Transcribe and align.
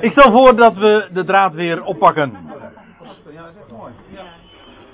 Ik 0.00 0.10
stel 0.10 0.32
voor 0.32 0.56
dat 0.56 0.76
we 0.76 1.08
de 1.12 1.24
draad 1.24 1.54
weer 1.54 1.84
oppakken. 1.84 2.38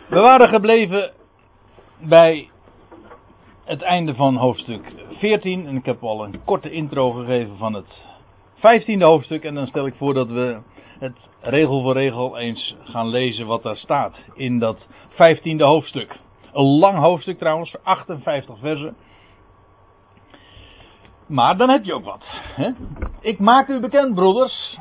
We 0.08 0.20
waren 0.20 0.48
gebleven 0.48 1.12
bij 1.98 2.50
het 3.64 3.82
einde 3.82 4.14
van 4.14 4.36
hoofdstuk 4.36 4.92
14. 5.18 5.66
En 5.66 5.76
ik 5.76 5.84
heb 5.84 6.02
al 6.02 6.24
een 6.24 6.44
korte 6.44 6.70
intro 6.70 7.10
gegeven 7.10 7.56
van 7.56 7.74
het 7.74 8.02
15e 8.56 9.02
hoofdstuk. 9.02 9.44
En 9.44 9.54
dan 9.54 9.66
stel 9.66 9.86
ik 9.86 9.94
voor 9.94 10.14
dat 10.14 10.28
we 10.28 10.58
het 10.98 11.16
regel 11.40 11.82
voor 11.82 11.92
regel 11.92 12.38
eens 12.38 12.76
gaan 12.84 13.08
lezen 13.08 13.46
wat 13.46 13.62
daar 13.62 13.76
staat 13.76 14.16
in 14.34 14.58
dat 14.58 14.86
15e 15.10 15.56
hoofdstuk. 15.56 16.16
Een 16.52 16.78
lang 16.78 16.98
hoofdstuk 16.98 17.38
trouwens, 17.38 17.76
58 17.82 18.58
versen. 18.58 18.96
Maar 21.26 21.56
dan 21.56 21.68
heb 21.68 21.84
je 21.84 21.94
ook 21.94 22.04
wat. 22.04 22.24
Hè? 22.28 22.70
Ik 23.20 23.38
maak 23.38 23.68
u 23.68 23.80
bekend, 23.80 24.14
broeders. 24.14 24.78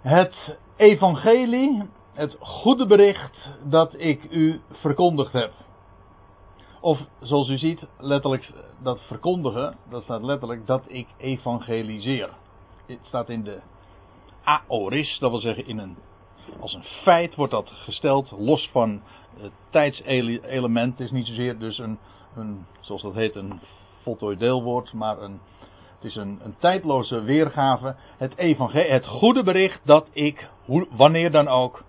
Het 0.00 0.58
evangelie, 0.76 1.82
het 2.12 2.36
goede 2.40 2.86
bericht 2.86 3.50
dat 3.64 3.94
ik 3.96 4.24
u 4.30 4.60
verkondigd 4.70 5.32
heb. 5.32 5.52
Of 6.80 7.00
zoals 7.20 7.48
u 7.48 7.58
ziet, 7.58 7.86
letterlijk 7.98 8.52
dat 8.82 9.00
verkondigen, 9.00 9.76
dat 9.90 10.02
staat 10.02 10.22
letterlijk 10.22 10.66
dat 10.66 10.84
ik 10.86 11.06
evangeliseer. 11.16 12.30
Het 12.86 12.98
staat 13.02 13.28
in 13.28 13.42
de 13.42 13.60
aoris, 14.44 15.18
dat 15.18 15.30
wil 15.30 15.40
zeggen 15.40 15.66
in 15.66 15.78
een, 15.78 15.96
als 16.60 16.74
een 16.74 16.84
feit 16.84 17.34
wordt 17.34 17.52
dat 17.52 17.68
gesteld, 17.68 18.30
los 18.38 18.68
van 18.72 19.02
het 19.36 19.52
tijdselement. 19.70 20.98
Het 20.98 21.06
is 21.06 21.12
niet 21.12 21.26
zozeer 21.26 21.58
dus 21.58 21.78
een, 21.78 21.98
een 22.36 22.66
zoals 22.80 23.02
dat 23.02 23.14
heet, 23.14 23.34
een 23.34 23.60
voltooid 24.04 24.38
deelwoord, 24.38 24.92
maar 24.92 25.18
een, 25.18 25.40
het 25.94 26.04
is 26.04 26.16
een, 26.16 26.40
een 26.42 26.54
tijdloze 26.58 27.22
weergave. 27.22 27.94
Het, 28.16 28.32
het 28.70 29.06
goede 29.06 29.42
bericht 29.42 29.80
dat 29.84 30.08
ik, 30.12 30.48
wanneer 30.90 31.30
dan 31.30 31.48
ook, 31.48 31.84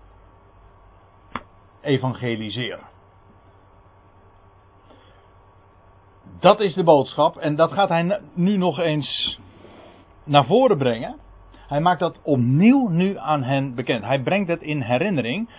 evangeliseer. 1.80 2.78
Dat 6.40 6.60
is 6.60 6.74
de 6.74 6.84
boodschap 6.84 7.36
en 7.36 7.56
dat 7.56 7.72
gaat 7.72 7.88
hij 7.88 8.20
nu 8.34 8.56
nog 8.56 8.78
eens 8.78 9.38
naar 10.24 10.46
voren 10.46 10.78
brengen. 10.78 11.16
Hij 11.66 11.80
maakt 11.80 12.00
dat 12.00 12.18
opnieuw 12.22 12.88
nu 12.88 13.18
aan 13.18 13.42
hen 13.42 13.74
bekend. 13.74 14.04
Hij 14.04 14.22
brengt 14.22 14.48
het 14.48 14.62
in 14.62 14.80
herinnering. 14.80 15.50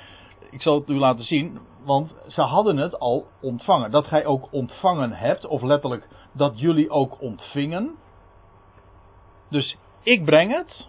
Ik 0.49 0.61
zal 0.61 0.79
het 0.79 0.89
u 0.89 0.93
laten 0.93 1.25
zien, 1.25 1.59
want 1.87 2.15
ze 2.27 2.41
hadden 2.41 2.77
het 2.77 2.99
al 2.99 3.25
ontvangen. 3.41 3.91
Dat 3.91 4.05
gij 4.05 4.25
ook 4.25 4.47
ontvangen 4.51 5.11
hebt, 5.11 5.45
of 5.45 5.61
letterlijk 5.61 6.07
dat 6.31 6.59
jullie 6.59 6.89
ook 6.89 7.21
ontvingen. 7.21 7.95
Dus 9.49 9.77
ik 10.03 10.25
breng 10.25 10.51
het. 10.51 10.87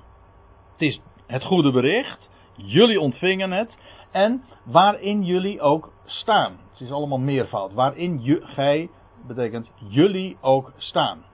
Het 0.73 0.81
is 0.81 1.01
het 1.27 1.45
goede 1.45 1.73
bericht. 1.73 2.29
Jullie 2.55 3.01
ontvingen 3.01 3.51
het. 3.51 3.77
En 4.11 4.45
waarin 4.65 5.25
jullie 5.25 5.61
ook 5.61 5.93
staan. 6.05 6.59
Het 6.71 6.81
is 6.81 6.91
allemaal 6.91 7.19
meervoud. 7.19 7.73
Waarin 7.73 8.23
je, 8.23 8.41
gij 8.43 8.91
betekent 9.27 9.71
jullie 9.89 10.37
ook 10.41 10.73
staan. 10.77 11.25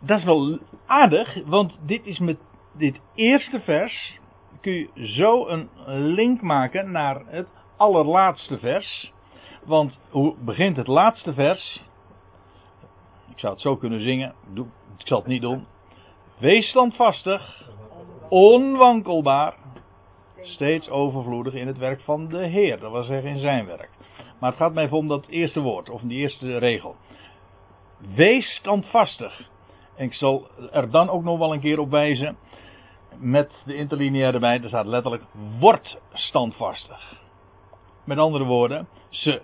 Dat 0.00 0.18
is 0.18 0.24
wel 0.24 0.58
aardig, 0.86 1.44
want 1.46 1.76
dit 1.86 2.06
is 2.06 2.18
met 2.18 2.38
dit 2.72 3.00
eerste 3.14 3.60
vers. 3.60 4.18
Kun 4.60 4.72
je 4.72 4.88
zo 4.94 5.46
een 5.46 5.68
link 5.86 6.40
maken 6.40 6.90
naar 6.90 7.22
het 7.26 7.48
allerlaatste 7.76 8.58
vers. 8.58 9.12
Want 9.64 9.98
hoe 10.10 10.34
begint 10.38 10.76
het 10.76 10.86
laatste 10.86 11.32
vers? 11.32 11.82
Ik 13.30 13.38
zou 13.38 13.52
het 13.52 13.62
zo 13.62 13.76
kunnen 13.76 14.02
zingen. 14.02 14.34
Ik 14.98 15.06
zal 15.06 15.18
het 15.18 15.26
niet 15.26 15.42
doen. 15.42 15.66
Wees 16.38 16.68
standvastig, 16.68 17.70
onwankelbaar, 18.28 19.54
steeds 20.40 20.88
overvloedig 20.88 21.54
in 21.54 21.66
het 21.66 21.78
werk 21.78 22.00
van 22.00 22.28
de 22.28 22.46
Heer. 22.46 22.80
Dat 22.80 22.92
wil 22.92 23.02
zeggen 23.02 23.30
in 23.30 23.38
zijn 23.38 23.66
werk. 23.66 23.90
Maar 24.40 24.50
het 24.50 24.58
gaat 24.58 24.74
mij 24.74 24.84
even 24.84 24.96
om 24.96 25.08
dat 25.08 25.26
eerste 25.26 25.60
woord, 25.60 25.90
of 25.90 26.00
die 26.00 26.18
eerste 26.18 26.58
regel. 26.58 26.96
Wees 28.14 28.54
standvastig. 28.54 29.50
En 29.96 30.04
ik 30.04 30.14
zal 30.14 30.46
er 30.72 30.90
dan 30.90 31.08
ook 31.08 31.22
nog 31.22 31.38
wel 31.38 31.52
een 31.52 31.60
keer 31.60 31.78
op 31.78 31.90
wijzen. 31.90 32.36
Met 33.18 33.50
de 33.64 33.74
interlineair 33.76 34.34
erbij, 34.34 34.60
er 34.62 34.68
staat 34.68 34.86
letterlijk: 34.86 35.22
word 35.58 35.98
standvastig. 36.12 37.23
Met 38.04 38.18
andere 38.18 38.44
woorden, 38.44 38.88
ze 39.10 39.42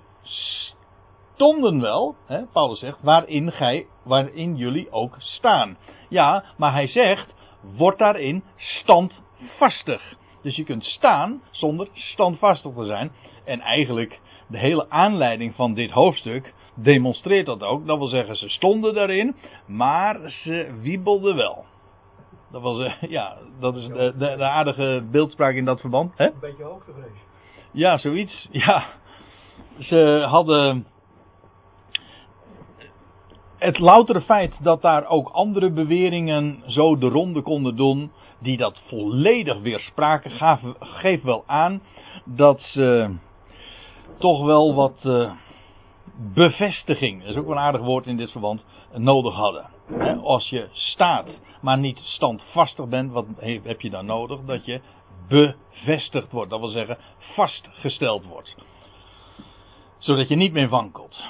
stonden 1.34 1.81
wel, 1.81 2.15
hè, 2.26 2.47
Paulus 2.53 2.78
zegt, 2.78 3.03
waarin, 3.03 3.53
gij, 3.53 3.87
waarin 4.03 4.56
jullie 4.56 4.93
ook 4.93 5.15
staan. 5.19 5.76
Ja, 6.09 6.44
maar 6.56 6.72
hij 6.72 6.87
zegt, 6.87 7.34
word 7.76 7.98
daarin 7.98 8.43
standvastig. 8.56 10.15
Dus 10.43 10.56
je 10.56 10.65
kunt 10.65 10.84
staan 10.84 11.43
zonder 11.50 11.88
standvastig 11.93 12.72
te 12.75 12.84
zijn. 12.84 13.12
En 13.44 13.60
eigenlijk 13.60 14.21
de 14.48 14.59
hele 14.59 14.91
aanleiding 14.91 15.54
van 15.54 15.75
dit 15.75 15.91
hoofdstuk 15.91 16.54
demonstreert 16.75 17.47
dat 17.47 17.62
ook. 17.62 17.87
Dat 17.87 17.98
wil 17.98 18.09
zeggen, 18.09 18.37
ze 18.37 18.48
stonden 18.48 18.94
daarin, 18.94 19.37
maar 19.66 20.31
ze 20.31 20.78
wiebelden 20.81 21.37
wel. 21.37 21.65
Dat 22.53 22.62
was, 22.62 22.92
ja, 23.09 23.37
dat 23.60 23.77
is 23.77 23.87
de, 23.87 24.37
aardige 24.44 25.04
beeldspraak 25.10 25.54
in 25.54 25.65
dat 25.65 25.81
verband. 25.81 26.12
Hè? 26.16 26.27
Een 26.27 26.41
beetje 26.41 26.65
hoogtevrees. 26.65 27.28
Ja, 27.72 27.97
zoiets. 27.97 28.48
Ja. 28.53 28.86
Ze 29.78 30.26
hadden. 30.28 30.86
Het 33.58 33.78
loutere 33.78 34.20
feit 34.20 34.54
dat 34.62 34.82
daar 34.82 35.06
ook 35.06 35.28
andere 35.28 35.70
beweringen 35.70 36.62
zo 36.66 36.98
de 36.98 37.09
ronde 37.09 37.42
konden 37.42 37.76
doen, 37.76 38.12
die 38.38 38.56
dat 38.56 38.80
volledig 38.86 39.60
weerspraken, 39.60 40.30
gaven, 40.30 40.75
geeft 40.80 41.22
wel 41.22 41.44
aan 41.47 41.82
dat 42.25 42.60
ze 42.60 43.14
toch 44.19 44.44
wel 44.44 44.75
wat 44.75 44.98
uh, 45.03 45.30
bevestiging, 46.34 47.20
dat 47.20 47.30
is 47.30 47.36
ook 47.36 47.48
een 47.48 47.59
aardig 47.59 47.80
woord 47.80 48.06
in 48.06 48.16
dit 48.16 48.30
verband, 48.30 48.64
nodig 48.92 49.34
hadden. 49.34 49.66
als 50.22 50.48
je 50.48 50.69
staat, 50.72 51.26
maar 51.60 51.78
niet 51.78 51.98
standvastig 51.98 52.88
bent, 52.88 53.12
wat 53.12 53.26
heb 53.62 53.80
je 53.80 53.91
dan 53.91 54.06
nodig? 54.06 54.41
Dat 54.47 54.64
je 54.64 54.80
bevestigd 55.30 56.32
wordt. 56.32 56.50
Dat 56.50 56.60
wil 56.60 56.68
zeggen 56.68 56.98
vastgesteld 57.18 58.24
wordt. 58.24 58.54
Zodat 59.98 60.28
je 60.28 60.36
niet 60.36 60.52
meer 60.52 60.68
wankelt. 60.68 61.24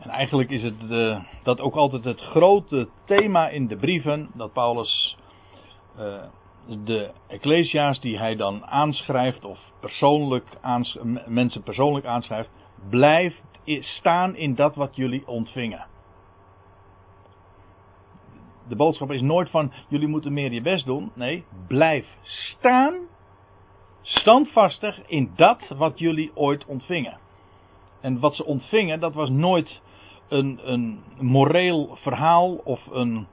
En 0.00 0.10
eigenlijk 0.10 0.50
is 0.50 0.62
het 0.62 0.82
uh, 0.82 1.20
dat 1.42 1.60
ook 1.60 1.74
altijd 1.74 2.04
het 2.04 2.20
grote 2.20 2.88
thema 3.04 3.48
in 3.48 3.66
de 3.66 3.76
brieven 3.76 4.30
dat 4.34 4.52
Paulus 4.52 5.16
uh, 5.98 6.22
de 6.84 7.10
ecclesia's 7.28 8.00
die 8.00 8.18
hij 8.18 8.36
dan 8.36 8.66
aanschrijft 8.66 9.44
of 9.44 9.58
persoonlijk 9.80 10.46
mensen 11.26 11.62
persoonlijk 11.62 12.06
aanschrijft, 12.06 12.50
blijft 12.90 13.42
staan 13.80 14.36
in 14.36 14.54
dat 14.54 14.74
wat 14.74 14.96
jullie 14.96 15.26
ontvingen. 15.26 15.86
De 18.68 18.76
boodschap 18.76 19.10
is 19.10 19.20
nooit 19.20 19.50
van 19.50 19.72
jullie 19.88 20.08
moeten 20.08 20.32
meer 20.32 20.52
je 20.52 20.62
best 20.62 20.84
doen. 20.84 21.12
Nee, 21.14 21.44
blijf 21.66 22.06
staan 22.22 22.94
standvastig 24.04 25.00
in 25.06 25.32
dat 25.36 25.60
wat 25.76 25.98
jullie 25.98 26.30
ooit 26.34 26.64
ontvingen. 26.64 27.18
En 28.00 28.20
wat 28.20 28.34
ze 28.34 28.44
ontvingen, 28.44 29.00
dat 29.00 29.14
was 29.14 29.28
nooit 29.28 29.80
een, 30.28 30.60
een 30.64 31.02
moreel 31.18 31.98
verhaal 32.00 32.54
of 32.54 32.86
een, 32.90 33.26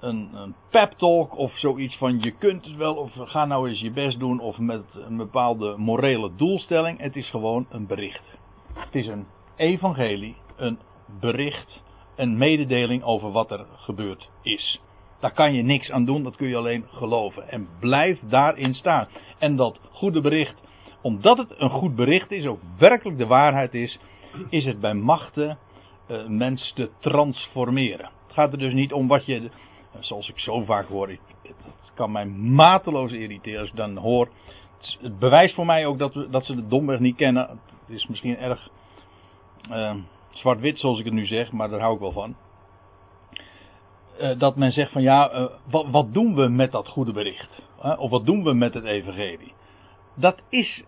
een, 0.00 0.30
een 0.34 0.54
pep 0.70 0.92
talk 0.92 1.36
of 1.36 1.58
zoiets 1.58 1.96
van 1.96 2.20
je 2.20 2.30
kunt 2.30 2.64
het 2.64 2.76
wel 2.76 2.94
of 2.94 3.12
ga 3.14 3.44
nou 3.44 3.68
eens 3.68 3.80
je 3.80 3.90
best 3.90 4.18
doen 4.18 4.40
of 4.40 4.58
met 4.58 4.84
een 4.94 5.16
bepaalde 5.16 5.74
morele 5.76 6.30
doelstelling. 6.36 7.00
Het 7.00 7.16
is 7.16 7.30
gewoon 7.30 7.66
een 7.70 7.86
bericht. 7.86 8.38
Het 8.74 8.94
is 8.94 9.06
een 9.06 9.26
evangelie, 9.56 10.36
een 10.56 10.78
bericht, 11.20 11.82
een 12.16 12.36
mededeling 12.36 13.02
over 13.02 13.32
wat 13.32 13.50
er 13.50 13.66
gebeurd 13.76 14.28
is. 14.42 14.80
Daar 15.24 15.32
kan 15.32 15.54
je 15.54 15.62
niks 15.62 15.90
aan 15.90 16.04
doen, 16.04 16.22
dat 16.22 16.36
kun 16.36 16.48
je 16.48 16.56
alleen 16.56 16.84
geloven. 16.88 17.48
En 17.48 17.68
blijf 17.80 18.18
daarin 18.28 18.74
staan. 18.74 19.08
En 19.38 19.56
dat 19.56 19.80
goede 19.90 20.20
bericht, 20.20 20.62
omdat 21.02 21.38
het 21.38 21.54
een 21.56 21.70
goed 21.70 21.94
bericht 21.94 22.30
is, 22.30 22.46
ook 22.46 22.60
werkelijk 22.78 23.18
de 23.18 23.26
waarheid 23.26 23.74
is, 23.74 23.98
is 24.48 24.64
het 24.64 24.80
bij 24.80 24.94
machten 24.94 25.58
uh, 26.08 26.26
mens 26.26 26.72
te 26.74 26.90
transformeren. 26.98 28.10
Het 28.26 28.32
gaat 28.32 28.52
er 28.52 28.58
dus 28.58 28.72
niet 28.72 28.92
om 28.92 29.08
wat 29.08 29.26
je, 29.26 29.50
zoals 30.00 30.28
ik 30.28 30.38
zo 30.38 30.64
vaak 30.64 30.88
hoor, 30.88 31.08
het 31.08 31.92
kan 31.94 32.12
mij 32.12 32.26
mateloos 32.26 33.12
irriteren 33.12 33.60
als 33.60 33.72
dan 33.74 33.96
hoor. 33.96 34.28
Het 35.00 35.18
bewijst 35.18 35.54
voor 35.54 35.66
mij 35.66 35.86
ook 35.86 35.98
dat, 35.98 36.26
dat 36.30 36.44
ze 36.44 36.54
de 36.54 36.68
domweg 36.68 36.98
niet 36.98 37.16
kennen. 37.16 37.48
Het 37.48 37.96
is 37.96 38.06
misschien 38.06 38.38
erg 38.38 38.68
uh, 39.70 39.94
zwart-wit 40.30 40.78
zoals 40.78 40.98
ik 40.98 41.04
het 41.04 41.14
nu 41.14 41.26
zeg, 41.26 41.52
maar 41.52 41.68
daar 41.68 41.80
hou 41.80 41.94
ik 41.94 42.00
wel 42.00 42.12
van. 42.12 42.36
Uh, 44.20 44.38
dat 44.38 44.56
men 44.56 44.72
zegt 44.72 44.92
van 44.92 45.02
ja, 45.02 45.34
uh, 45.34 45.46
wat, 45.70 45.86
wat, 45.90 46.12
doen 46.12 46.34
we 46.34 46.48
met 46.48 46.72
dat 46.72 46.88
goede 46.88 47.12
bericht? 47.12 47.62
Of 47.96 48.10
wat 48.10 48.26
doen 48.26 48.44
we 48.44 48.52
met 48.52 48.74
het 48.74 48.84
evangelie? 48.84 49.52
Dat 50.16 50.42
is 50.48 50.84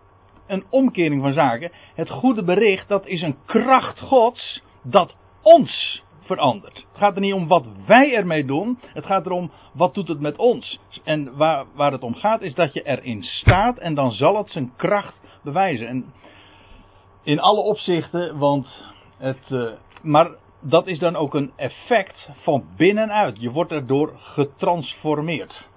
een 0.47 0.65
omkering 0.71 1.23
van 1.23 1.33
zaken. 1.33 1.71
Het 1.95 2.11
goede 2.11 2.43
bericht, 2.43 2.89
dat 2.89 3.07
is 3.07 3.23
een 3.23 3.37
kracht 3.47 4.01
gods 4.01 4.63
dat 4.83 5.17
ons 5.43 6.05
verandert. 6.21 6.77
Het 6.77 6.99
gaat 6.99 7.15
er 7.15 7.21
niet 7.21 7.33
om 7.33 7.47
wat 7.47 7.65
wij 7.87 8.15
ermee 8.15 8.45
doen. 8.45 8.79
Het 8.93 9.07
gaat 9.07 9.27
erom 9.27 9.51
wat 9.73 9.95
doet 9.95 10.09
het 10.09 10.21
met 10.21 10.37
ons. 10.37 10.81
En 11.05 11.37
waar, 11.37 11.65
waar 11.75 11.93
het 11.93 12.03
om 12.03 12.15
gaat 12.15 12.43
is 12.43 12.55
dat 12.55 12.73
je 12.73 12.83
erin 12.83 13.23
staat 13.23 13.79
en 13.79 13.95
dan 13.95 14.13
zal 14.13 14.37
het 14.37 14.51
zijn 14.51 14.73
kracht 14.77 15.15
bewijzen. 15.43 15.87
En 15.87 16.13
in 17.23 17.41
alle 17.41 17.61
opzichten, 17.61 18.39
want 18.39 18.85
het. 19.19 19.51
Uh, 19.51 19.71
maar 20.03 20.31
dat 20.61 20.87
is 20.87 20.99
dan 20.99 21.17
ook 21.17 21.35
een 21.35 21.53
effect 21.57 22.29
van 22.43 22.65
binnenuit. 22.77 23.41
Je 23.41 23.51
wordt 23.51 23.73
erdoor 23.73 24.13
getransformeerd. 24.17 25.69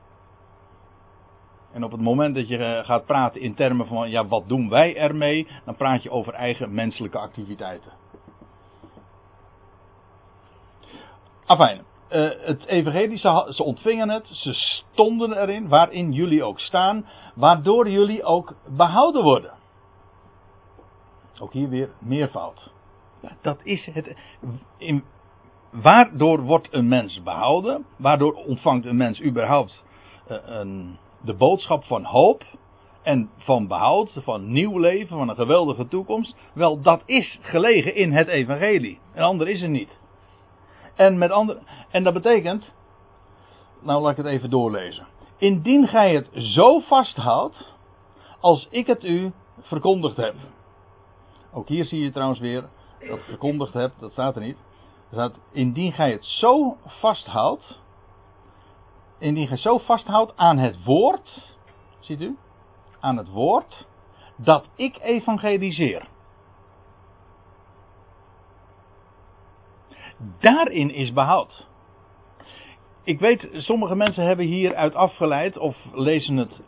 En 1.72 1.84
op 1.84 1.92
het 1.92 2.02
moment 2.02 2.36
dat 2.36 2.48
je 2.48 2.58
eh, 2.58 2.86
gaat 2.86 3.06
praten 3.06 3.42
in 3.42 3.56
termen 3.56 3.88
van, 3.88 4.10
ja, 4.10 4.28
wat 4.28 4.48
doen 4.48 4.70
wij 4.70 4.96
ermee? 4.96 5.48
Dan 5.66 5.76
praat 5.76 6.04
je 6.04 6.12
over 6.12 6.34
eigen 6.34 6.74
menselijke 6.74 7.18
activiteiten. 7.18 7.92
Afijn, 11.46 11.86
uh, 12.12 12.30
het 12.42 12.66
evangelie, 12.66 13.18
ze, 13.18 13.48
ze 13.50 13.64
ontvingen 13.64 14.10
het, 14.10 14.28
ze 14.28 14.54
stonden 14.54 15.42
erin, 15.42 15.68
waarin 15.68 16.12
jullie 16.12 16.44
ook 16.44 16.60
staan, 16.60 17.06
waardoor 17.36 17.90
jullie 17.90 18.24
ook 18.24 18.56
behouden 18.68 19.24
worden. 19.24 19.54
Ook 21.40 21.54
hier 21.54 21.70
weer 21.70 21.90
meervoud. 22.00 22.72
Dat 23.42 23.60
is 23.64 23.86
het. 23.86 24.16
In, 24.78 25.04
waardoor 25.72 26.42
wordt 26.42 26.68
een 26.72 26.88
mens 26.88 27.24
behouden? 27.24 27.86
Waardoor 27.98 28.34
ontvangt 28.34 28.86
een 28.86 28.98
mens 28.98 29.22
überhaupt 29.24 29.84
uh, 30.30 30.38
een 30.44 30.98
de 31.22 31.34
boodschap 31.34 31.84
van 31.84 32.04
hoop 32.04 32.44
en 33.02 33.30
van 33.38 33.68
behoud, 33.68 34.12
van 34.16 34.52
nieuw 34.52 34.78
leven, 34.78 35.18
van 35.18 35.30
een 35.30 35.36
geweldige 35.36 35.88
toekomst. 35.88 36.36
Wel, 36.54 36.82
dat 36.82 37.02
is 37.06 37.40
gelegen 37.42 37.96
in 37.96 38.14
het 38.14 38.28
evangelie. 38.28 39.00
Een 39.14 39.24
ander 39.24 39.48
is 39.48 39.62
er 39.62 39.70
niet. 39.70 39.98
En, 40.96 41.18
met 41.18 41.32
andere, 41.32 41.60
en 41.92 42.04
dat 42.04 42.14
betekent, 42.14 42.74
nou 43.82 44.02
laat 44.02 44.12
ik 44.12 44.18
het 44.18 44.26
even 44.26 44.50
doorlezen. 44.50 45.08
Indien 45.38 45.88
gij 45.88 46.14
het 46.14 46.30
zo 46.34 46.80
vasthoudt, 46.80 47.74
als 48.40 48.68
ik 48.70 48.88
het 48.88 49.04
u 49.04 49.32
verkondigd 49.62 50.18
heb. 50.18 50.36
Ook 51.54 51.68
hier 51.68 51.86
zie 51.86 52.00
je 52.00 52.12
trouwens 52.12 52.40
weer 52.40 52.70
dat 53.08 53.20
verkondigd 53.20 53.74
heb, 53.74 53.92
dat 54.00 54.12
staat 54.12 54.36
er 54.36 54.42
niet. 54.42 54.58
Er 55.10 55.16
staat, 55.16 55.40
indien 55.52 55.94
gij 55.94 56.12
het 56.12 56.26
zo 56.26 56.78
vasthoudt, 56.86 57.80
indien 59.18 59.48
gij 59.48 59.58
zo 59.58 59.78
vasthoudt 59.78 60.34
aan 60.36 60.58
het 60.58 60.84
woord, 60.84 61.56
ziet 62.00 62.22
u, 62.22 62.38
aan 63.00 63.18
het 63.18 63.30
woord, 63.30 63.88
dat 64.36 64.68
ik 64.76 64.98
evangeliseer. 65.02 66.08
Daarin 70.40 70.94
is 70.94 71.14
behoud. 71.14 71.68
Ik 73.04 73.20
weet, 73.20 73.50
sommige 73.52 73.96
mensen 73.96 74.26
hebben 74.26 74.46
hieruit 74.46 74.96
afgeleid 74.96 75.58
of 75.58 75.78
lezen 75.92 76.38
het 76.38 76.62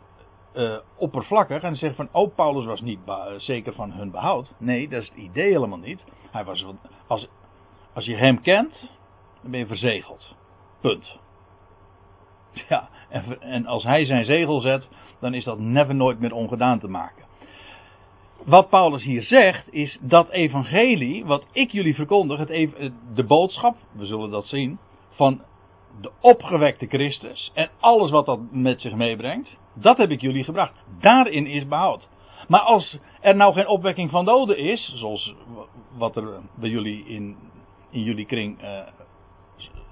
uh, 0.54 0.76
oppervlakkig 0.96 1.62
en 1.62 1.76
zeggen 1.76 1.96
van, 1.96 2.22
oh, 2.22 2.34
Paulus 2.34 2.64
was 2.64 2.80
niet 2.80 2.98
zeker 3.36 3.72
van 3.72 3.92
hun 3.92 4.10
behoud. 4.10 4.54
Nee, 4.58 4.88
dat 4.88 5.02
is 5.02 5.08
het 5.08 5.18
idee 5.18 5.52
helemaal 5.52 5.78
niet. 5.78 6.04
Hij 6.30 6.44
was, 6.44 6.64
als, 7.06 7.28
als 7.94 8.04
je 8.04 8.16
hem 8.16 8.40
kent, 8.40 8.74
dan 9.42 9.50
ben 9.50 9.60
je 9.60 9.66
verzegeld. 9.66 10.34
Punt. 10.80 11.20
Ja, 12.68 12.88
en, 13.08 13.40
en 13.40 13.66
als 13.66 13.82
hij 13.82 14.04
zijn 14.04 14.24
zegel 14.24 14.60
zet, 14.60 14.88
dan 15.20 15.34
is 15.34 15.44
dat 15.44 15.58
never 15.58 15.94
nooit 15.94 16.20
meer 16.20 16.34
ongedaan 16.34 16.78
te 16.78 16.88
maken. 16.88 17.24
Wat 18.44 18.68
Paulus 18.68 19.04
hier 19.04 19.22
zegt, 19.22 19.72
is 19.72 19.98
dat 20.00 20.30
evangelie, 20.30 21.24
wat 21.24 21.44
ik 21.52 21.70
jullie 21.70 21.94
verkondig, 21.94 22.38
het 22.38 22.48
de 23.14 23.24
boodschap, 23.24 23.76
we 23.92 24.06
zullen 24.06 24.30
dat 24.30 24.46
zien, 24.46 24.78
van 25.10 25.42
de 26.00 26.10
opgewekte 26.20 26.86
Christus 26.86 27.50
en 27.54 27.70
alles 27.80 28.10
wat 28.10 28.26
dat 28.26 28.40
met 28.50 28.80
zich 28.80 28.94
meebrengt, 28.94 29.56
dat 29.74 29.96
heb 29.96 30.10
ik 30.10 30.20
jullie 30.20 30.44
gebracht. 30.44 30.72
Daarin 31.00 31.46
is 31.46 31.68
behoud. 31.68 32.08
Maar 32.48 32.60
als 32.60 32.98
er 33.20 33.36
nou 33.36 33.52
geen 33.52 33.68
opwekking 33.68 34.10
van 34.10 34.24
doden 34.24 34.58
is, 34.58 34.92
zoals 34.94 35.34
wat 35.96 36.16
er 36.16 36.40
bij 36.54 36.68
jullie 36.68 37.04
in, 37.06 37.36
in 37.90 38.02
jullie 38.02 38.26
kring 38.26 38.62
uh, 38.62 38.78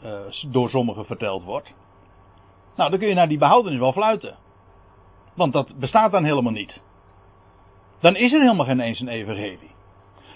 uh, 0.04 0.20
door 0.46 0.70
sommigen 0.70 1.04
verteld 1.04 1.44
wordt, 1.44 1.74
nou, 2.76 2.90
dan 2.90 2.98
kun 2.98 3.08
je 3.08 3.14
naar 3.14 3.28
die 3.28 3.38
behoudenis 3.38 3.78
wel 3.78 3.92
fluiten. 3.92 4.36
Want 5.34 5.52
dat 5.52 5.78
bestaat 5.78 6.10
dan 6.10 6.24
helemaal 6.24 6.52
niet. 6.52 6.80
Dan 8.00 8.16
is 8.16 8.32
er 8.32 8.40
helemaal 8.40 8.66
geen 8.66 8.80
eens 8.80 9.00
een 9.00 9.08
evangelie. 9.08 9.70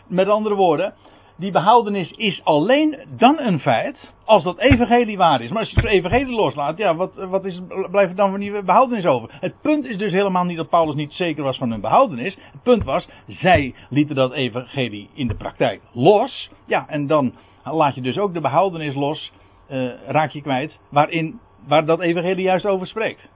Met 0.07 0.29
andere 0.29 0.55
woorden, 0.55 0.95
die 1.37 1.51
behoudenis 1.51 2.11
is 2.11 2.45
alleen 2.45 2.99
dan 3.17 3.39
een 3.39 3.61
feit 3.61 4.13
als 4.25 4.43
dat 4.43 4.59
evangelie 4.59 5.17
waar 5.17 5.41
is. 5.41 5.51
Maar 5.51 5.61
als 5.61 5.71
je 5.71 5.81
het 5.81 5.91
evangelie 5.91 6.35
loslaat, 6.35 6.79
ja, 6.79 6.95
wat, 6.95 7.15
wat 7.15 7.45
is, 7.45 7.61
blijft 7.91 8.11
er 8.11 8.17
dan 8.17 8.31
van 8.31 8.41
die 8.41 8.63
behoudenis 8.63 9.07
over? 9.07 9.29
Het 9.41 9.55
punt 9.63 9.85
is 9.85 9.99
dus 9.99 10.13
helemaal 10.13 10.45
niet 10.45 10.57
dat 10.57 10.69
Paulus 10.69 10.95
niet 10.95 11.13
zeker 11.13 11.43
was 11.43 11.59
van 11.59 11.71
hun 11.71 11.81
behoudenis. 11.81 12.35
Het 12.53 12.63
punt 12.63 12.85
was, 12.85 13.09
zij 13.27 13.75
lieten 13.91 14.15
dat 14.15 14.33
evangelie 14.33 15.11
in 15.15 15.29
de 15.29 15.37
praktijk 15.37 15.81
los. 15.93 16.51
Ja, 16.67 16.89
en 16.89 17.07
dan 17.07 17.35
laat 17.65 17.95
je 17.95 18.01
dus 18.01 18.19
ook 18.19 18.35
de 18.35 18.41
behoudenis 18.41 18.95
los, 18.95 19.33
uh, 19.71 19.91
raak 20.07 20.31
je 20.31 20.43
kwijt, 20.43 20.79
waarin 20.91 21.41
waar 21.67 21.85
dat 21.85 22.01
evangelie 22.01 22.45
juist 22.45 22.67
over 22.67 22.87
spreekt. 22.87 23.33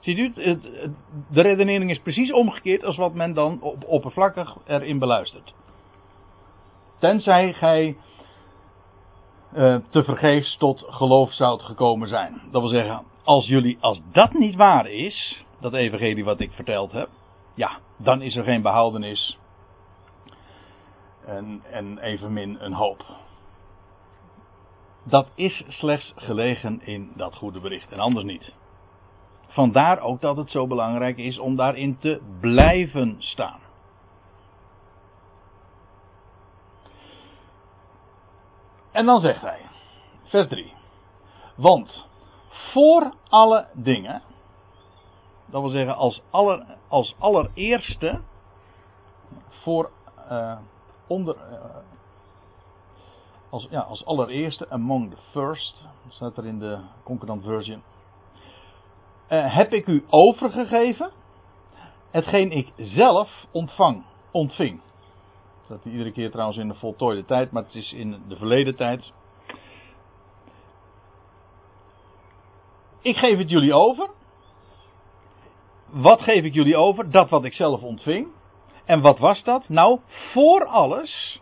Ziet 0.00 0.18
u, 0.18 0.32
het, 0.34 0.62
de 1.30 1.40
redenering 1.40 1.90
is 1.90 2.00
precies 2.00 2.32
omgekeerd 2.32 2.84
als 2.84 2.96
wat 2.96 3.14
men 3.14 3.34
dan 3.34 3.58
op, 3.60 3.84
oppervlakkig 3.86 4.56
erin 4.66 4.98
beluistert. 4.98 5.54
Tenzij 6.98 7.52
gij 7.52 7.96
uh, 9.54 9.76
te 9.90 10.04
vergeefs 10.04 10.56
tot 10.56 10.84
geloof 10.88 11.32
zoudt 11.32 11.62
gekomen 11.62 12.08
zijn. 12.08 12.40
Dat 12.50 12.60
wil 12.60 12.70
zeggen, 12.70 13.02
als 13.24 13.46
jullie, 13.46 13.78
als 13.80 14.00
dat 14.12 14.32
niet 14.32 14.54
waar 14.54 14.90
is, 14.90 15.44
dat 15.60 15.74
evangelie 15.74 16.24
wat 16.24 16.40
ik 16.40 16.52
verteld 16.52 16.92
heb, 16.92 17.08
ja, 17.54 17.78
dan 17.96 18.22
is 18.22 18.36
er 18.36 18.44
geen 18.44 18.62
behoudenis 18.62 19.38
en, 21.26 21.62
en 21.70 21.98
evenmin 21.98 22.56
een 22.60 22.72
hoop 22.72 23.04
dat 25.08 25.28
is 25.34 25.64
slechts 25.68 26.12
gelegen 26.16 26.80
in 26.84 27.12
dat 27.16 27.34
goede 27.34 27.60
bericht 27.60 27.92
en 27.92 27.98
anders 27.98 28.26
niet. 28.26 28.52
Vandaar 29.46 30.00
ook 30.00 30.20
dat 30.20 30.36
het 30.36 30.50
zo 30.50 30.66
belangrijk 30.66 31.16
is 31.16 31.38
om 31.38 31.56
daarin 31.56 31.98
te 31.98 32.20
blijven 32.40 33.16
staan. 33.18 33.60
En 38.92 39.06
dan 39.06 39.20
zegt 39.20 39.40
hij, 39.40 39.60
vers 40.24 40.48
3. 40.48 40.72
Want 41.56 42.06
voor 42.72 43.12
alle 43.28 43.66
dingen, 43.72 44.22
dat 45.46 45.62
wil 45.62 45.70
zeggen 45.70 45.96
als, 45.96 46.22
aller, 46.30 46.66
als 46.88 47.14
allereerste, 47.18 48.20
voor, 49.48 49.90
uh, 50.30 50.58
onder, 51.06 51.36
uh, 51.36 51.64
als, 53.50 53.66
ja, 53.70 53.80
als 53.80 54.04
allereerste, 54.04 54.70
among 54.70 55.10
the 55.10 55.16
first, 55.30 55.86
staat 56.08 56.36
er 56.36 56.46
in 56.46 56.58
de 56.58 56.78
concordant 57.02 57.44
version. 57.44 57.82
Uh, 59.28 59.54
heb 59.54 59.72
ik 59.72 59.86
u 59.86 60.04
overgegeven 60.08 61.10
hetgeen 62.10 62.50
ik 62.50 62.72
zelf 62.76 63.46
ontvang, 63.50 64.04
ontving. 64.30 64.80
Dat 65.68 65.78
staat 65.78 65.92
iedere 65.92 66.12
keer 66.12 66.30
trouwens 66.30 66.58
in 66.58 66.68
de 66.68 66.74
voltooide 66.74 67.24
tijd, 67.24 67.50
maar 67.50 67.62
het 67.62 67.74
is 67.74 67.92
in 67.92 68.22
de 68.28 68.36
verleden 68.36 68.76
tijd. 68.76 69.12
Ik 73.00 73.16
geef 73.16 73.38
het 73.38 73.50
jullie 73.50 73.74
over. 73.74 74.08
Wat 75.86 76.20
geef 76.20 76.44
ik 76.44 76.54
jullie 76.54 76.76
over? 76.76 77.10
Dat 77.10 77.28
wat 77.28 77.44
ik 77.44 77.52
zelf 77.52 77.82
ontving. 77.82 78.28
En 78.84 79.00
wat 79.00 79.18
was 79.18 79.42
dat? 79.44 79.68
Nou, 79.68 80.00
voor 80.32 80.64
alles 80.64 81.40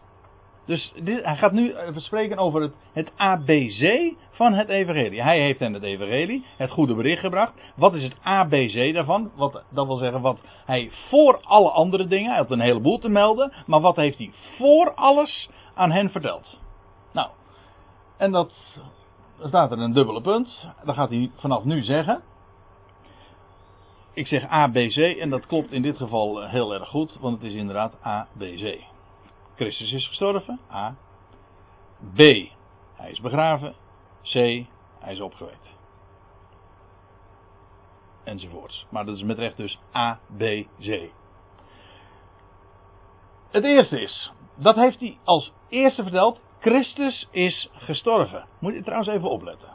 dus 0.66 0.92
dit, 1.02 1.24
hij 1.24 1.36
gaat 1.36 1.52
nu 1.52 1.74
spreken 1.96 2.38
over 2.38 2.60
het, 2.60 2.72
het 2.92 3.10
ABC 3.16 4.12
van 4.30 4.52
het 4.52 4.68
evangelie. 4.68 5.22
Hij 5.22 5.40
heeft 5.40 5.58
hen 5.58 5.72
het 5.72 5.82
evangelie, 5.82 6.44
het 6.56 6.70
goede 6.70 6.94
bericht 6.94 7.20
gebracht. 7.20 7.52
Wat 7.76 7.94
is 7.94 8.02
het 8.02 8.16
ABC 8.22 8.94
daarvan? 8.94 9.30
Wat, 9.34 9.62
dat 9.68 9.86
wil 9.86 9.96
zeggen 9.96 10.20
wat 10.20 10.38
hij 10.64 10.90
voor 11.08 11.40
alle 11.42 11.70
andere 11.70 12.06
dingen, 12.06 12.28
hij 12.28 12.38
had 12.38 12.50
een 12.50 12.60
heleboel 12.60 12.98
te 12.98 13.08
melden, 13.08 13.52
maar 13.66 13.80
wat 13.80 13.96
heeft 13.96 14.18
hij 14.18 14.30
voor 14.58 14.94
alles 14.94 15.50
aan 15.74 15.90
hen 15.90 16.10
verteld? 16.10 16.58
Nou, 17.12 17.28
en 18.16 18.32
dat 18.32 18.52
staat 19.42 19.70
er 19.70 19.78
een 19.78 19.92
dubbele 19.92 20.20
punt. 20.20 20.68
Dat 20.84 20.94
gaat 20.94 21.08
hij 21.08 21.30
vanaf 21.36 21.64
nu 21.64 21.82
zeggen. 21.82 22.22
Ik 24.12 24.26
zeg 24.26 24.48
ABC 24.48 24.96
en 24.96 25.30
dat 25.30 25.46
klopt 25.46 25.72
in 25.72 25.82
dit 25.82 25.96
geval 25.96 26.48
heel 26.48 26.74
erg 26.74 26.88
goed, 26.88 27.18
want 27.20 27.42
het 27.42 27.50
is 27.50 27.58
inderdaad 27.58 27.96
ABC. 28.02 28.95
Christus 29.56 29.92
is 29.92 30.06
gestorven. 30.06 30.60
A. 30.72 30.96
B. 32.14 32.18
Hij 32.94 33.10
is 33.10 33.20
begraven. 33.20 33.74
C. 34.22 34.32
Hij 35.00 35.12
is 35.12 35.20
opgewekt. 35.20 35.74
Enzovoorts. 38.24 38.86
Maar 38.90 39.04
dat 39.04 39.16
is 39.16 39.22
met 39.22 39.38
recht 39.38 39.56
dus 39.56 39.78
A, 39.94 40.18
B, 40.36 40.42
C. 40.80 41.10
Het 43.50 43.64
eerste 43.64 44.00
is, 44.00 44.32
dat 44.54 44.74
heeft 44.74 45.00
hij 45.00 45.18
als 45.24 45.52
eerste 45.68 46.02
verteld, 46.02 46.40
Christus 46.60 47.28
is 47.30 47.68
gestorven. 47.72 48.46
Moet 48.58 48.74
je 48.74 48.82
trouwens 48.82 49.08
even 49.08 49.30
opletten. 49.30 49.68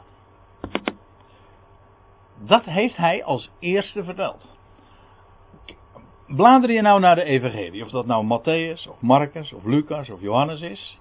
Dat 2.38 2.64
heeft 2.64 2.96
hij 2.96 3.24
als 3.24 3.50
eerste 3.58 4.04
verteld. 4.04 4.51
Blader 6.36 6.72
je 6.72 6.80
nou 6.80 7.00
naar 7.00 7.14
de 7.14 7.22
Evangelie, 7.22 7.84
of 7.84 7.90
dat 7.90 8.06
nou 8.06 8.24
Matthäus, 8.24 8.88
of 8.88 9.00
Marcus, 9.00 9.52
of 9.52 9.64
Lucas, 9.64 10.10
of 10.10 10.20
Johannes 10.20 10.60
is, 10.60 10.98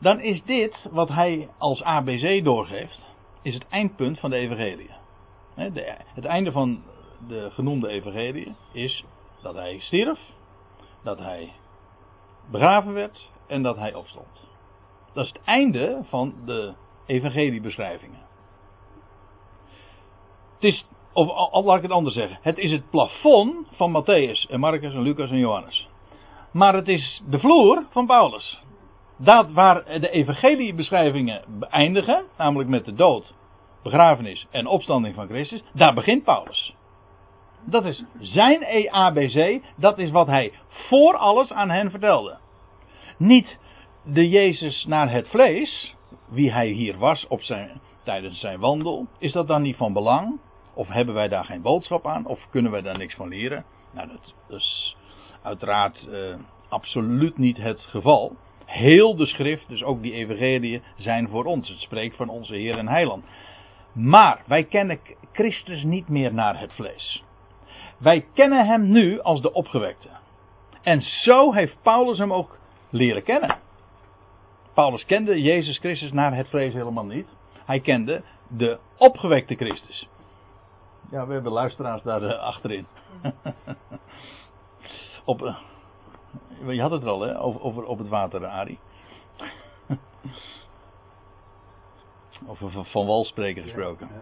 dan 0.00 0.20
is 0.20 0.42
dit 0.42 0.86
wat 0.90 1.08
hij 1.08 1.48
als 1.58 1.82
ABC 1.82 2.44
doorgeeft, 2.44 3.00
is 3.42 3.54
het 3.54 3.68
eindpunt 3.68 4.20
van 4.20 4.30
de 4.30 4.36
Evangelie. 4.36 4.90
Het 6.14 6.24
einde 6.24 6.52
van 6.52 6.82
de 7.28 7.50
genoemde 7.50 7.88
Evangelie 7.88 8.54
is 8.72 9.04
dat 9.42 9.54
hij 9.54 9.78
stierf, 9.78 10.20
dat 11.02 11.18
hij 11.18 11.52
begraven 12.50 12.92
werd 12.92 13.30
en 13.46 13.62
dat 13.62 13.76
hij 13.76 13.94
opstond. 13.94 14.46
Dat 15.12 15.24
is 15.24 15.32
het 15.32 15.44
einde 15.44 16.00
van 16.08 16.34
de 16.44 16.74
evangeliebeschrijvingen. 17.06 18.20
Het 20.54 20.64
is, 20.64 20.86
of 21.18 21.28
al, 21.28 21.64
laat 21.64 21.76
ik 21.76 21.82
het 21.82 21.90
anders 21.90 22.14
zeggen, 22.14 22.38
het 22.42 22.58
is 22.58 22.70
het 22.70 22.90
plafond 22.90 23.66
van 23.72 24.02
Matthäus 24.02 24.50
en 24.50 24.60
Marcus 24.60 24.94
en 24.94 25.02
Lucas 25.02 25.30
en 25.30 25.38
Johannes. 25.38 25.88
Maar 26.52 26.74
het 26.74 26.88
is 26.88 27.22
de 27.28 27.38
vloer 27.38 27.86
van 27.90 28.06
Paulus. 28.06 28.62
Dat 29.16 29.52
waar 29.52 29.84
de 30.00 30.10
evangeliebeschrijvingen 30.10 31.42
eindigen, 31.70 32.24
namelijk 32.36 32.68
met 32.68 32.84
de 32.84 32.94
dood, 32.94 33.34
begrafenis 33.82 34.46
en 34.50 34.66
opstanding 34.66 35.14
van 35.14 35.26
Christus, 35.26 35.62
daar 35.72 35.94
begint 35.94 36.24
Paulus. 36.24 36.74
Dat 37.64 37.84
is 37.84 38.04
zijn 38.18 38.62
EABC, 38.62 39.62
dat 39.76 39.98
is 39.98 40.10
wat 40.10 40.26
hij 40.26 40.52
voor 40.68 41.16
alles 41.16 41.52
aan 41.52 41.70
hen 41.70 41.90
vertelde. 41.90 42.38
Niet 43.16 43.58
de 44.04 44.28
Jezus 44.28 44.84
naar 44.84 45.10
het 45.10 45.28
vlees, 45.28 45.94
wie 46.28 46.52
hij 46.52 46.68
hier 46.68 46.98
was 46.98 47.26
op 47.26 47.42
zijn, 47.42 47.80
tijdens 48.04 48.40
zijn 48.40 48.60
wandel, 48.60 49.06
is 49.18 49.32
dat 49.32 49.46
dan 49.46 49.62
niet 49.62 49.76
van 49.76 49.92
belang? 49.92 50.38
Of 50.78 50.88
hebben 50.88 51.14
wij 51.14 51.28
daar 51.28 51.44
geen 51.44 51.62
boodschap 51.62 52.06
aan? 52.06 52.26
Of 52.26 52.46
kunnen 52.50 52.72
wij 52.72 52.82
daar 52.82 52.98
niks 52.98 53.14
van 53.14 53.28
leren? 53.28 53.64
Nou, 53.90 54.08
dat 54.08 54.34
is 54.58 54.96
uiteraard 55.42 56.08
uh, 56.10 56.34
absoluut 56.68 57.38
niet 57.38 57.56
het 57.56 57.80
geval. 57.80 58.36
Heel 58.64 59.16
de 59.16 59.26
schrift, 59.26 59.68
dus 59.68 59.82
ook 59.82 60.02
die 60.02 60.12
evangelieën, 60.12 60.82
zijn 60.96 61.28
voor 61.28 61.44
ons. 61.44 61.68
Het 61.68 61.78
spreekt 61.78 62.16
van 62.16 62.28
onze 62.28 62.54
Heer 62.54 62.78
en 62.78 62.88
Heiland. 62.88 63.24
Maar 63.92 64.42
wij 64.46 64.64
kennen 64.64 65.00
Christus 65.32 65.82
niet 65.82 66.08
meer 66.08 66.34
naar 66.34 66.60
het 66.60 66.72
vlees. 66.72 67.22
Wij 67.98 68.26
kennen 68.34 68.66
hem 68.66 68.90
nu 68.90 69.20
als 69.20 69.42
de 69.42 69.52
opgewekte. 69.52 70.08
En 70.82 71.02
zo 71.02 71.52
heeft 71.52 71.82
Paulus 71.82 72.18
hem 72.18 72.32
ook 72.32 72.58
leren 72.90 73.22
kennen. 73.22 73.56
Paulus 74.74 75.04
kende 75.04 75.42
Jezus 75.42 75.78
Christus 75.78 76.12
naar 76.12 76.36
het 76.36 76.48
vlees 76.48 76.72
helemaal 76.72 77.06
niet. 77.06 77.36
Hij 77.64 77.80
kende 77.80 78.22
de 78.48 78.78
opgewekte 78.96 79.54
Christus. 79.54 80.08
Ja, 81.10 81.26
we 81.26 81.32
hebben 81.32 81.52
luisteraars 81.52 82.02
daar 82.02 82.22
uh, 82.22 82.38
achterin. 82.38 82.86
op, 85.24 85.42
uh, 85.42 85.58
je 86.66 86.80
had 86.80 86.90
het 86.90 87.02
er 87.02 87.08
al, 87.08 87.20
hè, 87.20 87.40
over, 87.40 87.60
over 87.60 87.84
op 87.84 87.98
het 87.98 88.08
water, 88.08 88.46
Ari. 88.46 88.78
over 92.48 92.70
van, 92.70 92.84
van 92.84 93.06
wal 93.06 93.24
spreken 93.24 93.62
gesproken. 93.62 94.08
Ja, 94.08 94.14
ja. 94.14 94.20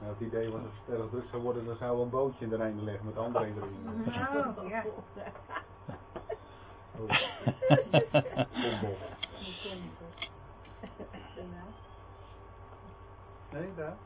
Nou, 0.00 0.12
het 0.12 0.20
idee 0.20 0.50
was 0.50 0.60
als 0.60 0.70
het 0.86 0.98
erg 0.98 1.08
druk 1.10 1.24
zou 1.30 1.42
worden, 1.42 1.66
dan 1.66 1.76
zou 1.76 1.96
we 1.96 2.02
een 2.02 2.10
bootje 2.10 2.44
in 2.44 2.50
de 2.50 2.56
Rijn 2.56 2.84
leggen 2.84 3.06
met 3.06 3.16
andere 3.16 3.44
erin. 3.44 4.64
Oh, 6.98 7.08
ja. 7.08 7.18
Nee, 13.52 13.68
daar? 13.76 13.96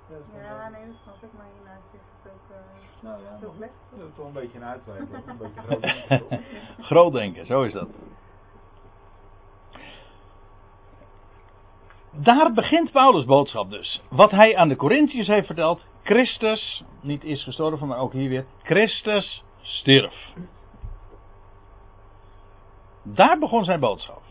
Ja, 0.42 0.68
nee, 0.68 0.86
dat 0.86 0.96
snap 1.02 1.22
ik, 1.22 1.28
maar 1.36 1.46
hiernaast 1.54 1.84
is 1.92 2.00
het 2.22 2.32
ook 2.32 2.50
uh, 2.50 3.02
nou, 3.02 3.22
ja, 3.22 3.38
veel 3.38 3.54
plek. 3.56 3.70
Dat 3.90 4.08
is 4.08 4.14
toch 4.16 4.26
een 4.26 4.32
beetje 4.32 4.58
een 4.58 4.64
uitwijking, 4.64 5.08
een 5.26 5.36
beetje 5.36 5.60
groot 5.60 5.80
denken. 5.80 6.44
groot 6.90 7.12
denken, 7.12 7.46
zo 7.46 7.62
is 7.62 7.72
dat. 7.72 7.88
Daar 12.10 12.52
begint 12.52 12.90
Paulus' 12.90 13.24
boodschap 13.24 13.70
dus. 13.70 14.02
Wat 14.08 14.30
hij 14.30 14.56
aan 14.56 14.68
de 14.68 14.76
Corinthiërs 14.76 15.26
heeft 15.26 15.46
verteld, 15.46 15.82
Christus 16.02 16.84
niet 17.00 17.24
is 17.24 17.44
gestorven, 17.44 17.86
maar 17.86 17.98
ook 17.98 18.12
hier 18.12 18.28
weer, 18.28 18.46
Christus 18.62 19.42
stierf. 19.60 20.14
Daar 23.02 23.38
begon 23.38 23.64
zijn 23.64 23.80
boodschap. 23.80 24.22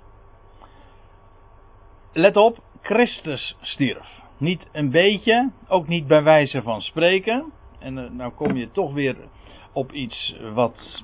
Let 2.12 2.38
op, 2.38 2.58
Christus 2.82 3.56
stierf. 3.62 4.23
Niet 4.44 4.68
een 4.72 4.90
beetje, 4.90 5.52
ook 5.68 5.88
niet 5.88 6.08
bij 6.08 6.24
wijze 6.24 6.62
van 6.62 6.82
spreken. 6.82 7.52
En 7.80 7.98
uh, 7.98 8.10
nou 8.10 8.32
kom 8.32 8.56
je 8.56 8.72
toch 8.72 8.94
weer 8.94 9.16
op 9.74 9.92
iets 9.92 10.36
wat 10.54 11.04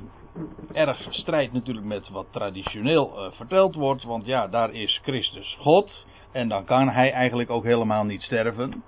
erg 0.73 1.07
strijdt 1.09 1.53
natuurlijk 1.53 1.85
met 1.85 2.09
wat 2.09 2.27
traditioneel 2.31 3.25
uh, 3.25 3.31
verteld 3.31 3.75
wordt. 3.75 4.03
Want 4.03 4.25
ja, 4.25 4.47
daar 4.47 4.73
is 4.73 4.99
Christus 5.03 5.57
God. 5.59 6.05
En 6.31 6.47
dan 6.47 6.65
kan 6.65 6.89
hij 6.89 7.11
eigenlijk 7.11 7.49
ook 7.49 7.63
helemaal 7.63 8.03
niet 8.03 8.21
sterven. 8.21 8.83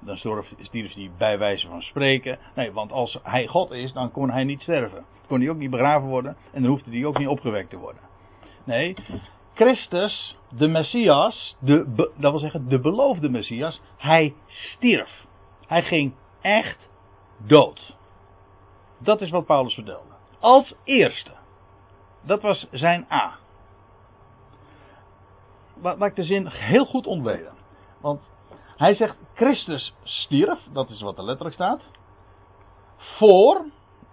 Dan 0.00 0.16
stierf 0.60 0.94
hij 0.94 1.10
bij 1.18 1.38
wijze 1.38 1.66
van 1.66 1.82
spreken. 1.82 2.38
Nee, 2.54 2.72
want 2.72 2.92
als 2.92 3.18
hij 3.22 3.46
God 3.46 3.70
is, 3.70 3.92
dan 3.92 4.10
kon 4.10 4.30
hij 4.30 4.44
niet 4.44 4.60
sterven. 4.60 5.04
Kon 5.26 5.40
hij 5.40 5.50
ook 5.50 5.58
niet 5.58 5.70
begraven 5.70 6.08
worden. 6.08 6.36
En 6.52 6.62
dan 6.62 6.70
hoefde 6.70 6.90
hij 6.90 7.04
ook 7.04 7.18
niet 7.18 7.28
opgewekt 7.28 7.70
te 7.70 7.78
worden. 7.78 8.02
Nee, 8.64 8.94
Christus, 9.56 10.36
de 10.50 10.66
Messias, 10.66 11.56
de, 11.60 12.10
dat 12.16 12.30
wil 12.30 12.38
zeggen 12.38 12.68
de 12.68 12.80
beloofde 12.80 13.28
Messias, 13.28 13.80
hij 13.96 14.34
stierf. 14.46 15.24
Hij 15.66 15.82
ging 15.82 16.14
echt 16.40 16.88
dood. 17.46 17.94
Dat 18.98 19.20
is 19.20 19.30
wat 19.30 19.46
Paulus 19.46 19.74
vertelde. 19.74 20.14
Als 20.38 20.74
eerste. 20.84 21.30
Dat 22.22 22.42
was 22.42 22.66
zijn 22.70 23.06
A. 23.10 23.38
Laat 25.82 26.02
ik 26.02 26.16
de 26.16 26.24
zin 26.24 26.46
heel 26.46 26.84
goed 26.84 27.06
ontweden. 27.06 27.52
Want 28.00 28.20
hij 28.76 28.94
zegt 28.94 29.16
Christus 29.34 29.94
stierf, 30.02 30.58
dat 30.72 30.90
is 30.90 31.00
wat 31.00 31.18
er 31.18 31.24
letterlijk 31.24 31.54
staat. 31.54 31.80
Voor, 32.96 33.64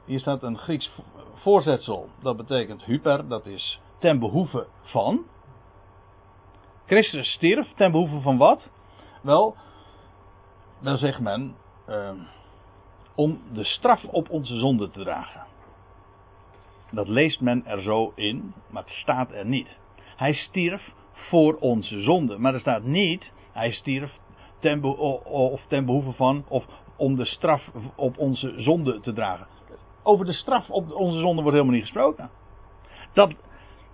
hier 0.05 0.19
staat 0.19 0.43
een 0.43 0.57
Grieks 0.57 0.91
voorzetsel, 1.35 2.09
dat 2.21 2.38
betekent 2.38 2.83
hyper, 2.83 3.27
dat 3.27 3.45
is 3.45 3.79
ten 4.03 4.19
behoeve 4.19 4.67
van. 4.81 5.25
Christus 6.86 7.31
stierf 7.31 7.74
ten 7.75 7.91
behoeve 7.91 8.19
van 8.19 8.38
wat? 8.38 8.69
Wel, 9.22 9.55
dan 10.81 10.98
zegt 10.98 11.19
men 11.19 11.55
uh, 11.89 12.12
om 13.15 13.41
de 13.53 13.63
straf 13.63 14.03
op 14.03 14.29
onze 14.29 14.57
zonde 14.57 14.89
te 14.89 15.03
dragen. 15.03 15.45
Dat 16.91 17.07
leest 17.07 17.41
men 17.41 17.65
er 17.65 17.81
zo 17.81 18.12
in, 18.15 18.53
maar 18.69 18.83
het 18.83 18.91
staat 18.91 19.31
er 19.31 19.45
niet. 19.45 19.77
Hij 20.15 20.33
stierf 20.33 20.91
voor 21.13 21.55
onze 21.55 22.01
zonde, 22.01 22.38
maar 22.38 22.53
er 22.53 22.60
staat 22.60 22.83
niet 22.83 23.31
hij 23.51 23.72
stierf 23.72 24.19
ten, 24.60 24.83
of 25.24 25.62
ten 25.67 25.86
behoeve 25.86 26.12
van 26.12 26.45
of 26.48 26.65
om 26.95 27.15
de 27.15 27.25
straf 27.25 27.69
op 27.95 28.17
onze 28.17 28.53
zonde 28.57 29.00
te 29.00 29.13
dragen. 29.13 29.48
Over 30.03 30.25
de 30.25 30.33
straf 30.33 30.69
op 30.69 30.91
onze 30.91 31.19
zonde 31.19 31.41
wordt 31.41 31.57
helemaal 31.57 31.75
niet 31.75 31.83
gesproken. 31.83 32.29
Dat, 33.13 33.33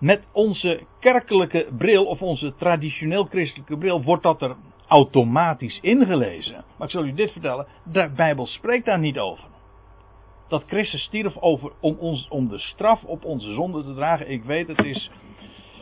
met 0.00 0.24
onze 0.32 0.80
kerkelijke 1.00 1.66
bril 1.78 2.04
of 2.04 2.22
onze 2.22 2.54
traditioneel 2.54 3.24
christelijke 3.24 3.76
bril 3.76 4.02
wordt 4.02 4.22
dat 4.22 4.42
er 4.42 4.56
automatisch 4.88 5.78
ingelezen. 5.80 6.64
Maar 6.76 6.86
ik 6.86 6.92
zal 6.92 7.04
u 7.04 7.14
dit 7.14 7.32
vertellen, 7.32 7.66
de 7.84 8.10
Bijbel 8.16 8.46
spreekt 8.46 8.84
daar 8.84 8.98
niet 8.98 9.18
over. 9.18 9.44
Dat 10.48 10.64
Christus 10.66 11.02
stierf 11.02 11.36
over, 11.36 11.72
om, 11.80 11.96
ons, 11.98 12.28
om 12.28 12.48
de 12.48 12.58
straf 12.58 13.04
op 13.04 13.24
onze 13.24 13.52
zonde 13.52 13.82
te 13.82 13.94
dragen. 13.94 14.30
Ik 14.30 14.44
weet, 14.44 14.68
het 14.68 14.84
is. 14.84 15.10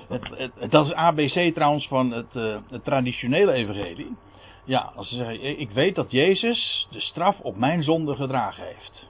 Het, 0.08 0.50
dat 0.70 0.87
is 0.87 0.92
ABC 0.92 1.54
trouwens 1.54 1.88
van 1.88 2.10
het, 2.10 2.34
uh, 2.34 2.56
het 2.70 2.84
traditionele 2.84 3.52
evangelie. 3.52 4.16
Ja, 4.64 4.92
als 4.96 5.08
ze 5.08 5.14
zeggen, 5.14 5.60
ik 5.60 5.70
weet 5.70 5.94
dat 5.94 6.10
Jezus 6.10 6.88
de 6.90 7.00
straf 7.00 7.40
op 7.40 7.56
mijn 7.56 7.82
zonde 7.82 8.14
gedragen 8.14 8.64
heeft. 8.64 9.08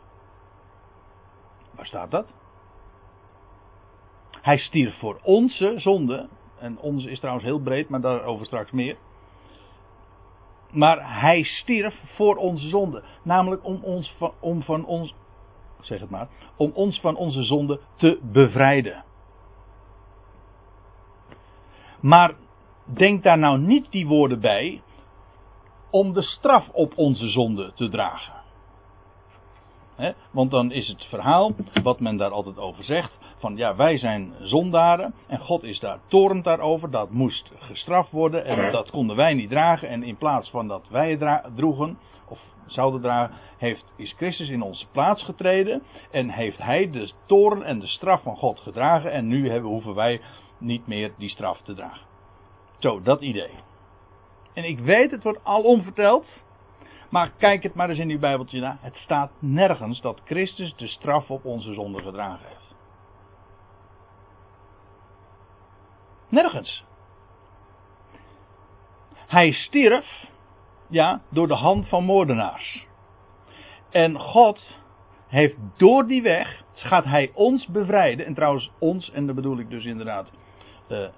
Waar 1.75 1.87
staat 1.87 2.11
dat? 2.11 2.27
Hij 4.49 4.59
stierf 4.59 4.99
voor 4.99 5.21
onze 5.23 5.73
zonde. 5.76 6.28
En 6.59 6.78
onze 6.78 7.11
is 7.11 7.19
trouwens 7.19 7.47
heel 7.47 7.61
breed, 7.61 7.88
maar 7.88 8.00
daarover 8.00 8.47
straks 8.47 8.71
meer. 8.71 8.97
Maar 10.71 11.21
hij 11.21 11.43
stierf 11.43 11.95
voor 12.14 12.37
onze 12.37 12.69
zonde. 12.69 13.05
Namelijk 13.23 13.64
om 13.64 13.81
ons 13.83 14.14
van, 14.19 14.33
om 14.40 14.62
van 14.62 14.85
ons, 14.85 15.14
zeg 15.81 16.00
het 16.00 16.11
maar, 16.11 16.28
om 16.57 16.71
ons 16.75 17.00
van 17.00 17.17
onze 17.17 17.43
zonde 17.43 17.81
te 17.97 18.19
bevrijden. 18.23 19.05
Maar 22.00 22.35
denk 22.85 23.23
daar 23.23 23.38
nou 23.38 23.59
niet 23.59 23.90
die 23.90 24.07
woorden 24.07 24.40
bij 24.40 24.83
om 25.90 26.12
de 26.12 26.23
straf 26.23 26.69
op 26.69 26.93
onze 26.97 27.28
zonde 27.28 27.73
te 27.75 27.88
dragen. 27.88 28.37
want 30.31 30.50
dan 30.50 30.73
is 30.73 30.88
het 30.88 31.05
verhaal, 31.05 31.52
wat 31.83 32.00
men 32.00 32.17
daar 32.17 32.31
altijd 32.31 32.59
over 32.59 32.85
zegt, 32.85 33.28
van 33.38 33.57
ja, 33.57 33.76
wij 33.76 33.99
zijn 33.99 34.33
zondaren 34.40 35.14
en 35.26 35.38
God 35.38 35.62
is 35.62 35.80
daar 35.80 35.99
torend 36.07 36.45
daarover. 36.45 36.90
Dat 36.90 37.11
moest 37.11 37.50
gestraft 37.59 38.11
worden 38.11 38.45
en 38.45 38.73
dat 38.73 38.90
konden 38.90 39.16
wij 39.16 39.35
niet 39.35 39.50
dragen. 39.50 39.88
En 39.88 40.02
in 40.02 40.16
plaats 40.16 40.50
van 40.50 40.68
dat 40.68 40.88
wij 40.88 41.11
het 41.11 41.42
droegen, 41.54 41.99
of 42.28 42.38
zouden 42.66 43.00
dragen, 43.00 43.35
heeft, 43.59 43.85
is 43.97 44.14
Christus 44.16 44.49
in 44.49 44.62
onze 44.62 44.87
plaats 44.92 45.25
getreden. 45.25 45.83
En 46.11 46.30
heeft 46.30 46.59
hij 46.59 46.90
de 46.90 47.12
toren 47.26 47.62
en 47.62 47.78
de 47.78 47.87
straf 47.87 48.23
van 48.23 48.37
God 48.37 48.59
gedragen. 48.59 49.12
En 49.12 49.26
nu 49.26 49.50
hebben, 49.50 49.71
hoeven 49.71 49.95
wij 49.95 50.21
niet 50.59 50.87
meer 50.87 51.12
die 51.18 51.30
straf 51.30 51.61
te 51.61 51.75
dragen. 51.75 52.07
Zo, 52.78 53.02
dat 53.02 53.21
idee. 53.21 53.50
En 54.52 54.64
ik 54.64 54.78
weet, 54.78 55.11
het 55.11 55.23
wordt 55.23 55.45
alom 55.45 55.83
verteld. 55.83 56.26
Maar 57.11 57.33
kijk 57.38 57.62
het 57.62 57.75
maar 57.75 57.88
eens 57.88 57.99
in 57.99 58.11
uw 58.11 58.18
Bijbeltje 58.18 58.61
na. 58.61 58.78
Het 58.80 58.97
staat 58.97 59.30
nergens 59.38 60.00
dat 60.00 60.21
Christus 60.25 60.75
de 60.76 60.87
straf 60.87 61.30
op 61.30 61.45
onze 61.45 61.75
zonde 61.75 62.02
gedragen 62.02 62.47
heeft. 62.49 62.68
Nergens. 66.29 66.85
Hij 69.27 69.53
stierf, 69.53 70.25
ja, 70.89 71.21
door 71.31 71.49
de 71.49 71.55
hand 71.55 71.89
van 71.89 72.05
moordenaars. 72.05 72.87
En 73.91 74.19
God 74.19 74.79
heeft 75.27 75.57
door 75.77 76.07
die 76.07 76.23
weg, 76.23 76.63
gaat 76.75 77.05
hij 77.05 77.31
ons 77.35 77.67
bevrijden. 77.67 78.27
En 78.27 78.35
trouwens 78.35 78.71
ons, 78.79 79.11
en 79.11 79.27
dat 79.27 79.35
bedoel 79.35 79.59
ik 79.59 79.71
dus 79.71 79.85
inderdaad 79.85 80.31
eh, 80.89 81.09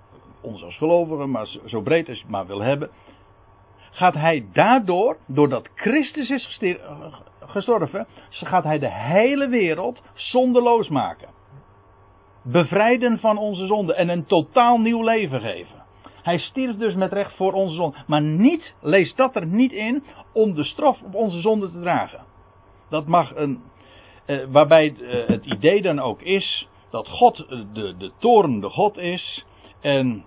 ons 0.40 0.62
als 0.62 0.76
gelovigen, 0.76 1.30
maar 1.30 1.46
zo, 1.66 1.80
breed 1.80 2.08
als 2.08 2.16
je 2.16 2.22
het 2.22 2.32
maar 2.32 2.46
wil 2.46 2.60
hebben. 2.60 2.90
Gaat 3.90 4.14
hij 4.14 4.46
daardoor, 4.52 5.16
doordat 5.26 5.68
Christus 5.74 6.30
is 6.30 6.46
gestier- 6.46 6.80
gestorven, 7.40 8.06
gaat 8.30 8.64
hij 8.64 8.78
de 8.78 8.90
hele 8.90 9.48
wereld 9.48 10.02
zonderloos 10.14 10.88
maken. 10.88 11.28
Bevrijden 12.42 13.18
van 13.18 13.38
onze 13.38 13.66
zonde 13.66 13.94
en 13.94 14.08
een 14.08 14.26
totaal 14.26 14.78
nieuw 14.78 15.02
leven 15.02 15.40
geven. 15.40 15.78
Hij 16.22 16.38
stierf 16.38 16.76
dus 16.76 16.94
met 16.94 17.12
recht 17.12 17.36
voor 17.36 17.52
onze 17.52 17.74
zonde. 17.74 17.96
Maar 18.06 18.22
niet, 18.22 18.74
lees 18.80 19.14
dat 19.14 19.36
er 19.36 19.46
niet 19.46 19.72
in, 19.72 20.02
om 20.32 20.54
de 20.54 20.64
straf 20.64 21.02
op 21.02 21.14
onze 21.14 21.40
zonde 21.40 21.70
te 21.70 21.80
dragen. 21.80 22.20
Dat 22.90 23.06
mag 23.06 23.36
een. 23.36 23.62
eh, 24.26 24.38
waarbij 24.48 24.94
eh, 24.94 25.26
het 25.28 25.46
idee 25.46 25.82
dan 25.82 25.98
ook 25.98 26.22
is 26.22 26.68
dat 26.90 27.08
God 27.08 27.38
eh, 27.46 27.58
de, 27.72 27.96
de 27.96 28.12
torende 28.18 28.68
God 28.68 28.96
is. 28.98 29.44
En 29.80 30.24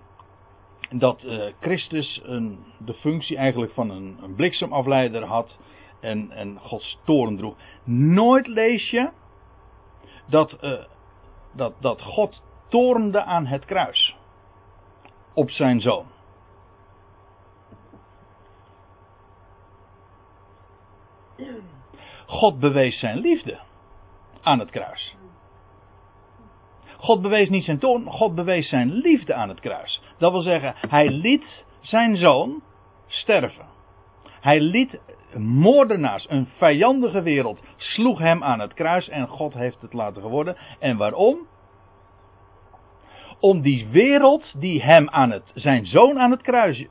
dat 0.90 1.22
eh, 1.22 1.38
Christus 1.60 2.20
een, 2.24 2.58
de 2.78 2.94
functie 2.94 3.36
eigenlijk 3.36 3.72
van 3.72 3.90
een, 3.90 4.18
een 4.22 4.34
bliksemafleider 4.34 5.24
had. 5.24 5.58
En, 6.00 6.30
en 6.30 6.58
Gods 6.58 6.98
toren 7.04 7.36
droeg. 7.36 7.54
Nooit 7.84 8.46
lees 8.46 8.90
je 8.90 9.10
dat, 10.28 10.52
eh, 10.52 10.72
dat, 11.56 11.74
dat 11.80 12.02
God 12.02 12.42
torende 12.68 13.22
aan 13.22 13.46
het 13.46 13.64
kruis. 13.64 14.16
Op 15.34 15.50
zijn 15.50 15.80
zoon. 15.80 16.06
God 22.26 22.60
bewees 22.60 22.98
zijn 22.98 23.18
liefde 23.18 23.58
aan 24.42 24.58
het 24.58 24.70
kruis. 24.70 25.16
God 26.96 27.22
bewees 27.22 27.48
niet 27.48 27.64
zijn 27.64 27.78
toorn, 27.78 28.10
God 28.10 28.34
bewees 28.34 28.68
zijn 28.68 28.92
liefde 28.92 29.34
aan 29.34 29.48
het 29.48 29.60
kruis. 29.60 30.02
Dat 30.18 30.32
wil 30.32 30.40
zeggen, 30.40 30.74
hij 30.88 31.08
liet 31.08 31.64
zijn 31.80 32.16
zoon 32.16 32.62
sterven. 33.06 33.66
Hij 34.40 34.60
liet 34.60 35.00
moordenaars, 35.38 36.26
een 36.28 36.48
vijandige 36.56 37.22
wereld, 37.22 37.62
sloeg 37.76 38.18
hem 38.18 38.42
aan 38.42 38.60
het 38.60 38.74
kruis 38.74 39.08
en 39.08 39.28
God 39.28 39.54
heeft 39.54 39.80
het 39.80 39.92
laten 39.92 40.22
geworden. 40.22 40.56
En 40.78 40.96
waarom? 40.96 41.38
Om 43.40 43.60
die 43.60 43.86
wereld 43.90 44.54
die 44.60 44.82
hem 44.82 45.08
aan 45.08 45.30
het, 45.30 45.52
zijn 45.54 45.86
zoon 45.86 46.18
aan 46.18 46.30
het 46.30 46.42
kruis 46.42 46.86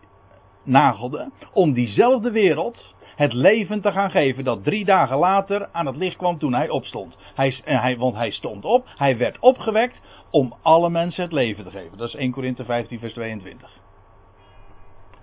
nagelde, 0.64 1.32
om 1.54 1.74
diezelfde 1.74 2.32
wereld 2.32 2.94
het 3.16 3.34
leven 3.34 3.82
te 3.82 3.92
gaan 3.92 4.12
geven 4.12 4.44
dat 4.44 4.64
drie 4.64 4.86
dagen 4.86 5.18
later 5.18 5.70
aan 5.72 5.86
het 5.86 5.96
licht 5.96 6.18
kwam 6.18 6.38
toen 6.38 6.54
hij 6.54 6.70
opstond. 6.70 7.18
Hij, 7.36 7.56
hij, 7.64 7.98
want 7.98 8.16
hij 8.16 8.32
stond 8.32 8.66
op, 8.66 8.88
hij 8.96 9.18
werd 9.18 9.40
opgewekt 9.40 10.00
om 10.32 10.54
alle 10.62 10.90
mensen 10.90 11.24
het 11.24 11.32
leven 11.32 11.64
te 11.64 11.72
geven. 11.72 11.98
Dat 11.98 12.08
is 12.08 12.16
1 12.16 12.32
Korinthe 12.32 12.66
15 12.66 13.00
vers 13.00 13.14
22. 13.14 13.83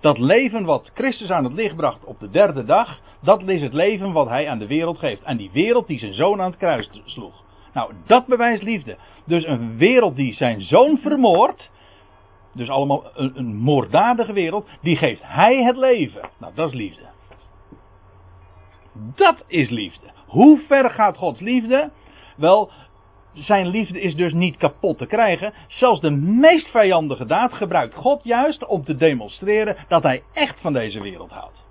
Dat 0.01 0.17
leven 0.17 0.65
wat 0.65 0.91
Christus 0.93 1.29
aan 1.29 1.43
het 1.43 1.53
licht 1.53 1.75
bracht 1.75 2.03
op 2.03 2.19
de 2.19 2.29
derde 2.29 2.63
dag, 2.63 2.99
dat 3.21 3.47
is 3.47 3.61
het 3.61 3.73
leven 3.73 4.11
wat 4.11 4.27
hij 4.27 4.49
aan 4.49 4.59
de 4.59 4.67
wereld 4.67 4.97
geeft. 4.97 5.25
Aan 5.25 5.37
die 5.37 5.49
wereld 5.53 5.87
die 5.87 5.99
zijn 5.99 6.13
zoon 6.13 6.41
aan 6.41 6.49
het 6.49 6.59
kruis 6.59 6.89
sloeg. 7.05 7.43
Nou, 7.73 7.91
dat 8.05 8.25
bewijst 8.25 8.63
liefde. 8.63 8.97
Dus 9.25 9.45
een 9.45 9.77
wereld 9.77 10.15
die 10.15 10.33
zijn 10.33 10.61
zoon 10.61 10.97
vermoordt, 10.97 11.69
dus 12.53 12.69
allemaal 12.69 13.03
een, 13.13 13.31
een 13.35 13.55
moorddadige 13.55 14.33
wereld, 14.33 14.67
die 14.81 14.95
geeft 14.95 15.21
hij 15.23 15.63
het 15.63 15.77
leven. 15.77 16.29
Nou, 16.39 16.53
dat 16.55 16.67
is 16.67 16.75
liefde. 16.75 17.03
Dat 19.15 19.43
is 19.47 19.69
liefde. 19.69 20.07
Hoe 20.27 20.61
ver 20.67 20.89
gaat 20.89 21.17
Gods 21.17 21.39
liefde? 21.39 21.91
Wel, 22.37 22.71
zijn 23.33 23.67
liefde 23.67 24.01
is 24.01 24.15
dus 24.15 24.33
niet 24.33 24.57
kapot 24.57 24.97
te 24.97 25.05
krijgen. 25.05 25.53
Zelfs 25.67 26.01
de 26.01 26.09
meest 26.11 26.67
vijandige 26.67 27.25
daad 27.25 27.53
gebruikt 27.53 27.95
God 27.95 28.23
juist 28.23 28.65
om 28.65 28.83
te 28.83 28.95
demonstreren 28.95 29.77
dat 29.87 30.03
hij 30.03 30.23
echt 30.33 30.61
van 30.61 30.73
deze 30.73 31.01
wereld 31.01 31.31
houdt. 31.31 31.65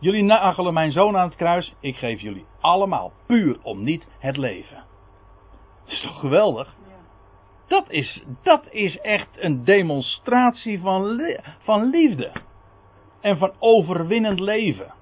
Jullie 0.00 0.22
nagelen 0.22 0.74
mijn 0.74 0.92
zoon 0.92 1.16
aan 1.16 1.28
het 1.28 1.36
kruis, 1.36 1.74
ik 1.80 1.96
geef 1.96 2.20
jullie 2.20 2.46
allemaal 2.60 3.12
puur 3.26 3.58
om 3.62 3.82
niet 3.82 4.06
het 4.18 4.36
leven. 4.36 4.84
Dat 5.84 5.92
is 5.92 6.00
toch 6.00 6.20
geweldig? 6.20 6.74
Dat 7.66 7.90
is, 7.90 8.24
dat 8.42 8.62
is 8.70 8.98
echt 8.98 9.28
een 9.36 9.64
demonstratie 9.64 10.80
van, 10.80 11.20
van 11.58 11.90
liefde. 11.90 12.32
En 13.20 13.38
van 13.38 13.52
overwinnend 13.58 14.40
leven. 14.40 14.92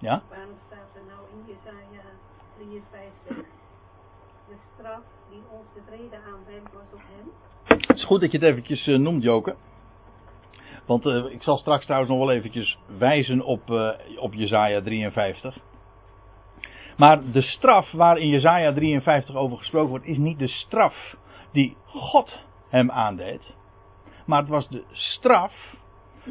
Ja? 0.00 0.22
waarom 0.28 0.56
staat 0.66 0.90
er 0.94 1.02
nou 1.08 1.20
in 1.32 1.54
Jesaja 1.54 2.04
53? 2.56 3.36
De 4.48 4.56
straf 4.74 5.02
die 5.30 5.42
ons 5.50 5.66
de 5.74 5.80
vrede 5.86 6.16
aanbrengt 6.16 6.72
was 6.72 6.92
op 6.92 7.00
hem. 7.00 7.30
Het 7.86 7.96
is 7.96 8.04
goed 8.04 8.20
dat 8.20 8.32
je 8.32 8.38
het 8.38 8.46
eventjes 8.46 8.86
eh, 8.86 8.98
noemt, 8.98 9.22
Joke. 9.22 9.56
Want 10.86 11.06
eh, 11.06 11.24
ik 11.24 11.42
zal 11.42 11.56
straks 11.58 11.84
trouwens 11.84 12.10
nog 12.10 12.20
wel 12.20 12.30
eventjes 12.30 12.78
wijzen 12.98 13.42
op, 13.42 13.70
eh 13.70 13.90
op 14.16 14.34
Jezaja 14.34 14.82
53. 14.82 15.58
Maar 16.96 17.30
de 17.30 17.42
straf 17.42 17.90
waar 17.90 18.18
in 18.18 18.28
Jezaja 18.28 18.72
53 18.72 19.34
over 19.34 19.56
gesproken 19.56 19.90
wordt, 19.90 20.06
is 20.06 20.16
niet 20.16 20.38
de 20.38 20.48
straf 20.48 21.16
die 21.52 21.76
God 21.86 22.38
hem 22.68 22.90
aandeed. 22.90 23.56
Maar 24.26 24.40
het 24.40 24.48
was 24.48 24.68
de 24.68 24.82
straf, 24.90 25.74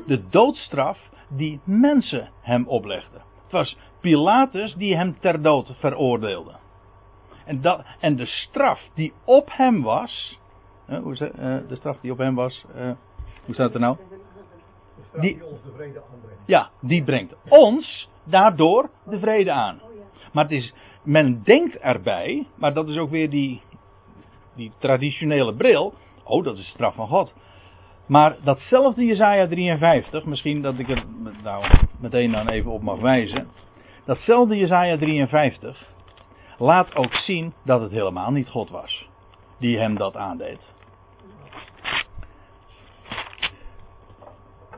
de 0.05 0.29
doodstraf, 0.29 0.99
die 1.29 1.59
mensen 1.63 2.29
hem 2.41 2.67
oplegden. 2.67 3.21
Het 3.49 3.57
was 3.57 3.77
Pilatus 4.01 4.73
die 4.75 4.95
hem 4.95 5.19
ter 5.19 5.41
dood 5.41 5.71
veroordeelde. 5.79 6.51
En, 7.45 7.61
dat, 7.61 7.81
en 7.99 8.15
de 8.15 8.25
straf 8.25 8.81
die 8.93 9.13
op 9.25 9.49
hem 9.51 9.81
was. 9.81 10.37
eh, 10.85 10.99
hoe 10.99 11.13
is 11.13 11.19
eh, 11.21 11.29
de 11.67 11.75
straf 11.75 11.99
die 12.01 12.11
op 12.11 12.17
hem 12.17 12.35
was. 12.35 12.65
eh, 12.75 12.91
hoe 13.45 13.53
staat 13.53 13.65
het 13.65 13.73
er 13.73 13.79
nou? 13.79 13.97
Die- 15.13 15.21
die 15.21 15.45
ons 15.45 15.61
de 15.63 15.71
vrede 15.75 16.01
aanbrengt. 16.13 16.41
Ja, 16.45 16.69
die 16.81 17.03
brengt 17.03 17.35
ons 17.49 18.09
daardoor 18.23 18.89
de 19.05 19.19
vrede 19.19 19.51
aan. 19.51 19.79
Maar 20.33 20.43
het 20.43 20.53
is, 20.53 20.73
men 21.03 21.43
denkt 21.43 21.77
erbij, 21.77 22.47
maar 22.55 22.73
dat 22.73 22.89
is 22.89 22.97
ook 22.97 23.09
weer 23.09 23.29
die, 23.29 23.61
die 24.55 24.71
traditionele 24.77 25.53
bril. 25.55 25.93
Oh, 26.23 26.43
dat 26.43 26.57
is 26.57 26.65
de 26.65 26.69
straf 26.71 26.95
van 26.95 27.07
God. 27.07 27.33
Maar 28.09 28.35
datzelfde 28.43 29.05
Jezaja 29.05 29.47
53, 29.47 30.25
misschien 30.25 30.61
dat 30.61 30.79
ik 30.79 30.89
er 30.89 31.03
nou 31.43 31.65
meteen 31.99 32.31
dan 32.31 32.49
even 32.49 32.71
op 32.71 32.81
mag 32.81 32.99
wijzen. 32.99 33.47
Datzelfde 34.05 34.57
Jezaja 34.57 34.97
53 34.97 35.87
laat 36.57 36.95
ook 36.95 37.13
zien 37.13 37.53
dat 37.65 37.81
het 37.81 37.91
helemaal 37.91 38.31
niet 38.31 38.49
God 38.49 38.69
was 38.69 39.07
die 39.59 39.77
hem 39.77 39.97
dat 39.97 40.15
aandeed. 40.15 40.59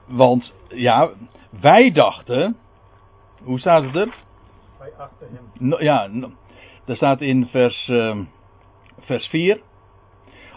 Want 0.05 0.53
ja, 0.67 1.09
wij 1.61 1.91
dachten, 1.91 2.57
hoe 3.43 3.59
staat 3.59 3.83
het 3.83 3.95
er? 3.95 4.15
Wij 4.79 4.91
achten 4.97 5.27
hem. 5.33 5.69
No- 5.69 5.81
ja, 5.81 6.07
no- 6.07 6.31
daar 6.85 6.95
staat 6.95 7.21
in 7.21 7.47
vers, 7.47 7.87
ehm, 7.87 8.23
vers 8.99 9.27
4. 9.27 9.61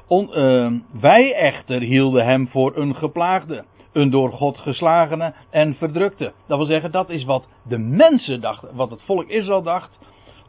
Ehm, 0.09 0.79
wij 1.01 1.35
echter 1.35 1.81
hielden 1.81 2.25
hem 2.25 2.49
voor 2.49 2.77
een 2.77 2.95
geplaagde, 2.95 3.65
een 3.93 4.11
door 4.11 4.33
God 4.33 4.59
geslagene 4.59 5.35
en 5.51 5.75
verdrukte. 5.75 6.33
Dat 6.47 6.59
wil 6.59 6.67
zeggen, 6.67 6.91
dat 6.91 7.11
is 7.11 7.25
wat 7.25 7.49
de 7.69 7.79
mensen 7.79 8.41
dachten, 8.41 8.75
wat 8.75 8.91
het 8.91 9.03
volk 9.03 9.29
Israël 9.29 9.63
dacht. 9.63 9.99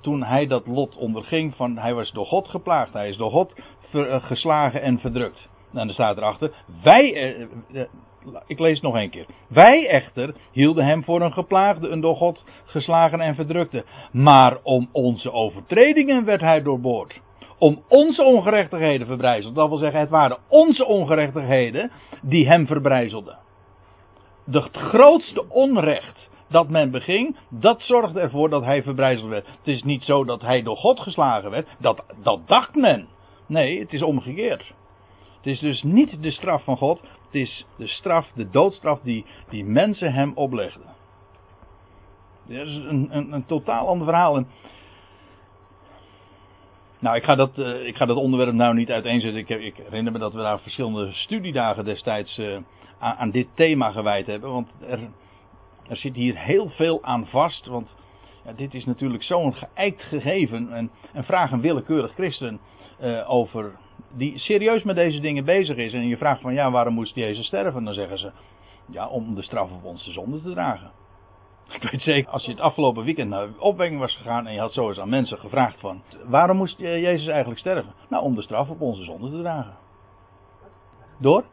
Toen 0.01 0.23
hij 0.23 0.47
dat 0.47 0.67
lot 0.67 0.97
onderging, 0.97 1.55
van 1.55 1.77
hij 1.77 1.93
was 1.93 2.11
door 2.11 2.25
God 2.25 2.47
geplaagd, 2.47 2.93
hij 2.93 3.09
is 3.09 3.17
door 3.17 3.31
God 3.31 3.53
eh, 3.91 4.23
geslagen 4.23 4.81
en 4.81 4.99
verdrukt. 4.99 5.49
En 5.73 5.85
dan 5.85 5.89
staat 5.89 6.17
erachter, 6.17 6.51
wij, 6.83 7.13
eh, 7.13 7.41
eh, 7.81 7.87
Ik 8.47 8.59
lees 8.59 8.73
het 8.73 8.81
nog 8.81 8.95
een 8.95 9.09
keer. 9.09 9.25
Wij 9.47 9.87
echter 9.87 10.35
hielden 10.51 10.85
hem 10.85 11.03
voor 11.03 11.21
een 11.21 11.33
geplaagde, 11.33 11.89
een 11.89 11.99
door 11.99 12.15
God 12.15 12.43
geslagen 12.65 13.21
en 13.21 13.35
verdrukte. 13.35 13.85
Maar 14.11 14.57
om 14.63 14.89
onze 14.91 15.31
overtredingen 15.31 16.25
werd 16.25 16.41
hij 16.41 16.61
doorboord. 16.61 17.21
Om 17.57 17.83
onze 17.87 18.23
ongerechtigheden 18.23 19.07
verbrijzeld. 19.07 19.55
Dat 19.55 19.69
wil 19.69 19.77
zeggen, 19.77 19.99
het 19.99 20.09
waren 20.09 20.37
onze 20.47 20.85
ongerechtigheden 20.85 21.91
die 22.21 22.47
hem 22.47 22.67
verbrijzelden. 22.67 23.37
De 24.45 24.61
grootste 24.61 25.49
onrecht 25.49 26.29
dat 26.49 26.69
men 26.69 26.91
beging, 26.91 27.35
dat 27.49 27.81
zorgde 27.81 28.19
ervoor 28.19 28.49
dat 28.49 28.63
hij 28.63 28.83
verbrijzeld 28.83 29.29
werd. 29.29 29.47
Het 29.47 29.67
is 29.67 29.83
niet 29.83 30.03
zo 30.03 30.23
dat 30.23 30.41
hij 30.41 30.63
door 30.63 30.77
God 30.77 30.99
geslagen 30.99 31.49
werd. 31.49 31.67
Dat, 31.79 32.03
dat 32.23 32.47
dacht 32.47 32.75
men. 32.75 33.07
Nee, 33.47 33.79
het 33.79 33.93
is 33.93 34.01
omgekeerd. 34.01 34.73
Het 35.37 35.45
is 35.45 35.59
dus 35.59 35.83
niet 35.83 36.23
de 36.23 36.31
straf 36.31 36.63
van 36.63 36.77
God. 36.77 36.99
Het 36.99 37.35
is 37.35 37.65
de 37.77 37.87
straf, 37.87 38.31
de 38.35 38.49
doodstraf 38.49 38.99
die, 39.01 39.25
die 39.49 39.65
mensen 39.65 40.13
hem 40.13 40.31
oplegden. 40.35 40.93
Dat 42.47 42.67
is 42.67 42.75
een, 42.75 43.07
een, 43.11 43.33
een 43.33 43.45
totaal 43.45 43.87
ander 43.87 44.07
verhaal. 44.07 44.35
En 44.35 44.47
nou, 47.05 47.17
ik 47.17 47.23
ga, 47.23 47.35
dat, 47.35 47.57
uh, 47.57 47.87
ik 47.87 47.95
ga 47.95 48.05
dat 48.05 48.17
onderwerp 48.17 48.53
nou 48.53 48.73
niet 48.73 48.91
uiteenzetten. 48.91 49.39
Ik, 49.39 49.49
ik, 49.49 49.75
herinner 49.83 50.11
me 50.11 50.19
dat 50.19 50.33
we 50.33 50.41
daar 50.41 50.59
verschillende 50.59 51.13
studiedagen 51.13 51.85
destijds 51.85 52.37
uh, 52.37 52.57
aan, 52.99 53.15
aan, 53.15 53.31
dit 53.31 53.47
thema 53.53 53.91
gewijd 53.91 54.25
hebben. 54.25 54.51
Want 54.51 54.69
er, 54.87 54.99
er 55.89 55.97
zit 55.97 56.15
hier 56.15 56.37
heel 56.37 56.69
veel 56.69 57.03
aan 57.03 57.27
vast. 57.27 57.65
Want 57.65 57.89
ja, 58.45 58.51
dit 58.51 58.73
is 58.73 58.85
natuurlijk 58.85 59.23
zo'n 59.23 59.53
geëikt 59.53 60.01
gegeven. 60.01 60.73
En, 60.73 60.91
en 61.13 61.23
vraag 61.23 61.51
een 61.51 61.61
willekeurig 61.61 62.13
christen 62.13 62.59
uh, 63.01 63.29
over. 63.29 63.71
die 64.13 64.39
serieus 64.39 64.83
met 64.83 64.95
deze 64.95 65.19
dingen 65.19 65.45
bezig 65.45 65.77
is. 65.77 65.93
En 65.93 66.07
je 66.07 66.17
vraagt 66.17 66.41
van 66.41 66.53
ja, 66.53 66.71
waarom 66.71 66.93
moest 66.93 67.15
Jezus 67.15 67.45
sterven? 67.45 67.83
Dan 67.83 67.93
zeggen 67.93 68.17
ze. 68.17 68.31
Ja, 68.91 69.07
om 69.07 69.35
de 69.35 69.41
straf 69.41 69.71
op 69.71 69.83
onze 69.83 70.11
zonde 70.11 70.41
te 70.41 70.51
dragen. 70.51 70.91
Ik 71.81 71.91
weet 71.91 72.01
zeker, 72.01 72.31
als 72.31 72.45
je 72.45 72.51
het 72.51 72.59
afgelopen 72.59 73.03
weekend 73.03 73.29
naar 73.29 73.47
opwekking 73.59 73.99
was 73.99 74.15
gegaan 74.15 74.47
en 74.47 74.53
je 74.53 74.59
had 74.59 74.73
zo 74.73 74.87
eens 74.87 74.99
aan 74.99 75.09
mensen 75.09 75.37
gevraagd 75.37 75.79
van, 75.79 76.01
waarom 76.25 76.57
moest 76.57 76.77
Jezus 76.77 77.27
eigenlijk 77.27 77.59
sterven? 77.59 77.93
Nou, 78.09 78.23
om 78.23 78.35
de 78.35 78.41
straf 78.41 78.69
op 78.69 78.81
onze 78.81 79.03
zonde 79.03 79.29
te 79.29 79.41
dragen. 79.41 79.75
Door? 81.19 81.43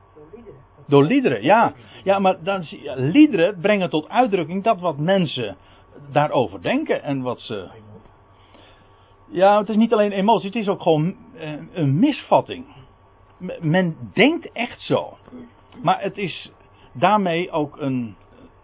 Door 0.86 1.04
liederen, 1.04 1.42
ja. 1.42 1.72
Ja, 2.04 2.18
maar 2.18 2.42
dan, 2.42 2.66
liederen 2.94 3.60
brengen 3.60 3.90
tot 3.90 4.08
uitdrukking 4.08 4.62
dat 4.62 4.80
wat 4.80 4.98
mensen 4.98 5.56
daarover 6.12 6.62
denken 6.62 7.02
en 7.02 7.22
wat 7.22 7.40
ze... 7.40 7.68
Ja, 9.28 9.58
het 9.58 9.68
is 9.68 9.76
niet 9.76 9.92
alleen 9.92 10.12
emotie, 10.12 10.46
het 10.46 10.56
is 10.56 10.68
ook 10.68 10.82
gewoon 10.82 11.16
een 11.72 11.98
misvatting. 11.98 12.64
Men 13.60 13.96
denkt 14.12 14.52
echt 14.52 14.80
zo. 14.80 15.16
Maar 15.82 16.02
het 16.02 16.18
is 16.18 16.50
daarmee 16.92 17.50
ook 17.50 17.80
een, 17.80 18.16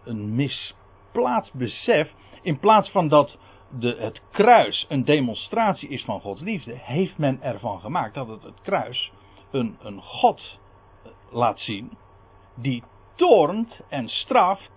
een 0.03 0.35
mis 0.35 0.75
plaatsbesef, 1.11 2.13
in 2.41 2.59
plaats 2.59 2.89
van 2.91 3.07
dat 3.07 3.37
de, 3.79 3.95
het 3.99 4.21
kruis 4.31 4.85
een 4.89 5.05
demonstratie 5.05 5.89
is 5.89 6.03
van 6.03 6.21
Gods 6.21 6.41
liefde, 6.41 6.73
heeft 6.75 7.17
men 7.17 7.41
ervan 7.41 7.79
gemaakt 7.79 8.13
dat 8.13 8.27
het 8.27 8.43
het 8.43 8.61
kruis 8.61 9.11
een, 9.51 9.77
een 9.81 10.01
God 10.01 10.59
laat 11.31 11.59
zien 11.59 11.97
die 12.55 12.83
toornt 13.15 13.79
en 13.89 14.07
straft. 14.07 14.71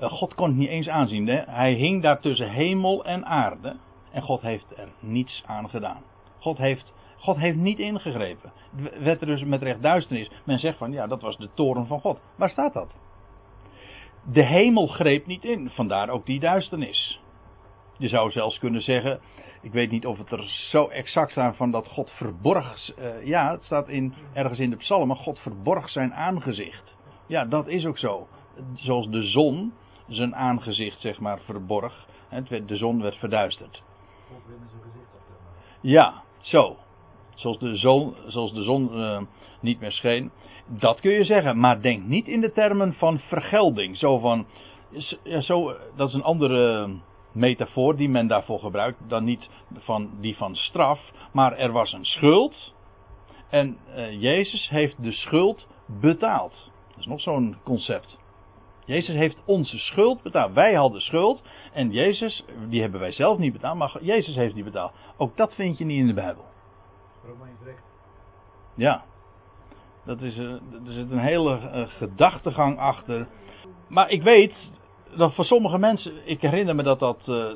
God 0.00 0.34
kon 0.34 0.48
het 0.48 0.56
niet 0.56 0.68
eens 0.68 0.88
aanzien. 0.88 1.26
Hè? 1.26 1.42
Hij 1.46 1.72
hing 1.72 2.02
daar 2.02 2.20
tussen 2.20 2.50
hemel 2.50 3.04
en 3.04 3.26
aarde. 3.26 3.76
En 4.12 4.22
God 4.22 4.40
heeft 4.40 4.78
er 4.78 4.88
niets 5.00 5.42
aan 5.46 5.68
gedaan. 5.68 6.02
God 6.38 6.58
heeft, 6.58 6.92
God 7.16 7.36
heeft 7.36 7.56
niet 7.56 7.78
ingegrepen. 7.78 8.52
Werd 8.98 9.20
er 9.20 9.26
dus 9.26 9.44
met 9.44 9.62
recht 9.62 9.82
duisternis. 9.82 10.30
Men 10.44 10.58
zegt 10.58 10.78
van 10.78 10.92
ja, 10.92 11.06
dat 11.06 11.22
was 11.22 11.36
de 11.36 11.50
toren 11.54 11.86
van 11.86 12.00
God. 12.00 12.22
Waar 12.36 12.50
staat 12.50 12.72
dat? 12.72 12.94
De 14.22 14.44
hemel 14.44 14.86
greep 14.86 15.26
niet 15.26 15.44
in, 15.44 15.70
vandaar 15.70 16.08
ook 16.08 16.26
die 16.26 16.40
duisternis. 16.40 17.20
Je 17.98 18.08
zou 18.08 18.30
zelfs 18.30 18.58
kunnen 18.58 18.82
zeggen, 18.82 19.20
ik 19.62 19.72
weet 19.72 19.90
niet 19.90 20.06
of 20.06 20.18
het 20.18 20.30
er 20.30 20.44
zo 20.70 20.88
exact 20.88 21.30
staat 21.30 21.56
van 21.56 21.70
dat 21.70 21.88
God 21.88 22.10
verborg. 22.10 22.98
Uh, 22.98 23.26
ja, 23.26 23.50
het 23.50 23.62
staat 23.62 23.88
in, 23.88 24.14
ergens 24.32 24.58
in 24.58 24.70
de 24.70 24.76
psalmen, 24.76 25.16
God 25.16 25.38
verborg 25.38 25.88
zijn 25.88 26.14
aangezicht. 26.14 26.94
Ja, 27.26 27.44
dat 27.44 27.68
is 27.68 27.86
ook 27.86 27.98
zo. 27.98 28.28
Zoals 28.74 29.08
de 29.08 29.22
zon 29.22 29.72
zijn 30.08 30.34
aangezicht, 30.34 31.00
zeg 31.00 31.20
maar, 31.20 31.40
verborg. 31.40 32.06
Het 32.28 32.48
werd, 32.48 32.68
de 32.68 32.76
zon 32.76 33.02
werd 33.02 33.16
verduisterd. 33.16 33.82
Ja, 35.80 36.22
zo. 36.38 36.76
Zoals 37.34 37.58
de 37.58 37.76
zon, 37.76 38.14
zoals 38.26 38.52
de 38.52 38.62
zon 38.62 38.90
uh, 38.92 39.20
niet 39.60 39.80
meer 39.80 39.92
scheen. 39.92 40.30
Dat 40.66 41.00
kun 41.00 41.12
je 41.12 41.24
zeggen, 41.24 41.58
maar 41.58 41.82
denk 41.82 42.04
niet 42.04 42.28
in 42.28 42.40
de 42.40 42.52
termen 42.52 42.94
van 42.94 43.18
vergelding. 43.18 43.96
Zo 43.96 44.18
van, 44.18 44.46
ja, 45.22 45.40
zo, 45.40 45.76
dat 45.96 46.08
is 46.08 46.14
een 46.14 46.22
andere 46.22 46.90
metafoor 47.32 47.96
die 47.96 48.08
men 48.08 48.26
daarvoor 48.26 48.58
gebruikt, 48.58 48.98
dan 49.08 49.24
niet 49.24 49.48
van 49.74 50.10
die 50.20 50.36
van 50.36 50.54
straf, 50.56 51.00
maar 51.32 51.52
er 51.52 51.72
was 51.72 51.92
een 51.92 52.04
schuld 52.04 52.74
en 53.50 53.78
uh, 53.96 54.20
Jezus 54.20 54.68
heeft 54.68 55.02
de 55.02 55.12
schuld 55.12 55.66
betaald. 55.86 56.70
Dat 56.88 56.98
is 56.98 57.06
nog 57.06 57.20
zo'n 57.20 57.56
concept. 57.64 58.18
Jezus 58.84 59.14
heeft 59.14 59.36
onze 59.44 59.78
schuld 59.78 60.22
betaald. 60.22 60.52
Wij 60.52 60.74
hadden 60.74 61.00
schuld 61.00 61.42
en 61.72 61.90
Jezus, 61.90 62.44
die 62.68 62.80
hebben 62.80 63.00
wij 63.00 63.12
zelf 63.12 63.38
niet 63.38 63.52
betaald, 63.52 63.78
maar 63.78 63.98
Jezus 64.00 64.34
heeft 64.34 64.54
die 64.54 64.64
betaald. 64.64 64.92
Ook 65.16 65.36
dat 65.36 65.54
vind 65.54 65.78
je 65.78 65.84
niet 65.84 65.98
in 65.98 66.06
de 66.06 66.14
Bijbel. 66.14 66.44
Romeins 67.24 67.60
recht. 67.64 67.82
Ja. 68.74 69.04
Dat 70.10 70.20
is, 70.20 70.36
er 70.38 70.60
zit 70.84 71.10
een 71.10 71.18
hele 71.18 71.60
uh, 71.60 71.88
gedachtegang 71.88 72.78
achter. 72.78 73.28
Maar 73.88 74.10
ik 74.10 74.22
weet 74.22 74.54
dat 75.16 75.34
voor 75.34 75.44
sommige 75.44 75.78
mensen, 75.78 76.28
ik 76.28 76.40
herinner 76.40 76.74
me 76.74 76.82
dat 76.82 76.98
dat, 76.98 77.20
uh, 77.26 77.46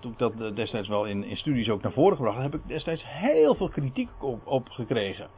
toen 0.00 0.12
ik 0.12 0.18
dat 0.18 0.56
destijds 0.56 0.88
wel 0.88 1.04
in, 1.04 1.24
in 1.24 1.36
studies 1.36 1.68
ook 1.68 1.82
naar 1.82 1.92
voren 1.92 2.16
gebracht 2.16 2.42
heb, 2.42 2.54
ik 2.54 2.66
destijds 2.66 3.02
heel 3.06 3.54
veel 3.54 3.68
kritiek 3.68 4.08
op, 4.20 4.46
op 4.46 4.68
gekregen. 4.68 5.28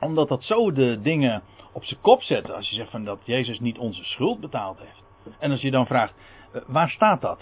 Omdat 0.00 0.28
dat 0.28 0.42
zo 0.42 0.72
de 0.72 1.00
dingen 1.00 1.42
op 1.72 1.84
zijn 1.84 2.00
kop 2.00 2.22
zet. 2.22 2.52
Als 2.52 2.68
je 2.68 2.76
zegt 2.76 2.90
van 2.90 3.04
dat 3.04 3.20
Jezus 3.24 3.60
niet 3.60 3.78
onze 3.78 4.04
schuld 4.04 4.40
betaald 4.40 4.78
heeft. 4.78 5.04
En 5.38 5.50
als 5.50 5.60
je 5.60 5.70
dan 5.70 5.86
vraagt, 5.86 6.14
waar 6.66 6.88
staat 6.88 7.20
dat? 7.20 7.40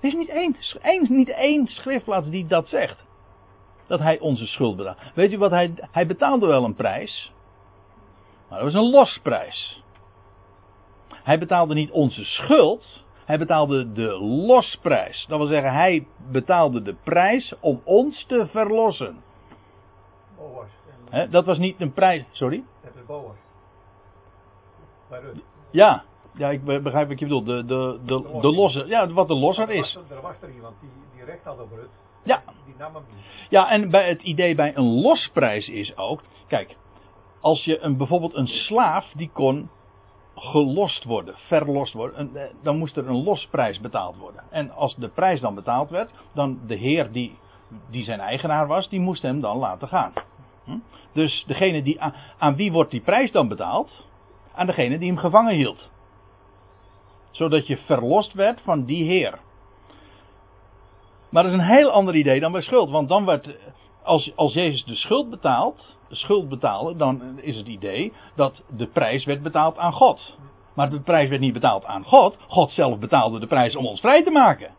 Er 0.00 0.08
is 0.08 0.14
niet 0.14 0.28
één, 0.28 0.56
één, 0.82 1.06
niet 1.08 1.28
één 1.28 1.66
schriftplaats 1.66 2.28
die 2.28 2.46
dat 2.46 2.68
zegt 2.68 3.05
dat 3.86 4.00
hij 4.00 4.18
onze 4.18 4.46
schuld 4.46 4.76
betaalt. 4.76 4.98
Weet 5.14 5.32
u 5.32 5.38
wat 5.38 5.50
hij, 5.50 5.74
hij 5.90 6.06
betaalde 6.06 6.46
wel 6.46 6.64
een 6.64 6.74
prijs, 6.74 7.32
maar 8.48 8.58
dat 8.58 8.72
was 8.72 8.82
een 8.82 8.90
losprijs. 8.90 9.82
Hij 11.08 11.38
betaalde 11.38 11.74
niet 11.74 11.90
onze 11.90 12.24
schuld, 12.24 13.04
hij 13.24 13.38
betaalde 13.38 13.92
de 13.92 14.18
losprijs. 14.46 15.26
Dat 15.28 15.38
wil 15.38 15.46
zeggen, 15.46 15.72
hij 15.72 16.06
betaalde 16.30 16.82
de 16.82 16.94
prijs 17.04 17.54
om 17.60 17.80
ons 17.84 18.24
te 18.26 18.46
verlossen. 18.50 19.22
Boas. 20.36 20.68
He, 21.10 21.28
dat 21.28 21.44
was 21.44 21.58
niet 21.58 21.80
een 21.80 21.92
prijs, 21.92 22.24
sorry? 22.32 22.64
Het 22.80 22.94
is 22.94 23.06
Boas. 23.06 23.34
Ja, 25.70 26.04
ja, 26.34 26.50
ik 26.50 26.64
begrijp 26.64 27.08
wat 27.08 27.18
je 27.18 27.24
bedoelt. 27.24 27.46
De, 27.46 27.64
de, 27.64 27.98
de, 28.04 28.38
de 28.40 28.52
losse, 28.52 28.86
ja, 28.86 29.08
wat 29.12 29.28
de 29.28 29.34
losser 29.34 29.68
er 29.68 29.74
is. 29.74 29.98
Er 30.08 30.20
was 30.20 30.34
er 30.42 30.50
iemand 30.50 30.74
die, 30.80 30.90
die 31.14 31.24
recht 31.24 31.44
had 31.44 31.60
op 31.60 31.70
Rut. 31.70 31.88
Ja. 32.26 32.42
Die 32.64 32.74
nam 32.78 32.94
hem 32.94 33.04
niet. 33.14 33.24
Ja, 33.48 33.70
en 33.70 33.90
bij 33.90 34.08
het 34.08 34.22
idee 34.22 34.54
bij 34.54 34.76
een 34.76 35.00
losprijs 35.00 35.68
is 35.68 35.96
ook. 35.96 36.22
Kijk, 36.46 36.76
als 37.40 37.64
je 37.64 37.80
een, 37.80 37.96
bijvoorbeeld 37.96 38.34
een 38.34 38.46
slaaf 38.46 39.10
die 39.14 39.30
kon 39.32 39.70
gelost 40.34 41.04
worden, 41.04 41.34
verlost 41.36 41.92
worden, 41.92 42.30
dan 42.62 42.78
moest 42.78 42.96
er 42.96 43.08
een 43.08 43.22
losprijs 43.22 43.80
betaald 43.80 44.16
worden. 44.16 44.42
En 44.50 44.70
als 44.70 44.96
de 44.96 45.08
prijs 45.08 45.40
dan 45.40 45.54
betaald 45.54 45.90
werd, 45.90 46.10
dan 46.34 46.60
de 46.66 46.74
heer 46.74 47.12
die, 47.12 47.38
die 47.90 48.04
zijn 48.04 48.20
eigenaar 48.20 48.66
was, 48.66 48.88
die 48.88 49.00
moest 49.00 49.22
hem 49.22 49.40
dan 49.40 49.58
laten 49.58 49.88
gaan. 49.88 50.12
Hm? 50.64 50.78
Dus 51.12 51.44
degene 51.46 51.82
die, 51.82 52.00
aan, 52.00 52.14
aan 52.38 52.56
wie 52.56 52.72
wordt 52.72 52.90
die 52.90 53.00
prijs 53.00 53.32
dan 53.32 53.48
betaald? 53.48 53.90
Aan 54.54 54.66
degene 54.66 54.98
die 54.98 55.08
hem 55.08 55.18
gevangen 55.18 55.54
hield. 55.54 55.90
Zodat 57.30 57.66
je 57.66 57.76
verlost 57.76 58.32
werd 58.32 58.60
van 58.60 58.84
die 58.84 59.04
heer. 59.04 59.38
Maar 61.36 61.44
dat 61.44 61.54
is 61.54 61.60
een 61.60 61.74
heel 61.74 61.90
ander 61.90 62.14
idee 62.14 62.40
dan 62.40 62.52
bij 62.52 62.62
schuld. 62.62 62.90
Want 62.90 63.08
dan 63.08 63.24
werd, 63.24 63.56
als, 64.02 64.32
als 64.36 64.52
Jezus 64.52 64.84
de 64.84 64.94
schuld 64.94 65.30
betaalt, 65.30 65.96
de 66.08 66.14
schuld 66.14 66.48
betaalde, 66.48 66.96
dan 66.96 67.38
is 67.40 67.56
het 67.56 67.66
idee 67.66 68.12
dat 68.36 68.62
de 68.76 68.86
prijs 68.86 69.24
werd 69.24 69.42
betaald 69.42 69.78
aan 69.78 69.92
God. 69.92 70.38
Maar 70.74 70.90
de 70.90 71.00
prijs 71.00 71.28
werd 71.28 71.40
niet 71.40 71.52
betaald 71.52 71.84
aan 71.84 72.04
God. 72.04 72.36
God 72.48 72.70
zelf 72.70 72.98
betaalde 72.98 73.38
de 73.38 73.46
prijs 73.46 73.76
om 73.76 73.86
ons 73.86 74.00
vrij 74.00 74.24
te 74.24 74.30
maken. 74.30 74.70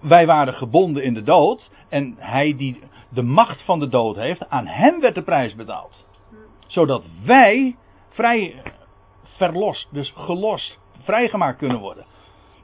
Wij 0.00 0.26
waren 0.26 0.54
gebonden 0.54 1.02
in 1.02 1.14
de 1.14 1.22
dood. 1.22 1.70
En 1.88 2.14
hij 2.18 2.56
die 2.56 2.80
de 3.08 3.22
macht 3.22 3.62
van 3.62 3.78
de 3.78 3.88
dood 3.88 4.16
heeft, 4.16 4.48
aan 4.48 4.66
hem 4.66 5.00
werd 5.00 5.14
de 5.14 5.22
prijs 5.22 5.54
betaald. 5.54 6.06
Zodat 6.66 7.02
wij 7.24 7.76
vrij 8.08 8.62
verlost, 9.36 9.88
dus 9.92 10.12
gelost, 10.16 10.78
vrijgemaakt 11.02 11.58
kunnen 11.58 11.80
worden. 11.80 12.04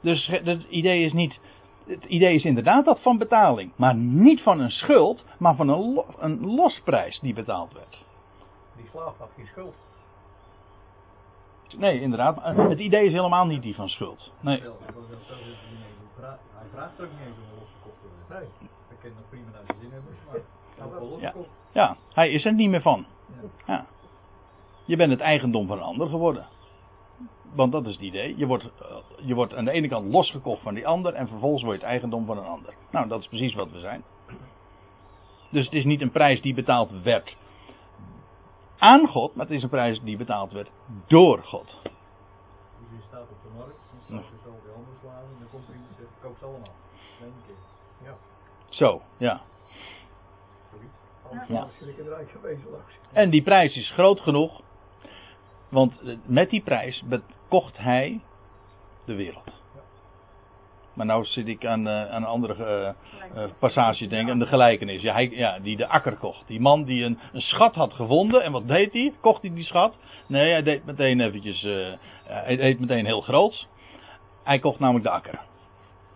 Dus 0.01 0.27
het 0.27 0.63
idee 0.69 1.05
is 1.05 1.13
niet 1.13 1.39
het 1.87 2.03
idee 2.03 2.35
is 2.35 2.43
inderdaad 2.43 2.85
dat 2.85 2.99
van 3.01 3.17
betaling. 3.17 3.71
Maar 3.75 3.95
niet 3.95 4.41
van 4.41 4.59
een 4.59 4.71
schuld, 4.71 5.25
maar 5.39 5.55
van 5.55 5.69
een, 5.69 5.93
lo, 5.93 6.05
een 6.19 6.45
losprijs 6.55 7.19
die 7.19 7.33
betaald 7.33 7.73
werd. 7.73 8.03
Die 8.75 8.85
slaaf 8.91 9.17
had 9.17 9.29
geen 9.35 9.47
schuld. 9.47 9.75
Nee, 11.77 12.01
inderdaad. 12.01 12.43
Het 12.43 12.79
idee 12.79 13.05
is 13.05 13.11
helemaal 13.11 13.45
niet 13.45 13.61
die 13.61 13.75
van 13.75 13.89
schuld. 13.89 14.31
Nee. 14.39 14.61
Hij 14.61 14.69
vraagt 16.73 16.97
er 16.97 17.05
ook 17.05 17.11
niet 17.11 17.27
eens 17.27 17.37
om 17.37 17.59
losgekocht 17.59 17.95
te 18.01 18.07
worden. 18.07 18.49
Nee. 18.59 18.69
Hij 18.87 18.97
kan 19.01 19.11
nog 19.15 19.29
prima 19.29 19.45
naar 19.51 19.61
zijn 19.65 19.77
zin 19.81 19.91
hebben, 19.91 20.13
maar 20.27 21.21
Ja. 21.21 21.33
ja, 21.71 21.95
hij 22.13 22.31
is 22.31 22.45
er 22.45 22.53
niet 22.53 22.69
meer 22.69 22.81
van. 22.81 23.05
Ja. 23.27 23.73
Ja. 23.73 23.85
Je 24.85 24.95
bent 24.95 25.11
het 25.11 25.19
eigendom 25.19 25.67
van 25.67 25.77
een 25.77 25.83
ander 25.83 26.07
geworden. 26.07 26.45
Want 27.53 27.71
dat 27.71 27.85
is 27.85 27.93
het 27.93 28.01
idee. 28.01 28.37
Je 28.37 28.45
wordt, 28.45 28.63
eh, 28.63 28.95
je 29.15 29.35
wordt 29.35 29.55
aan 29.55 29.65
de 29.65 29.71
ene 29.71 29.87
kant 29.87 30.11
losgekocht 30.11 30.61
van 30.61 30.73
die 30.73 30.87
ander 30.87 31.13
en 31.13 31.27
vervolgens 31.27 31.63
word 31.63 31.75
je 31.75 31.81
het 31.81 31.91
eigendom 31.91 32.25
van 32.25 32.37
een 32.37 32.45
ander. 32.45 32.73
Nou, 32.91 33.07
dat 33.07 33.19
is 33.19 33.27
precies 33.27 33.53
wat 33.53 33.71
we 33.71 33.79
zijn. 33.79 34.03
Dus 35.49 35.65
het 35.65 35.73
is 35.73 35.85
niet 35.85 36.01
een 36.01 36.11
prijs 36.11 36.41
die 36.41 36.53
betaald 36.53 37.01
werd 37.03 37.35
aan 38.77 39.07
God, 39.07 39.35
maar 39.35 39.45
het 39.45 39.55
is 39.55 39.63
een 39.63 39.69
prijs 39.69 40.01
die 40.03 40.17
betaald 40.17 40.51
werd 40.51 40.69
door 41.07 41.43
God. 41.43 41.81
Dus 41.83 41.91
je 42.89 43.03
staat 43.07 43.21
op 43.21 43.37
de 43.43 43.57
markt, 43.57 43.75
dan 43.91 43.99
staat 44.03 44.31
er 44.31 44.39
zo 44.43 44.49
die 44.63 44.73
andere 44.75 44.95
slaven, 45.01 45.27
en 45.27 45.39
dan 45.39 45.49
komt 45.51 45.67
er 45.67 45.73
iemand 45.73 45.89
en 45.89 45.97
zegt, 45.97 46.21
koop 46.21 46.37
ze 46.39 46.45
allemaal. 46.45 46.73
Één 47.21 47.33
keer. 47.45 47.55
Ja. 48.07 48.15
Zo, 48.69 49.01
ja. 49.17 49.41
Ja. 51.47 51.67
En 53.11 53.29
die 53.29 53.43
prijs 53.43 53.75
is 53.75 53.91
groot 53.91 54.19
genoeg, 54.19 54.61
want 55.69 56.01
eh, 56.01 56.17
met 56.25 56.49
die 56.49 56.61
prijs 56.61 57.03
bekocht 57.51 57.77
hij 57.77 58.19
de 59.05 59.15
wereld. 59.15 59.51
Maar 60.93 61.05
nou 61.05 61.25
zit 61.25 61.47
ik 61.47 61.65
aan, 61.65 61.87
eh, 61.87 62.11
aan 62.11 62.21
een 62.21 62.27
andere 62.27 62.63
eh, 62.63 62.87
eh, 63.43 63.49
passage 63.59 64.03
te 64.03 64.07
denken, 64.07 64.33
aan 64.33 64.39
de 64.39 64.45
gelijkenis. 64.45 65.01
Ja, 65.01 65.13
hij, 65.13 65.29
ja, 65.29 65.59
die 65.59 65.77
de 65.77 65.87
akker 65.87 66.15
kocht. 66.15 66.47
Die 66.47 66.59
man 66.59 66.83
die 66.83 67.03
een, 67.03 67.19
een 67.33 67.41
schat 67.41 67.75
had 67.75 67.93
gevonden. 67.93 68.43
En 68.43 68.51
wat 68.51 68.67
deed 68.67 68.93
hij? 68.93 69.13
Kocht 69.19 69.41
hij 69.41 69.53
die 69.53 69.63
schat? 69.63 69.95
Nee, 70.27 70.51
hij 70.51 70.63
deed 70.63 70.85
meteen 70.85 71.19
eventjes, 71.19 71.61
hij 72.23 72.55
deed 72.55 72.79
meteen 72.79 73.05
heel 73.05 73.21
groot. 73.21 73.67
Hij 74.43 74.59
kocht 74.59 74.79
namelijk 74.79 75.05
de 75.05 75.11
akker. 75.11 75.39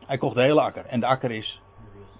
Hij 0.05 0.17
kocht 0.17 0.35
de 0.35 0.41
hele 0.41 0.61
akker. 0.61 0.85
En 0.85 0.99
de 0.99 1.05
akker 1.05 1.31
is 1.31 1.61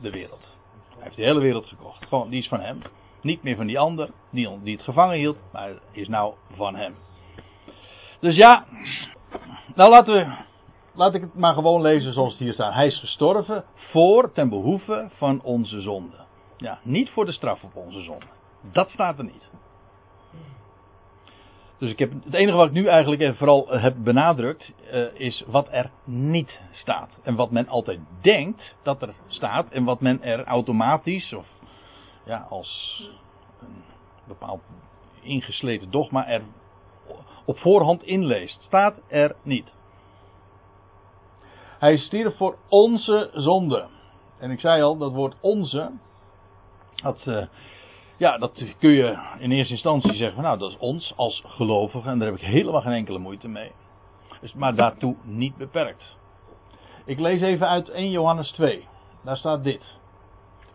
de 0.01 0.09
wereld. 0.09 0.43
Hij 0.89 1.03
heeft 1.03 1.15
de 1.15 1.23
hele 1.23 1.39
wereld 1.39 1.65
gekocht. 1.65 2.29
Die 2.29 2.41
is 2.41 2.47
van 2.47 2.61
hem. 2.61 2.81
Niet 3.21 3.43
meer 3.43 3.55
van 3.55 3.67
die 3.67 3.79
ander, 3.79 4.09
die, 4.29 4.49
die 4.63 4.75
het 4.75 4.85
gevangen 4.85 5.17
hield, 5.17 5.37
maar 5.51 5.71
is 5.91 6.07
nou 6.07 6.33
van 6.55 6.75
hem. 6.75 6.95
Dus 8.19 8.35
ja, 8.35 8.65
nou 9.75 9.89
laten 9.89 10.13
we, 10.13 10.35
laat 10.93 11.13
ik 11.13 11.21
het 11.21 11.35
maar 11.35 11.53
gewoon 11.53 11.81
lezen 11.81 12.13
zoals 12.13 12.31
het 12.31 12.39
hier 12.39 12.53
staat. 12.53 12.73
Hij 12.73 12.87
is 12.87 12.99
gestorven 12.99 13.63
voor, 13.75 14.31
ten 14.31 14.49
behoeve 14.49 15.09
van 15.15 15.41
onze 15.43 15.81
zonde. 15.81 16.15
Ja, 16.57 16.79
niet 16.83 17.09
voor 17.09 17.25
de 17.25 17.31
straf 17.31 17.63
op 17.63 17.75
onze 17.75 18.01
zonde. 18.01 18.25
Dat 18.61 18.89
staat 18.89 19.17
er 19.17 19.23
niet. 19.23 19.49
Dus 21.77 21.89
ik 21.89 21.99
heb, 21.99 22.11
het 22.23 22.33
enige 22.33 22.57
wat 22.57 22.67
ik 22.67 22.73
nu 22.73 22.85
eigenlijk 22.85 23.21
even 23.21 23.35
vooral 23.35 23.67
heb 23.69 23.95
benadrukt, 23.97 24.73
eh, 24.91 25.03
is 25.13 25.43
wat 25.47 25.67
er 25.71 25.89
niet 26.03 26.59
staat. 26.71 27.09
En 27.23 27.35
wat 27.35 27.51
men 27.51 27.67
altijd 27.67 27.99
denkt 28.21 28.75
dat 28.83 29.01
er 29.01 29.13
staat 29.27 29.69
en 29.69 29.83
wat 29.83 30.01
men 30.01 30.23
er 30.23 30.43
automatisch 30.43 31.33
of 31.33 31.45
ja, 32.25 32.47
als 32.49 33.01
een 33.61 33.83
bepaald 34.27 34.61
ingesleten 35.21 35.91
dogma 35.91 36.27
er 36.27 36.41
op 37.45 37.57
voorhand 37.57 38.03
inleest. 38.03 38.61
Staat 38.61 38.95
er 39.07 39.35
niet. 39.43 39.73
Hij 41.79 41.97
stierf 41.97 42.37
voor 42.37 42.57
onze 42.69 43.29
zonde. 43.33 43.87
En 44.39 44.51
ik 44.51 44.59
zei 44.59 44.81
al, 44.81 44.97
dat 44.97 45.13
woord 45.13 45.35
onze, 45.41 45.91
dat, 46.95 47.21
eh, 47.25 47.45
ja, 48.17 48.37
dat 48.37 48.63
kun 48.79 48.89
je 48.89 49.17
in 49.39 49.51
eerste 49.51 49.73
instantie 49.73 50.13
zeggen, 50.13 50.43
nou 50.43 50.57
dat 50.57 50.71
is 50.71 50.77
ons 50.77 51.13
als 51.15 51.43
gelovigen 51.45 52.11
en 52.11 52.19
daar 52.19 52.27
heb 52.27 52.37
ik 52.37 52.45
helemaal 52.45 52.81
geen 52.81 52.93
enkele 52.93 53.19
moeite 53.19 53.47
mee. 53.47 53.71
Dus, 54.41 54.53
maar 54.53 54.75
daartoe 54.75 55.15
niet 55.23 55.57
beperkt. 55.57 56.17
Ik 57.05 57.19
lees 57.19 57.41
even 57.41 57.67
uit 57.67 57.89
1 57.89 58.11
Johannes 58.11 58.51
2. 58.51 58.87
Daar 59.23 59.37
staat 59.37 59.63
dit. 59.63 59.81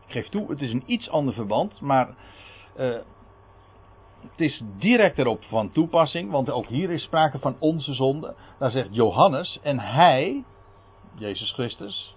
Ik 0.07 0.13
geef 0.13 0.29
toe, 0.29 0.51
het 0.51 0.63
is 0.63 0.73
een 0.73 0.83
iets 0.87 1.11
ander 1.11 1.35
verband, 1.35 1.81
maar 1.81 2.15
eh, 2.77 2.95
het 4.23 4.41
is 4.41 4.63
direct 4.79 5.19
erop 5.19 5.45
van 5.45 5.73
toepassing, 5.73 6.31
want 6.31 6.51
ook 6.51 6.67
hier 6.67 6.91
is 6.91 7.03
sprake 7.03 7.39
van 7.39 7.57
onze 7.59 7.95
zonde. 7.95 8.35
Daar 8.59 8.71
zegt 8.71 8.89
Johannes, 8.91 9.59
en 9.63 9.79
hij, 9.79 10.45
Jezus 11.15 11.53
Christus, 11.53 12.15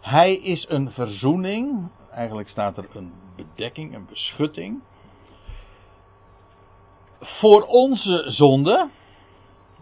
hij 0.00 0.34
is 0.34 0.66
een 0.68 0.90
verzoening, 0.90 1.90
eigenlijk 2.10 2.48
staat 2.48 2.76
er 2.76 2.86
een 2.94 3.12
bedekking, 3.36 3.94
een 3.94 4.06
beschutting, 4.06 4.82
voor 7.20 7.62
onze 7.62 8.24
zonde. 8.26 8.88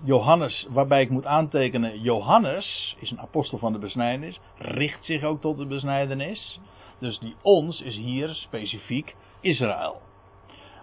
Johannes, 0.05 0.67
waarbij 0.71 1.03
ik 1.03 1.11
moet 1.11 1.27
aantekenen, 1.27 2.01
Johannes 2.01 2.97
is 2.99 3.11
een 3.11 3.21
apostel 3.21 3.59
van 3.59 3.73
de 3.73 3.79
besnijdenis, 3.79 4.41
richt 4.59 5.05
zich 5.05 5.23
ook 5.23 5.41
tot 5.41 5.59
de 5.59 5.67
besnijdenis. 5.67 6.61
Dus 6.99 7.19
die 7.19 7.35
ons 7.43 7.81
is 7.81 7.97
hier 7.97 8.35
specifiek 8.35 9.15
Israël. 9.41 10.01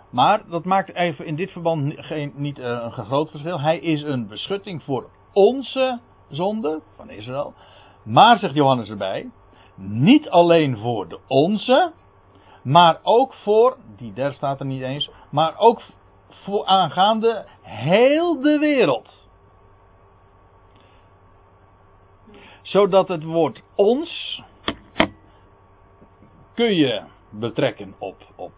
Maar 0.09 0.49
dat 0.49 0.65
maakt 0.65 0.93
even 0.93 1.25
in 1.25 1.35
dit 1.35 1.51
verband 1.51 1.93
geen, 1.97 2.33
niet 2.35 2.59
eh, 2.59 2.65
een 2.65 2.91
groot 2.91 3.29
verschil. 3.29 3.59
Hij 3.59 3.79
is 3.79 4.01
een 4.01 4.27
beschutting 4.27 4.83
voor 4.83 5.09
onze 5.33 5.99
zonde 6.29 6.81
van 6.95 7.09
Israël. 7.09 7.53
Maar, 8.03 8.39
zegt 8.39 8.53
Johannes 8.53 8.89
erbij, 8.89 9.29
niet 9.75 10.29
alleen 10.29 10.77
voor 10.77 11.07
de 11.07 11.19
onze, 11.27 11.91
maar 12.61 12.99
ook 13.03 13.33
voor, 13.33 13.77
die 13.97 14.13
der 14.13 14.33
staat 14.33 14.59
er 14.59 14.65
niet 14.65 14.81
eens, 14.81 15.09
maar 15.29 15.57
ook 15.57 15.81
voor 16.29 16.65
aangaande 16.65 17.45
heel 17.61 18.41
de 18.41 18.57
wereld. 18.57 19.09
Zodat 22.61 23.07
het 23.07 23.23
woord 23.23 23.61
ons 23.75 24.41
kun 26.53 26.75
je 26.75 27.01
betrekken 27.29 27.95
op, 27.97 28.15
op 28.35 28.51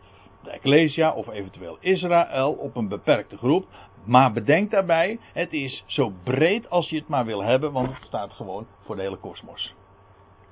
de 0.50 0.56
Ecclesia 0.56 1.12
of 1.12 1.28
eventueel 1.28 1.78
Israël, 1.80 2.52
op 2.52 2.76
een 2.76 2.88
beperkte 2.88 3.38
groep. 3.38 3.66
Maar 4.04 4.34
bedenk 4.34 4.72
daarbij, 4.72 5.20
het 5.34 5.54
is 5.54 5.84
zo 5.86 6.14
breed 6.24 6.70
als 6.70 6.90
je 6.90 6.96
het 6.96 7.08
maar 7.08 7.26
wil 7.26 7.44
hebben, 7.44 7.72
want 7.72 7.94
het 7.94 8.06
staat 8.06 8.32
gewoon 8.32 8.68
voor 8.86 8.96
de 8.96 9.02
hele 9.02 9.18
kosmos. 9.18 9.74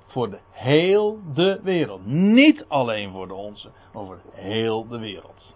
Voor 0.07 0.29
de 0.29 0.37
heel 0.51 1.19
de 1.33 1.59
wereld. 1.63 2.05
Niet 2.05 2.65
alleen 2.67 3.11
voor 3.11 3.27
de 3.27 3.33
onze, 3.33 3.69
maar 3.93 4.05
voor 4.05 4.19
heel 4.33 4.87
de 4.87 4.99
wereld. 4.99 5.55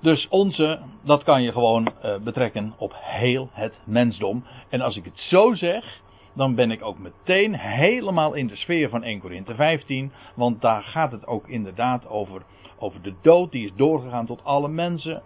Dus 0.00 0.28
onze, 0.28 0.80
dat 1.02 1.22
kan 1.22 1.42
je 1.42 1.52
gewoon 1.52 1.92
uh, 2.04 2.16
betrekken 2.16 2.74
op 2.76 2.92
heel 2.96 3.48
het 3.52 3.78
mensdom. 3.84 4.44
En 4.68 4.80
als 4.80 4.96
ik 4.96 5.04
het 5.04 5.18
zo 5.18 5.54
zeg, 5.54 6.00
dan 6.36 6.54
ben 6.54 6.70
ik 6.70 6.84
ook 6.84 6.98
meteen 6.98 7.54
helemaal 7.54 8.34
in 8.34 8.46
de 8.46 8.56
sfeer 8.56 8.88
van 8.88 9.02
1 9.02 9.20
Korinthe 9.20 9.54
15. 9.54 10.12
Want 10.34 10.60
daar 10.60 10.82
gaat 10.82 11.12
het 11.12 11.26
ook 11.26 11.48
inderdaad 11.48 12.08
over, 12.08 12.42
over 12.78 13.02
de 13.02 13.14
dood, 13.22 13.52
die 13.52 13.64
is 13.64 13.72
doorgegaan 13.76 14.26
tot 14.26 14.44
alle 14.44 14.68
mensen. 14.68 15.22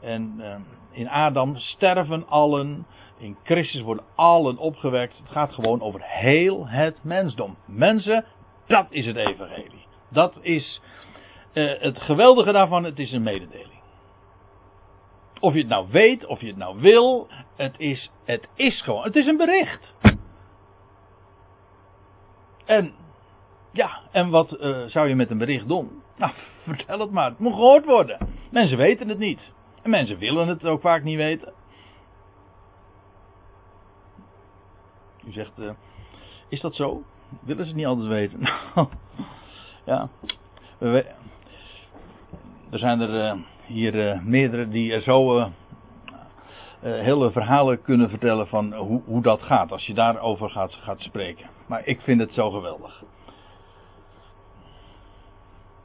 En 0.00 0.34
uh, 0.38 0.54
in 0.90 1.08
Adam 1.08 1.56
sterven 1.56 2.28
allen, 2.28 2.86
in 3.18 3.36
Christus 3.44 3.80
worden 3.80 4.04
allen 4.14 4.58
opgewekt. 4.58 5.18
Het 5.18 5.28
gaat 5.28 5.52
gewoon 5.52 5.82
over 5.82 6.00
heel 6.02 6.68
het 6.68 6.98
mensdom. 7.02 7.56
Mensen, 7.66 8.24
dat 8.66 8.86
is 8.90 9.06
het 9.06 9.16
evangelie. 9.16 9.86
Dat 10.10 10.38
is 10.40 10.80
uh, 11.52 11.80
het 11.80 11.98
geweldige 12.00 12.52
daarvan, 12.52 12.84
het 12.84 12.98
is 12.98 13.12
een 13.12 13.22
mededeling. 13.22 13.80
Of 15.40 15.52
je 15.52 15.58
het 15.58 15.68
nou 15.68 15.86
weet, 15.90 16.26
of 16.26 16.40
je 16.40 16.46
het 16.46 16.56
nou 16.56 16.80
wil, 16.80 17.28
het 17.56 17.74
is, 17.78 18.10
het 18.24 18.48
is 18.54 18.82
gewoon, 18.82 19.02
het 19.02 19.16
is 19.16 19.26
een 19.26 19.36
bericht. 19.36 20.15
En, 22.66 22.92
ja, 23.72 24.00
en 24.10 24.30
wat 24.30 24.60
uh, 24.60 24.84
zou 24.84 25.08
je 25.08 25.14
met 25.14 25.30
een 25.30 25.38
bericht 25.38 25.68
doen? 25.68 26.02
Nou, 26.16 26.32
vertel 26.62 27.00
het 27.00 27.10
maar, 27.10 27.30
het 27.30 27.38
moet 27.38 27.54
gehoord 27.54 27.84
worden. 27.84 28.18
Mensen 28.50 28.76
weten 28.76 29.08
het 29.08 29.18
niet. 29.18 29.40
En 29.82 29.90
mensen 29.90 30.18
willen 30.18 30.48
het 30.48 30.64
ook 30.64 30.80
vaak 30.80 31.02
niet 31.02 31.16
weten. 31.16 31.52
U 35.26 35.32
zegt, 35.32 35.58
uh, 35.58 35.70
is 36.48 36.60
dat 36.60 36.74
zo? 36.74 37.02
Willen 37.40 37.62
ze 37.62 37.68
het 37.68 37.76
niet 37.76 37.86
altijd 37.86 38.06
weten? 38.06 38.40
Nou, 38.40 38.88
ja. 39.84 40.08
Er 42.70 42.78
zijn 42.78 43.00
er 43.00 43.34
uh, 43.34 43.42
hier 43.66 44.22
meerdere 44.24 44.68
die 44.68 45.00
zo 45.00 45.50
hele 46.92 47.30
verhalen 47.30 47.82
kunnen 47.82 48.08
vertellen 48.08 48.48
van 48.48 48.74
hoe, 48.74 49.02
hoe 49.04 49.22
dat 49.22 49.42
gaat. 49.42 49.72
Als 49.72 49.86
je 49.86 49.94
daarover 49.94 50.50
gaat, 50.50 50.72
gaat 50.72 51.00
spreken. 51.00 51.46
Maar 51.66 51.86
ik 51.86 52.00
vind 52.00 52.20
het 52.20 52.32
zo 52.32 52.50
geweldig. 52.50 53.02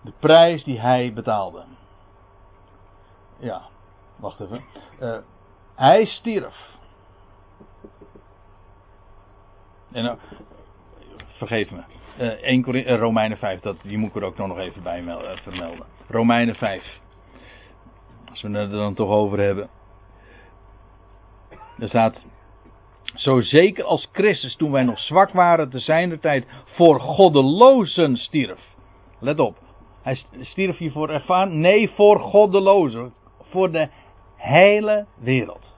De 0.02 0.12
prijs 0.20 0.64
die 0.64 0.80
hij 0.80 1.14
betaalde. 1.14 1.64
Ja, 3.40 3.62
wacht 4.16 4.40
even. 4.40 4.64
hij 5.76 6.06
stierf. 6.06 6.70
En 9.92 10.04
nou, 10.04 10.18
vergeef 11.38 11.72
me. 11.72 11.82
Uh, 12.20 12.28
1 12.28 12.64
Corinthië, 12.64 12.92
uh, 12.92 13.00
Romeinen 13.00 13.38
5, 13.38 13.60
dat, 13.60 13.76
die 13.82 13.98
moet 13.98 14.10
ik 14.10 14.16
er 14.16 14.24
ook 14.24 14.38
nog 14.38 14.58
even 14.58 14.84
bij 14.84 15.02
melden, 15.02 15.38
vermelden. 15.38 15.86
Romeinen 16.08 16.56
5. 16.56 17.00
Als 18.30 18.42
we 18.42 18.50
het 18.50 18.72
er 18.72 18.78
dan 18.78 18.94
toch 18.94 19.10
over 19.10 19.40
hebben. 19.40 19.70
Er 21.82 21.88
staat. 21.88 22.22
Zo 23.15 23.41
zeker 23.41 23.84
als 23.84 24.10
Christus 24.12 24.56
toen 24.56 24.72
wij 24.72 24.84
nog 24.84 25.00
zwak 25.00 25.32
waren 25.32 25.70
te 25.70 25.80
zijner 25.80 26.20
tijd 26.20 26.46
voor 26.65 27.00
goddelozen 27.00 28.17
stierf. 28.17 28.60
Let 29.20 29.39
op. 29.39 29.58
Hij 30.02 30.24
stierf 30.39 30.78
hiervoor 30.78 31.10
ervaren? 31.10 31.60
Nee, 31.60 31.89
voor 31.89 32.20
goddelozen. 32.20 33.13
Voor 33.50 33.72
de 33.72 33.89
hele 34.36 35.06
wereld. 35.20 35.76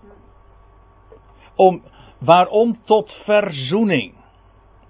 Om, 1.55 1.81
waarom? 2.19 2.77
Tot 2.85 3.11
verzoening. 3.23 4.13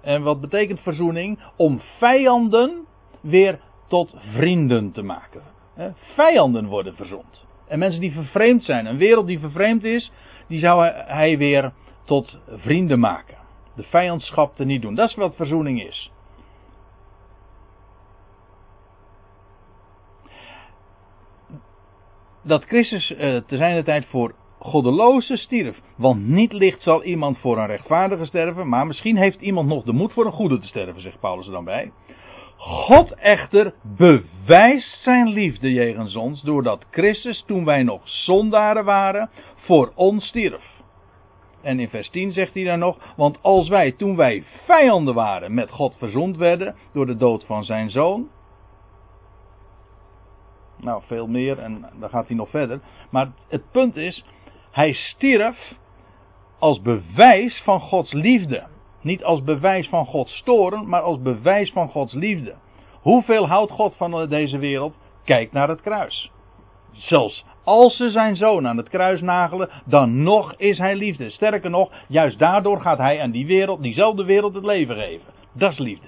En 0.00 0.22
wat 0.22 0.40
betekent 0.40 0.80
verzoening? 0.80 1.38
Om 1.56 1.80
vijanden 1.98 2.86
weer 3.20 3.60
tot 3.88 4.14
vrienden 4.32 4.92
te 4.92 5.02
maken. 5.02 5.42
Vijanden 6.14 6.66
worden 6.66 6.94
verzoend. 6.94 7.46
En 7.68 7.78
mensen 7.78 8.00
die 8.00 8.12
vervreemd 8.12 8.64
zijn, 8.64 8.86
een 8.86 8.96
wereld 8.96 9.26
die 9.26 9.38
vervreemd 9.38 9.84
is, 9.84 10.10
die 10.46 10.58
zou 10.58 10.86
hij 10.92 11.38
weer 11.38 11.72
tot 12.04 12.38
vrienden 12.46 12.98
maken. 12.98 13.36
De 13.74 13.82
vijandschap 13.82 14.56
te 14.56 14.64
niet 14.64 14.82
doen. 14.82 14.94
Dat 14.94 15.08
is 15.08 15.14
wat 15.14 15.36
verzoening 15.36 15.82
is. 15.82 16.10
Dat 22.42 22.64
Christus 22.64 23.14
eh, 23.14 23.36
te 23.36 23.56
zijner 23.56 23.84
tijd 23.84 24.06
voor 24.06 24.34
goddeloze 24.58 25.36
stierf. 25.36 25.80
Want 25.96 26.26
niet 26.26 26.52
licht 26.52 26.82
zal 26.82 27.02
iemand 27.02 27.38
voor 27.38 27.58
een 27.58 27.66
rechtvaardige 27.66 28.24
sterven, 28.24 28.68
maar 28.68 28.86
misschien 28.86 29.16
heeft 29.16 29.40
iemand 29.40 29.68
nog 29.68 29.84
de 29.84 29.92
moed 29.92 30.12
voor 30.12 30.26
een 30.26 30.32
goede 30.32 30.58
te 30.58 30.66
sterven, 30.66 31.00
zegt 31.00 31.20
Paulus 31.20 31.46
er 31.46 31.52
dan 31.52 31.64
bij. 31.64 31.92
God 32.64 33.14
echter 33.14 33.74
bewijst 33.82 35.02
zijn 35.02 35.28
liefde 35.28 35.72
jegens 35.72 36.16
ons 36.16 36.42
doordat 36.42 36.84
Christus, 36.90 37.44
toen 37.46 37.64
wij 37.64 37.82
nog 37.82 38.00
zondaren 38.04 38.84
waren, 38.84 39.30
voor 39.54 39.92
ons 39.94 40.26
stierf. 40.26 40.82
En 41.62 41.80
in 41.80 41.88
vers 41.88 42.10
10 42.10 42.32
zegt 42.32 42.54
hij 42.54 42.64
dan 42.64 42.78
nog, 42.78 43.14
want 43.16 43.42
als 43.42 43.68
wij 43.68 43.92
toen 43.92 44.16
wij 44.16 44.44
vijanden 44.66 45.14
waren 45.14 45.54
met 45.54 45.70
God 45.70 45.96
verzoend 45.98 46.36
werden 46.36 46.74
door 46.92 47.06
de 47.06 47.16
dood 47.16 47.44
van 47.44 47.64
zijn 47.64 47.90
zoon. 47.90 48.28
Nou, 50.76 51.02
veel 51.06 51.26
meer 51.26 51.58
en 51.58 51.90
dan 52.00 52.08
gaat 52.08 52.26
hij 52.26 52.36
nog 52.36 52.50
verder. 52.50 52.80
Maar 53.10 53.32
het 53.48 53.70
punt 53.70 53.96
is, 53.96 54.24
hij 54.70 54.92
stierf 54.92 55.72
als 56.58 56.82
bewijs 56.82 57.62
van 57.64 57.80
Gods 57.80 58.12
liefde. 58.12 58.66
Niet 59.04 59.24
als 59.24 59.42
bewijs 59.42 59.88
van 59.88 60.06
Gods 60.06 60.36
storen, 60.36 60.88
maar 60.88 61.02
als 61.02 61.22
bewijs 61.22 61.72
van 61.72 61.88
Gods 61.88 62.12
liefde. 62.12 62.54
Hoeveel 63.00 63.48
houdt 63.48 63.72
God 63.72 63.96
van 63.96 64.28
deze 64.28 64.58
wereld? 64.58 64.94
Kijk 65.24 65.52
naar 65.52 65.68
het 65.68 65.80
kruis. 65.80 66.30
Zelfs 66.92 67.44
als 67.64 67.96
ze 67.96 68.10
zijn 68.10 68.36
zoon 68.36 68.68
aan 68.68 68.76
het 68.76 68.88
kruis 68.88 69.20
nagelen, 69.20 69.70
dan 69.84 70.22
nog 70.22 70.54
is 70.56 70.78
hij 70.78 70.96
liefde. 70.96 71.30
Sterker 71.30 71.70
nog, 71.70 71.92
juist 72.08 72.38
daardoor 72.38 72.80
gaat 72.80 72.98
hij 72.98 73.20
aan 73.20 73.30
die 73.30 73.46
wereld, 73.46 73.82
diezelfde 73.82 74.24
wereld 74.24 74.54
het 74.54 74.64
leven 74.64 74.96
geven. 74.96 75.32
Dat 75.52 75.72
is 75.72 75.78
liefde. 75.78 76.06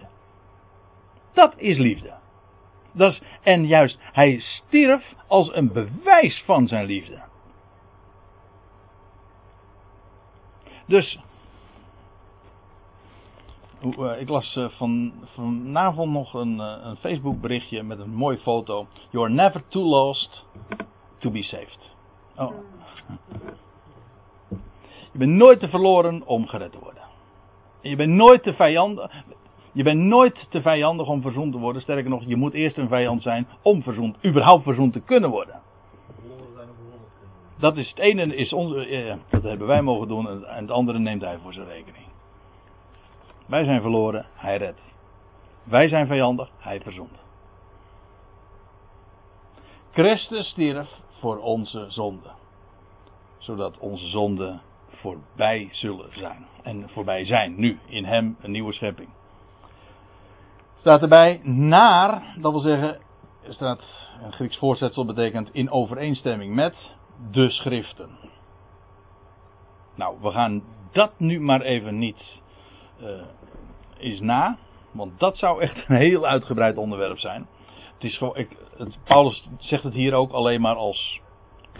Dat 1.32 1.54
is 1.56 1.78
liefde. 1.78 2.14
Dat 2.92 3.10
is, 3.10 3.22
en 3.42 3.66
juist, 3.66 3.98
hij 4.12 4.38
stierf 4.38 5.14
als 5.26 5.54
een 5.54 5.72
bewijs 5.72 6.42
van 6.44 6.66
zijn 6.66 6.86
liefde. 6.86 7.18
Dus 10.86 11.18
ik 14.18 14.28
las 14.28 14.56
eh, 14.56 14.68
van, 14.68 15.12
vanavond 15.34 16.12
nog 16.12 16.34
een, 16.34 16.60
eh, 16.60 16.76
een 16.82 16.96
Facebook 16.96 17.40
berichtje 17.40 17.82
met 17.82 17.98
een 17.98 18.14
mooie 18.14 18.38
foto. 18.38 18.86
You 19.10 19.24
are 19.24 19.34
never 19.34 19.62
too 19.68 19.82
lost 19.82 20.44
to 21.18 21.30
be 21.30 21.42
saved. 21.42 21.90
Oh. 22.36 22.52
Je 25.12 25.18
bent 25.18 25.30
nooit 25.30 25.60
te 25.60 25.68
verloren 25.68 26.26
om 26.26 26.46
gered 26.46 26.72
te 26.72 26.78
worden. 26.78 27.02
je 27.80 27.96
bent 27.96 28.12
nooit 28.12 28.42
te 28.42 28.54
vijandig. 28.54 29.10
Je 29.72 29.82
bent 29.82 30.00
nooit 30.00 30.46
te 30.50 30.62
vijandig 30.62 31.06
om 31.06 31.22
verzoend 31.22 31.52
te 31.52 31.58
worden. 31.58 31.82
Sterker 31.82 32.10
nog, 32.10 32.22
je 32.26 32.36
moet 32.36 32.54
eerst 32.54 32.76
een 32.76 32.88
vijand 32.88 33.22
zijn 33.22 33.46
om 33.62 33.82
verzoend, 33.82 34.16
überhaupt 34.24 34.62
verzoend 34.62 34.92
te 34.92 35.00
kunnen 35.00 35.30
worden. 35.30 35.60
Dat 37.58 37.76
is 37.76 37.88
het 37.88 37.98
ene 37.98 38.36
is 38.36 38.52
onze, 38.52 38.86
eh, 38.86 39.14
dat 39.30 39.42
hebben 39.42 39.66
wij 39.66 39.82
mogen 39.82 40.08
doen 40.08 40.44
en 40.46 40.60
het 40.60 40.70
andere 40.70 40.98
neemt 40.98 41.22
hij 41.22 41.38
voor 41.42 41.52
zijn 41.52 41.66
rekening. 41.66 42.05
Wij 43.46 43.64
zijn 43.64 43.80
verloren, 43.80 44.26
hij 44.34 44.56
redt. 44.56 44.80
Wij 45.64 45.88
zijn 45.88 46.06
vijandig, 46.06 46.50
hij 46.58 46.80
verzoent. 46.80 47.18
Christus 49.90 50.48
stierf 50.48 50.88
voor 51.18 51.38
onze 51.38 51.86
zonden. 51.88 52.32
Zodat 53.38 53.78
onze 53.78 54.08
zonden 54.08 54.60
voorbij 54.88 55.68
zullen 55.72 56.18
zijn. 56.18 56.46
En 56.62 56.88
voorbij 56.88 57.26
zijn 57.26 57.54
nu. 57.56 57.78
In 57.86 58.04
hem 58.04 58.36
een 58.40 58.50
nieuwe 58.50 58.72
schepping. 58.72 59.08
Staat 60.78 61.02
erbij 61.02 61.40
naar, 61.44 62.36
dat 62.40 62.52
wil 62.52 62.60
zeggen, 62.60 62.98
staat 63.48 63.82
een 64.22 64.32
Grieks 64.32 64.58
voorzetsel 64.58 65.04
betekent 65.04 65.48
in 65.52 65.70
overeenstemming 65.70 66.54
met 66.54 66.74
de 67.30 67.50
schriften. 67.50 68.10
Nou, 69.94 70.16
we 70.20 70.30
gaan 70.30 70.62
dat 70.92 71.18
nu 71.18 71.40
maar 71.40 71.60
even 71.60 71.98
niet 71.98 72.40
uh, 73.00 73.08
eens 73.98 74.20
na. 74.20 74.56
Want 74.92 75.18
dat 75.18 75.38
zou 75.38 75.60
echt 75.60 75.88
een 75.88 75.96
heel 75.96 76.26
uitgebreid 76.26 76.76
onderwerp 76.76 77.18
zijn. 77.18 77.46
Het 77.94 78.04
is 78.04 78.16
gewoon, 78.16 78.36
ik, 78.36 78.56
Paulus 79.04 79.48
zegt 79.58 79.82
het 79.82 79.94
hier 79.94 80.14
ook 80.14 80.32
alleen 80.32 80.60
maar 80.60 80.76
als, 80.76 81.20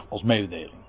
als 0.09 0.22
mededeling. 0.22 0.85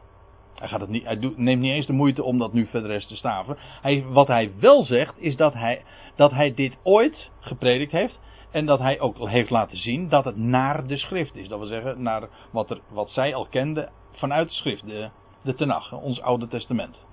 Hij, 0.56 0.68
gaat 0.68 0.80
het 0.80 0.90
niet, 0.90 1.04
hij 1.04 1.16
neemt 1.36 1.62
niet 1.62 1.74
eens 1.74 1.86
de 1.86 1.94
moeite 1.94 2.24
om 2.24 2.38
dat 2.38 2.54
nu 2.54 2.68
verder 2.68 3.08
te 3.08 3.16
staven. 3.16 3.58
Hij, 3.82 4.06
wat 4.06 4.28
hij 4.28 4.52
wel 4.60 4.84
zegt 4.84 5.14
is 5.18 5.36
dat 5.36 5.54
hij, 5.54 5.84
dat 6.16 6.32
hij 6.32 6.54
dit 6.54 6.78
ooit 6.84 7.32
gepredikt 7.40 7.92
heeft. 7.92 8.20
En 8.52 8.66
dat 8.66 8.80
hij 8.80 9.00
ook 9.00 9.30
heeft 9.30 9.50
laten 9.50 9.78
zien 9.78 10.10
dat 10.10 10.26
het 10.26 10.38
naar 10.38 10.88
de 10.88 10.98
schrift 10.98 11.36
is. 11.36 11.48
Dat 11.48 11.60
wil 11.60 11.68
zeggen, 11.68 12.02
naar 12.02 12.30
wat, 12.52 12.70
er, 12.70 12.80
wat 12.90 13.10
zij 13.10 13.36
al 13.36 13.46
kenden 13.46 13.90
vanuit 14.12 14.48
de 14.48 14.54
schrift, 14.54 14.86
de, 14.86 15.10
de 15.44 15.56
Tenach, 15.56 15.94
ons 15.94 16.22
Oude 16.22 16.48
Testament. 16.48 17.07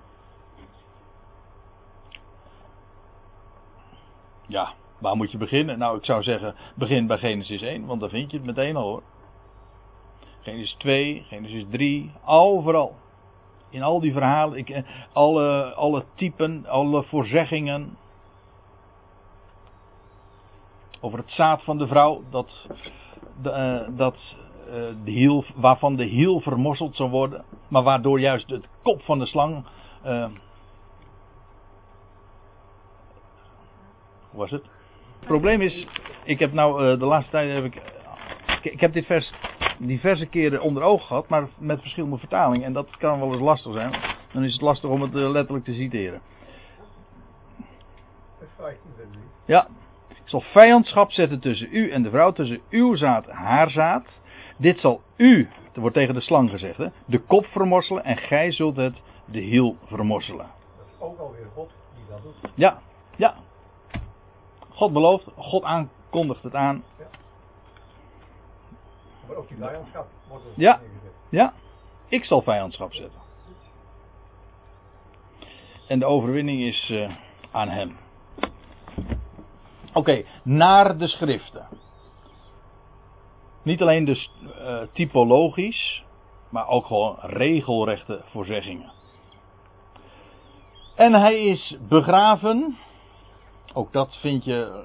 Ja, 4.47 4.73
waar 4.99 5.15
moet 5.15 5.31
je 5.31 5.37
beginnen? 5.37 5.77
Nou, 5.79 5.97
ik 5.97 6.05
zou 6.05 6.23
zeggen, 6.23 6.55
begin 6.75 7.07
bij 7.07 7.17
Genesis 7.17 7.61
1, 7.61 7.85
want 7.85 7.99
dan 7.99 8.09
vind 8.09 8.31
je 8.31 8.37
het 8.37 8.45
meteen 8.45 8.75
al 8.75 8.83
hoor. 8.83 9.03
Genesis 10.41 10.75
2, 10.77 11.25
Genesis 11.27 11.65
3, 11.69 12.11
overal. 12.25 12.95
In 13.69 13.83
al 13.83 13.99
die 13.99 14.13
verhalen, 14.13 14.57
ik, 14.57 14.69
eh, 14.69 14.83
alle, 15.13 15.73
alle 15.73 16.03
typen, 16.15 16.65
alle 16.67 17.03
voorzeggingen. 17.03 17.97
Over 21.01 21.19
het 21.19 21.31
zaad 21.31 21.63
van 21.63 21.77
de 21.77 21.87
vrouw, 21.87 22.23
dat, 22.29 22.67
de, 23.41 23.49
uh, 23.89 23.97
dat 23.97 24.37
uh, 24.67 24.73
de 25.03 25.11
hiel, 25.11 25.45
waarvan 25.55 25.95
de 25.95 26.05
hiel 26.05 26.39
vermorseld 26.39 26.95
zou 26.95 27.09
worden. 27.09 27.43
Maar 27.67 27.83
waardoor 27.83 28.19
juist 28.19 28.49
het 28.49 28.67
kop 28.81 29.01
van 29.01 29.19
de 29.19 29.25
slang 29.25 29.65
hoe 34.24 34.24
was 34.35 34.51
het? 34.51 34.63
Het 35.19 35.27
probleem 35.27 35.61
is, 35.61 35.87
ik 36.23 36.39
heb 36.39 36.53
nou 36.53 36.91
uh, 36.91 36.99
de 36.99 37.05
laatste 37.05 37.31
tijd 37.31 37.53
heb 37.53 37.63
ik, 37.63 37.81
ik, 38.61 38.71
ik 38.73 38.79
heb 38.79 38.93
dit 38.93 39.05
vers 39.05 39.33
diverse 39.79 40.25
keren 40.25 40.61
onder 40.61 40.83
ogen 40.83 41.05
gehad, 41.05 41.29
maar 41.29 41.47
met 41.57 41.81
verschillende 41.81 42.17
vertalingen. 42.17 42.65
En 42.65 42.73
dat 42.73 42.97
kan 42.97 43.19
wel 43.19 43.31
eens 43.31 43.41
lastig 43.41 43.73
zijn. 43.73 43.93
Dan 44.31 44.43
is 44.43 44.53
het 44.53 44.61
lastig 44.61 44.89
om 44.89 45.01
het 45.01 45.13
letterlijk 45.13 45.65
te 45.65 45.73
citeren. 45.73 46.21
Ja. 49.45 49.67
Ik 50.09 50.31
zal 50.31 50.41
vijandschap 50.41 51.11
zetten 51.11 51.39
tussen 51.39 51.67
u 51.71 51.89
en 51.89 52.03
de 52.03 52.09
vrouw, 52.09 52.31
tussen 52.31 52.61
uw 52.69 52.95
zaad 52.95 53.27
en 53.27 53.35
haar 53.35 53.69
zaad. 53.69 54.05
Dit 54.57 54.79
zal 54.79 55.01
u, 55.17 55.49
er 55.73 55.81
wordt 55.81 55.95
tegen 55.95 56.13
de 56.13 56.21
slang 56.21 56.49
gezegd, 56.49 56.77
hè, 56.77 56.87
de 57.05 57.19
kop 57.19 57.45
vermorselen 57.45 58.03
en 58.03 58.17
gij 58.17 58.51
zult 58.51 58.75
het 58.75 59.01
de 59.25 59.39
hiel 59.39 59.77
vermorselen. 59.85 60.45
Dat 60.77 60.85
is 60.87 61.01
ook 61.01 61.19
alweer 61.19 61.47
God 61.53 61.71
die 61.95 62.03
dat 62.09 62.23
doet. 62.23 62.51
Ja, 62.55 62.79
ja. 63.15 63.35
God 64.75 64.93
belooft, 64.93 65.27
God 65.37 65.63
aankondigt 65.63 66.43
het 66.43 66.55
aan. 66.55 66.83
Ja. 66.97 67.05
Maar 69.27 69.35
ook 69.35 69.47
die 69.47 69.57
vijandschap 69.57 70.07
wordt 70.29 70.45
er 70.45 70.51
ja. 70.55 70.79
Ja, 71.29 71.53
ik 72.07 72.23
zal 72.23 72.41
vijandschap 72.41 72.93
zetten. 72.93 73.19
En 75.87 75.99
de 75.99 76.05
overwinning 76.05 76.61
is 76.61 76.89
uh, 76.89 77.11
aan 77.51 77.69
hem. 77.69 77.97
Oké, 79.89 79.99
okay, 79.99 80.25
naar 80.43 80.97
de 80.97 81.07
schriften. 81.07 81.67
Niet 83.63 83.81
alleen 83.81 84.05
dus 84.05 84.31
uh, 84.43 84.81
typologisch, 84.91 86.03
maar 86.49 86.67
ook 86.67 86.85
gewoon 86.85 87.17
regelrechte 87.19 88.21
voorzeggingen. 88.25 88.91
En 90.95 91.13
hij 91.13 91.45
is 91.45 91.77
begraven. 91.87 92.77
Ook 93.73 93.93
dat 93.93 94.17
vind 94.21 94.43
je 94.43 94.83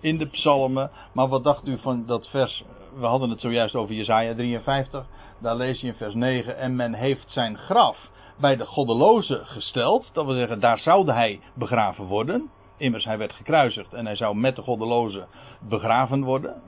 in 0.00 0.18
de 0.18 0.26
psalmen. 0.26 0.90
Maar 1.12 1.28
wat 1.28 1.44
dacht 1.44 1.66
u 1.66 1.78
van 1.78 2.06
dat 2.06 2.28
vers? 2.28 2.64
We 2.94 3.06
hadden 3.06 3.30
het 3.30 3.40
zojuist 3.40 3.74
over 3.74 3.94
Jezaja 3.94 4.34
53. 4.34 5.06
Daar 5.38 5.56
lees 5.56 5.80
je 5.80 5.86
in 5.86 5.94
vers 5.94 6.14
9. 6.14 6.56
En 6.56 6.76
men 6.76 6.94
heeft 6.94 7.30
zijn 7.30 7.58
graf 7.58 8.08
bij 8.38 8.56
de 8.56 8.66
goddeloze 8.66 9.40
gesteld. 9.44 10.10
Dat 10.12 10.24
wil 10.24 10.34
zeggen, 10.34 10.60
daar 10.60 10.78
zou 10.78 11.12
hij 11.12 11.40
begraven 11.54 12.04
worden. 12.04 12.50
Immers, 12.76 13.04
hij 13.04 13.18
werd 13.18 13.32
gekruisigd 13.32 13.92
en 13.92 14.06
hij 14.06 14.16
zou 14.16 14.36
met 14.36 14.56
de 14.56 14.62
goddeloze 14.62 15.26
begraven 15.68 16.22
worden. 16.22 16.62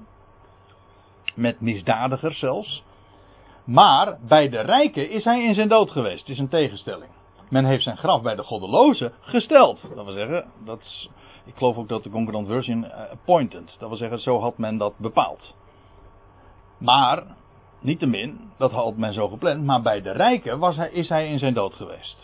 Met 1.35 1.61
misdadigers 1.61 2.39
zelfs. 2.39 2.83
Maar 3.65 4.19
bij 4.29 4.49
de 4.49 4.61
rijken 4.61 5.11
is 5.11 5.25
hij 5.25 5.43
in 5.43 5.55
zijn 5.55 5.69
dood 5.69 5.91
geweest. 5.91 6.21
Het 6.21 6.29
is 6.29 6.39
een 6.39 6.49
tegenstelling. 6.49 7.11
Men 7.53 7.65
heeft 7.65 7.83
zijn 7.83 7.97
graf 7.97 8.23
bij 8.23 8.35
de 8.35 8.43
goddeloze 8.43 9.13
gesteld. 9.21 9.81
Dat 9.95 10.05
wil 10.05 10.15
zeggen, 10.15 10.45
dat 10.65 10.81
is, 10.81 11.11
ik 11.45 11.55
geloof 11.57 11.77
ook 11.77 11.89
dat 11.89 12.03
de 12.03 12.11
concurrent 12.11 12.47
version 12.47 12.85
uh, 12.85 13.11
appointed. 13.11 13.77
Dat 13.79 13.89
wil 13.89 13.99
zeggen, 13.99 14.19
zo 14.21 14.41
had 14.41 14.59
men 14.59 14.77
dat 14.77 14.99
bepaald. 14.99 15.55
Maar, 16.79 17.23
niettemin, 17.81 18.51
dat 18.57 18.71
had 18.71 18.97
men 18.97 19.13
zo 19.13 19.29
gepland. 19.29 19.65
Maar 19.65 19.83
bij 19.83 20.03
de 20.03 20.11
rijken 20.11 20.59
was 20.59 20.77
hij, 20.77 20.91
is 20.91 21.09
hij 21.09 21.29
in 21.29 21.39
zijn 21.39 21.55
dood 21.55 21.75
geweest. 21.75 22.17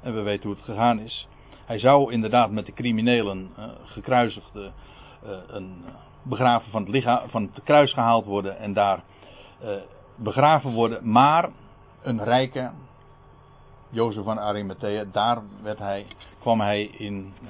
En 0.00 0.14
we 0.14 0.20
weten 0.20 0.46
hoe 0.48 0.56
het 0.56 0.64
gegaan 0.64 1.00
is. 1.00 1.28
Hij 1.64 1.78
zou 1.78 2.12
inderdaad 2.12 2.50
met 2.50 2.66
de 2.66 2.72
criminelen 2.72 3.50
uh, 3.58 3.64
gekruisigde 3.84 4.70
uh, 5.24 5.30
een 5.46 5.84
begraven 6.22 6.70
van 6.70 6.82
het, 6.82 6.90
lichaam, 6.90 7.28
van 7.28 7.42
het 7.42 7.64
kruis 7.64 7.92
gehaald 7.92 8.24
worden 8.24 8.58
en 8.58 8.72
daar 8.72 9.02
begraven 10.16 10.72
worden. 10.72 11.10
Maar 11.10 11.50
een 12.02 12.24
rijke, 12.24 12.70
Jozef 13.90 14.24
van 14.24 14.38
Arimathea, 14.38 15.04
daar 15.12 15.42
werd 15.62 15.78
hij, 15.78 16.06
kwam 16.38 16.60
hij 16.60 16.82
in, 16.82 17.34
uh, 17.42 17.48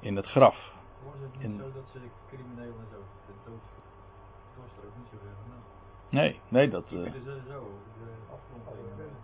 in 0.00 0.16
het 0.16 0.26
graf. 0.26 0.72
Was 1.04 1.14
het 1.20 1.32
niet 1.36 1.42
In- 1.50 1.58
zo 1.58 1.64
dat 1.72 1.82
ze 1.92 1.98
de 2.00 2.08
criminelen 2.28 2.74
en 2.78 2.86
zo 2.90 2.96
de 3.26 3.32
dood... 3.44 3.60
Dat 4.54 4.64
was 4.64 4.72
er 4.82 4.88
ook 4.88 4.96
niet 4.98 5.08
zo 5.10 5.16
ver 5.22 5.34
vandaan. 5.42 5.62
Nee, 6.08 6.40
nee, 6.48 6.68
dat. 6.68 6.82
Eh, 6.84 6.88
vielen 6.90 7.12
ze 7.12 7.40
zo 7.48 7.70
de 8.04 8.10
afgrond 8.32 8.64
heen. 8.66 8.74
eh, 8.76 8.96
beneden. 8.96 9.16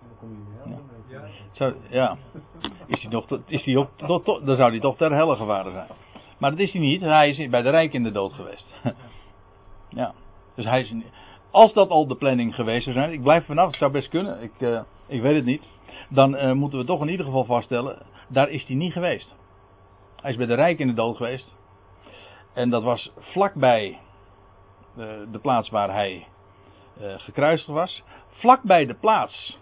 Dan 0.00 0.16
kom 0.18 0.28
je 0.30 0.36
in 0.36 0.44
de 0.44 0.68
hel. 0.68 1.22
Ja. 1.22 1.28
zou, 1.52 1.74
ja. 1.90 2.16
Is 2.86 3.02
hij 3.02 3.10
nog, 3.10 3.26
is 3.46 3.64
hij 3.64 3.76
ook, 3.76 3.88
tot, 3.96 4.24
tot- 4.24 4.46
dan 4.46 4.56
zou 4.56 4.70
hij 4.70 4.80
toch 4.80 4.96
ter 4.96 5.12
helle 5.14 5.36
gevaren 5.36 5.72
zijn. 5.72 5.88
Maar 6.38 6.50
dat 6.50 6.58
is 6.60 6.72
hij 6.72 6.80
niet, 6.80 7.00
hij 7.00 7.28
is 7.28 7.48
bij 7.48 7.62
de 7.62 7.70
rijk 7.70 7.92
in 7.92 8.02
de 8.02 8.10
dood 8.12 8.32
geweest. 8.32 8.66
ja. 10.00 10.14
Dus 10.54 10.64
hij 10.64 10.80
is, 10.80 10.94
als 11.50 11.72
dat 11.72 11.90
al 11.90 12.06
de 12.06 12.16
planning 12.16 12.54
geweest 12.54 12.82
zou 12.82 12.96
zijn, 12.96 13.12
ik 13.12 13.22
blijf 13.22 13.46
vanaf, 13.46 13.66
het 13.66 13.76
zou 13.76 13.90
best 13.90 14.08
kunnen, 14.08 14.42
ik, 14.42 14.52
eh, 14.58 14.80
ik 15.06 15.22
weet 15.22 15.34
het 15.34 15.44
niet. 15.44 15.62
Dan 16.08 16.36
eh, 16.36 16.52
moeten 16.52 16.78
we 16.78 16.84
toch 16.84 17.00
in 17.00 17.08
ieder 17.08 17.26
geval 17.26 17.44
vaststellen, 17.44 17.98
daar 18.28 18.48
is 18.48 18.66
hij 18.66 18.76
niet 18.76 18.92
geweest. 18.92 19.36
Hij 20.16 20.30
is 20.30 20.36
bij 20.36 20.46
de 20.46 20.54
rijk 20.54 20.78
in 20.78 20.86
de 20.86 20.94
dood 20.94 21.16
geweest. 21.16 21.56
En 22.54 22.70
dat 22.70 22.82
was 22.82 23.12
vlakbij 23.18 23.98
eh, 24.96 25.06
de 25.32 25.38
plaats 25.42 25.70
waar 25.70 25.92
hij 25.92 26.26
gekruisigd 27.16 27.70
was. 27.70 28.02
Vlakbij 28.28 28.86
de 28.86 28.94
plaats 28.94 29.58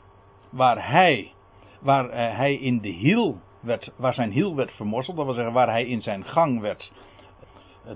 waar 0.50 0.90
hij, 0.90 1.32
waar 1.80 2.36
hij 2.36 2.54
in 2.54 2.80
de 2.80 2.88
hiel 2.88 3.38
werd, 3.60 3.92
waar 3.96 4.14
zijn 4.14 4.30
hiel 4.30 4.54
werd 4.54 4.70
vermorseld. 4.72 5.16
Dat 5.16 5.24
wil 5.24 5.34
zeggen 5.34 5.52
waar 5.52 5.68
hij 5.68 5.86
in 5.86 6.02
zijn 6.02 6.24
gang 6.24 6.60
werd 6.60 6.92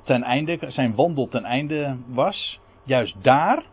ten 0.05 0.23
einde, 0.23 0.59
zijn 0.69 0.95
wandel 0.95 1.29
ten 1.29 1.45
einde 1.45 1.97
was. 2.07 2.61
Juist 2.85 3.23
daar 3.23 3.65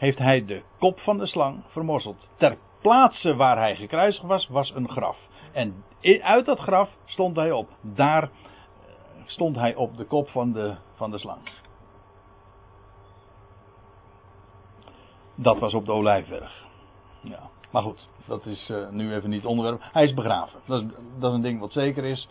heeft 0.00 0.18
hij 0.18 0.44
de 0.44 0.62
kop 0.78 1.00
van 1.00 1.18
de 1.18 1.26
slang 1.26 1.62
vermorseld. 1.66 2.28
Ter 2.36 2.56
plaatse 2.80 3.34
waar 3.34 3.58
hij 3.58 3.76
gekruisigd 3.76 4.26
was, 4.26 4.48
was 4.48 4.72
een 4.74 4.88
graf. 4.88 5.18
En 5.52 5.84
uit 6.22 6.46
dat 6.46 6.58
graf 6.58 6.90
stond 7.04 7.36
hij 7.36 7.52
op. 7.52 7.68
Daar 7.80 8.22
eh, 8.22 8.30
stond 9.24 9.56
hij 9.56 9.74
op 9.74 9.96
de 9.96 10.04
kop 10.04 10.28
van 10.28 10.52
de, 10.52 10.76
van 10.94 11.10
de 11.10 11.18
slang. 11.18 11.40
Dat 15.34 15.58
was 15.58 15.74
op 15.74 15.86
de 15.86 15.92
Olijfberg. 15.92 16.64
Ja. 17.20 17.40
Maar 17.70 17.82
goed, 17.82 18.08
dat 18.26 18.46
is 18.46 18.70
eh, 18.70 18.88
nu 18.88 19.14
even 19.14 19.30
niet 19.30 19.42
het 19.42 19.50
onderwerp. 19.50 19.82
Hij 19.92 20.04
is 20.04 20.14
begraven. 20.14 20.60
Dat 20.66 20.82
is, 20.82 20.88
dat 21.18 21.30
is 21.30 21.36
een 21.36 21.42
ding 21.42 21.60
wat 21.60 21.72
zeker 21.72 22.04
is. 22.04 22.28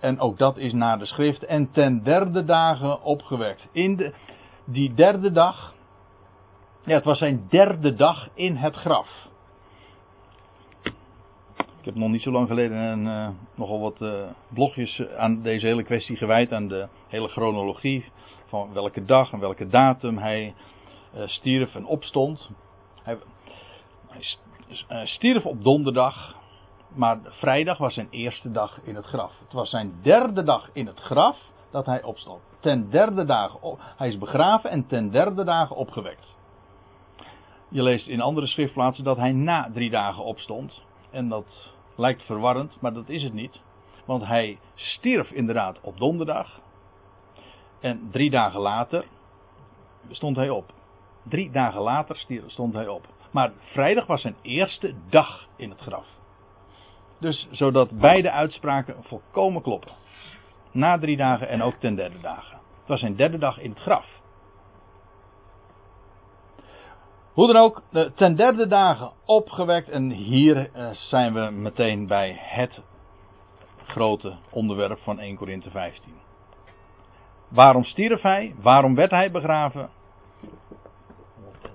En 0.00 0.20
ook 0.20 0.38
dat 0.38 0.56
is 0.56 0.72
naar 0.72 0.98
de 0.98 1.06
schrift. 1.06 1.44
En 1.44 1.70
ten 1.70 2.02
derde 2.02 2.44
dagen 2.44 3.02
opgewekt. 3.02 3.68
In 3.72 3.96
de, 3.96 4.14
die 4.64 4.94
derde 4.94 5.32
dag. 5.32 5.78
Ja, 6.84 6.94
het 6.94 7.04
was 7.04 7.18
zijn 7.18 7.46
derde 7.48 7.94
dag 7.94 8.28
in 8.34 8.56
het 8.56 8.74
graf. 8.74 9.08
Ik 11.78 11.84
heb 11.86 11.94
nog 11.94 12.08
niet 12.10 12.22
zo 12.22 12.30
lang 12.30 12.48
geleden 12.48 12.76
een, 12.76 13.06
eh, 13.06 13.28
nogal 13.54 13.80
wat 13.80 14.02
eh, 14.02 14.22
blogjes 14.48 15.02
aan 15.16 15.42
deze 15.42 15.66
hele 15.66 15.82
kwestie 15.82 16.16
gewijd. 16.16 16.52
Aan 16.52 16.68
de 16.68 16.88
hele 17.08 17.28
chronologie. 17.28 18.04
Van 18.46 18.72
welke 18.72 19.04
dag 19.04 19.32
en 19.32 19.38
welke 19.38 19.68
datum 19.68 20.18
hij 20.18 20.54
eh, 21.14 21.22
stierf 21.26 21.74
en 21.74 21.86
opstond. 21.86 22.50
Hij, 23.02 23.18
hij 24.08 24.22
st- 24.22 24.86
stierf 25.04 25.44
op 25.44 25.64
donderdag. 25.64 26.34
Maar 26.94 27.18
vrijdag 27.24 27.78
was 27.78 27.94
zijn 27.94 28.08
eerste 28.10 28.50
dag 28.50 28.78
in 28.82 28.94
het 28.94 29.06
graf. 29.06 29.32
Het 29.44 29.52
was 29.52 29.70
zijn 29.70 29.92
derde 30.02 30.42
dag 30.42 30.70
in 30.72 30.86
het 30.86 31.00
graf 31.00 31.36
dat 31.70 31.86
hij 31.86 32.02
opstond. 32.02 32.40
Ten 32.60 32.90
derde 32.90 33.24
dagen. 33.24 33.78
hij 33.96 34.08
is 34.08 34.18
begraven 34.18 34.70
en 34.70 34.86
ten 34.86 35.10
derde 35.10 35.44
dagen 35.44 35.76
opgewekt. 35.76 36.38
Je 37.72 37.82
leest 37.82 38.06
in 38.06 38.20
andere 38.20 38.46
schriftplaatsen 38.46 39.04
dat 39.04 39.16
hij 39.16 39.32
na 39.32 39.70
drie 39.72 39.90
dagen 39.90 40.24
opstond. 40.24 40.82
En 41.10 41.28
dat 41.28 41.72
lijkt 41.96 42.22
verwarrend, 42.22 42.80
maar 42.80 42.92
dat 42.92 43.08
is 43.08 43.22
het 43.22 43.32
niet. 43.32 43.60
Want 44.04 44.24
hij 44.24 44.58
stierf 44.74 45.30
inderdaad 45.30 45.80
op 45.80 45.98
donderdag. 45.98 46.60
En 47.80 48.08
drie 48.10 48.30
dagen 48.30 48.60
later 48.60 49.04
stond 50.10 50.36
hij 50.36 50.50
op. 50.50 50.72
Drie 51.22 51.50
dagen 51.50 51.80
later 51.80 52.24
stond 52.46 52.74
hij 52.74 52.88
op. 52.88 53.06
Maar 53.30 53.52
vrijdag 53.72 54.06
was 54.06 54.20
zijn 54.20 54.36
eerste 54.42 54.94
dag 55.08 55.46
in 55.56 55.70
het 55.70 55.80
graf. 55.80 56.06
Dus 57.18 57.48
zodat 57.50 57.90
beide 57.90 58.30
uitspraken 58.30 58.96
volkomen 59.00 59.62
kloppen. 59.62 59.92
Na 60.72 60.98
drie 60.98 61.16
dagen 61.16 61.48
en 61.48 61.62
ook 61.62 61.74
ten 61.74 61.94
derde 61.94 62.20
dagen. 62.20 62.58
Het 62.78 62.88
was 62.88 63.00
zijn 63.00 63.16
derde 63.16 63.38
dag 63.38 63.58
in 63.58 63.70
het 63.70 63.80
graf. 63.80 64.19
Hoe 67.40 67.52
dan 67.52 67.62
ook, 67.62 67.82
eh, 67.92 68.02
ten 68.02 68.36
derde 68.36 68.66
dagen 68.66 69.12
opgewekt. 69.24 69.88
En 69.88 70.10
hier 70.10 70.70
eh, 70.72 70.90
zijn 70.90 71.32
we 71.32 71.50
meteen 71.50 72.06
bij 72.06 72.36
het 72.40 72.80
grote 73.84 74.36
onderwerp 74.50 74.98
van 74.98 75.18
1 75.18 75.36
Korinthe 75.36 75.70
15. 75.70 76.14
Waarom 77.48 77.84
stierf 77.84 78.22
hij? 78.22 78.54
Waarom 78.62 78.94
werd 78.94 79.10
hij 79.10 79.30
begraven? 79.30 79.90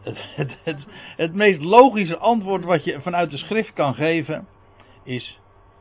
Het, 0.01 0.17
het, 0.35 0.57
het, 0.63 0.85
het 1.15 1.33
meest 1.33 1.61
logische 1.61 2.17
antwoord 2.17 2.63
wat 2.63 2.83
je 2.83 3.01
vanuit 3.01 3.31
de 3.31 3.37
schrift 3.37 3.73
kan 3.73 3.93
geven 3.93 4.47
is 5.03 5.39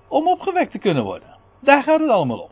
om 0.09 0.29
opgewekt 0.29 0.71
te 0.71 0.79
kunnen 0.79 1.05
worden. 1.05 1.37
Daar 1.61 1.83
gaat 1.83 2.01
het 2.01 2.11
allemaal 2.11 2.41
om. 2.41 2.51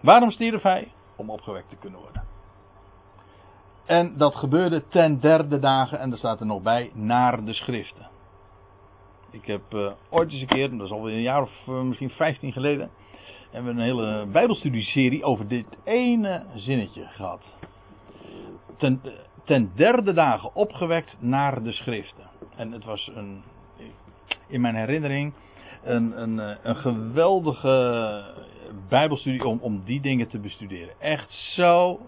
Waarom 0.00 0.30
stierf 0.30 0.62
hij? 0.62 0.92
Om 1.16 1.30
opgewekt 1.30 1.68
te 1.68 1.76
kunnen 1.76 2.00
worden. 2.00 2.27
En 3.88 4.16
dat 4.16 4.36
gebeurde 4.36 4.88
ten 4.88 5.20
derde 5.20 5.58
dagen, 5.58 5.98
en 5.98 6.12
er 6.12 6.18
staat 6.18 6.40
er 6.40 6.46
nog 6.46 6.62
bij, 6.62 6.90
naar 6.94 7.44
de 7.44 7.52
schriften. 7.52 8.06
Ik 9.30 9.46
heb 9.46 9.62
eh, 9.74 9.90
ooit 10.10 10.32
eens 10.32 10.40
een 10.40 10.46
keer, 10.46 10.70
dat 10.70 10.86
is 10.86 10.92
alweer 10.92 11.14
een 11.14 11.22
jaar 11.22 11.42
of 11.42 11.50
eh, 11.66 11.80
misschien 11.80 12.10
15 12.10 12.52
geleden, 12.52 12.90
hebben 13.50 13.74
we 13.74 13.80
een 13.80 13.86
hele 13.86 14.26
Bijbelstudieserie 14.26 15.24
over 15.24 15.48
dit 15.48 15.66
ene 15.84 16.42
zinnetje 16.54 17.06
gehad. 17.06 17.42
Ten, 18.78 19.00
ten 19.44 19.72
derde 19.74 20.12
dagen 20.12 20.54
opgewekt 20.54 21.16
naar 21.20 21.62
de 21.62 21.72
schriften. 21.72 22.26
En 22.56 22.72
het 22.72 22.84
was 22.84 23.10
een, 23.14 23.42
in 24.46 24.60
mijn 24.60 24.74
herinnering 24.74 25.32
een, 25.82 26.22
een, 26.22 26.40
eh, 26.40 26.56
een 26.62 26.76
geweldige 26.76 28.24
Bijbelstudie 28.88 29.46
om, 29.46 29.58
om 29.60 29.82
die 29.84 30.00
dingen 30.00 30.28
te 30.28 30.38
bestuderen. 30.38 31.00
Echt 31.00 31.32
zo 31.32 32.00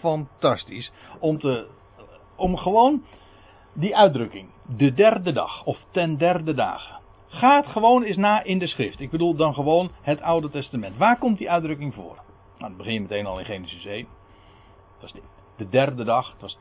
fantastisch. 0.00 0.92
Om, 1.18 1.38
te, 1.38 1.66
om 2.36 2.56
gewoon 2.56 3.04
die 3.72 3.96
uitdrukking, 3.96 4.48
de 4.76 4.92
derde 4.92 5.32
dag 5.32 5.64
of 5.64 5.78
ten 5.90 6.18
derde 6.18 6.54
dagen. 6.54 6.98
Ga 7.26 7.56
het 7.56 7.66
gewoon 7.66 8.02
eens 8.02 8.16
na 8.16 8.42
in 8.42 8.58
de 8.58 8.66
schrift. 8.66 9.00
Ik 9.00 9.10
bedoel 9.10 9.34
dan 9.34 9.54
gewoon 9.54 9.90
het 10.02 10.20
Oude 10.20 10.50
Testament. 10.50 10.96
Waar 10.96 11.18
komt 11.18 11.38
die 11.38 11.50
uitdrukking 11.50 11.94
voor? 11.94 12.14
Nou, 12.58 12.68
dan 12.68 12.76
begin 12.76 12.92
je 12.92 13.00
meteen 13.00 13.26
al 13.26 13.38
in 13.38 13.44
Genesis 13.44 13.84
1. 13.84 14.06
Dat 15.00 15.08
is 15.08 15.12
de, 15.12 15.22
de 15.56 15.68
derde 15.68 16.04
dag. 16.04 16.30
Dat 16.30 16.40
was 16.40 16.58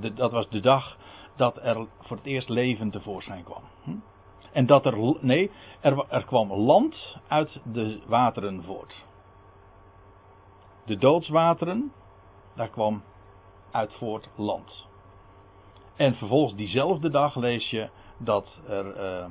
de, 0.00 0.12
dat 0.14 0.32
was 0.32 0.48
de 0.48 0.60
dag 0.60 0.96
dat 1.36 1.58
er 1.62 1.86
voor 2.00 2.16
het 2.16 2.26
eerst 2.26 2.48
leven 2.48 2.90
tevoorschijn 2.90 3.44
kwam. 3.44 3.62
Hm? 3.82 3.96
En 4.52 4.66
dat 4.66 4.86
er, 4.86 5.16
nee, 5.20 5.50
er, 5.80 6.04
er 6.08 6.24
kwam 6.24 6.52
land 6.52 7.16
uit 7.28 7.60
de 7.72 8.00
wateren 8.06 8.62
voort. 8.62 9.04
De 10.84 10.96
doodswateren, 10.96 11.92
daar 12.58 12.68
kwam 12.68 13.02
uit 13.70 13.92
voort 13.92 14.28
land. 14.34 14.86
En 15.96 16.14
vervolgens 16.14 16.54
diezelfde 16.54 17.10
dag 17.10 17.36
lees 17.36 17.70
je 17.70 17.88
dat, 18.16 18.60
er, 18.68 18.96
eh, 18.96 19.26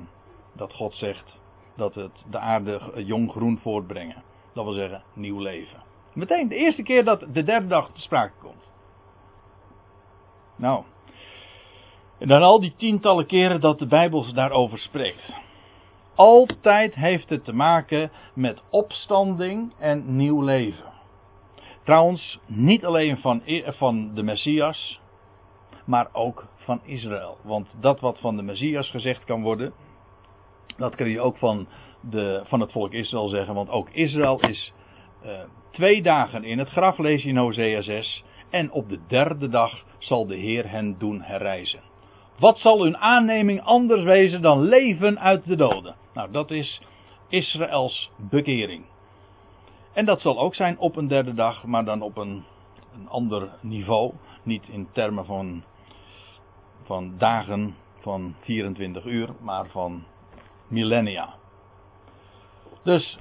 dat 0.52 0.72
God 0.72 0.94
zegt 0.94 1.38
dat 1.76 1.94
het 1.94 2.24
de 2.30 2.38
aarde 2.38 2.80
jong 2.94 3.30
groen 3.30 3.58
voortbrengen. 3.58 4.22
Dat 4.52 4.64
wil 4.64 4.72
zeggen 4.72 5.02
nieuw 5.12 5.38
leven. 5.38 5.82
Meteen, 6.12 6.48
de 6.48 6.54
eerste 6.54 6.82
keer 6.82 7.04
dat 7.04 7.24
de 7.32 7.42
derde 7.42 7.66
dag 7.66 7.90
te 7.92 8.00
sprake 8.00 8.32
komt. 8.40 8.70
Nou. 10.56 10.84
En 12.18 12.28
dan 12.28 12.42
al 12.42 12.60
die 12.60 12.74
tientallen 12.76 13.26
keren 13.26 13.60
dat 13.60 13.78
de 13.78 13.86
Bijbel 13.86 14.32
daarover 14.32 14.78
spreekt. 14.78 15.32
Altijd 16.14 16.94
heeft 16.94 17.28
het 17.28 17.44
te 17.44 17.52
maken 17.52 18.10
met 18.34 18.62
opstanding 18.70 19.72
en 19.78 20.16
nieuw 20.16 20.42
leven. 20.42 20.97
Trouwens, 21.88 22.38
niet 22.46 22.84
alleen 22.84 23.18
van, 23.18 23.42
van 23.66 24.14
de 24.14 24.22
Messias, 24.22 25.00
maar 25.86 26.08
ook 26.12 26.46
van 26.56 26.80
Israël. 26.84 27.36
Want 27.42 27.68
dat 27.80 28.00
wat 28.00 28.18
van 28.18 28.36
de 28.36 28.42
Messias 28.42 28.90
gezegd 28.90 29.24
kan 29.24 29.42
worden, 29.42 29.72
dat 30.76 30.94
kun 30.94 31.08
je 31.08 31.20
ook 31.20 31.36
van, 31.36 31.66
de, 32.00 32.42
van 32.44 32.60
het 32.60 32.72
volk 32.72 32.92
Israël 32.92 33.28
zeggen. 33.28 33.54
Want 33.54 33.70
ook 33.70 33.90
Israël 33.90 34.40
is 34.40 34.72
uh, 35.24 35.30
twee 35.70 36.02
dagen 36.02 36.44
in 36.44 36.58
het 36.58 36.68
graf, 36.68 36.98
lees 36.98 37.22
je 37.22 37.28
in 37.28 37.36
Hosea 37.36 37.82
6. 37.82 38.24
En 38.50 38.70
op 38.70 38.88
de 38.88 38.98
derde 39.06 39.48
dag 39.48 39.84
zal 39.98 40.26
de 40.26 40.36
Heer 40.36 40.70
hen 40.70 40.98
doen 40.98 41.22
herrijzen. 41.22 41.80
Wat 42.38 42.58
zal 42.58 42.82
hun 42.82 42.96
aanneming 42.96 43.62
anders 43.62 44.02
wezen 44.02 44.42
dan 44.42 44.62
leven 44.62 45.20
uit 45.20 45.46
de 45.46 45.56
doden? 45.56 45.94
Nou, 46.14 46.30
dat 46.30 46.50
is 46.50 46.82
Israëls 47.28 48.10
bekering. 48.16 48.84
En 49.98 50.04
dat 50.04 50.20
zal 50.20 50.38
ook 50.38 50.54
zijn 50.54 50.78
op 50.78 50.96
een 50.96 51.08
derde 51.08 51.34
dag, 51.34 51.64
maar 51.64 51.84
dan 51.84 52.02
op 52.02 52.16
een, 52.16 52.44
een 52.94 53.08
ander 53.08 53.48
niveau. 53.60 54.12
Niet 54.42 54.68
in 54.68 54.88
termen 54.92 55.24
van, 55.24 55.62
van 56.84 57.14
dagen 57.16 57.74
van 58.00 58.34
24 58.40 59.04
uur, 59.04 59.28
maar 59.40 59.66
van 59.66 60.04
millennia. 60.68 61.34
Dus 62.82 63.18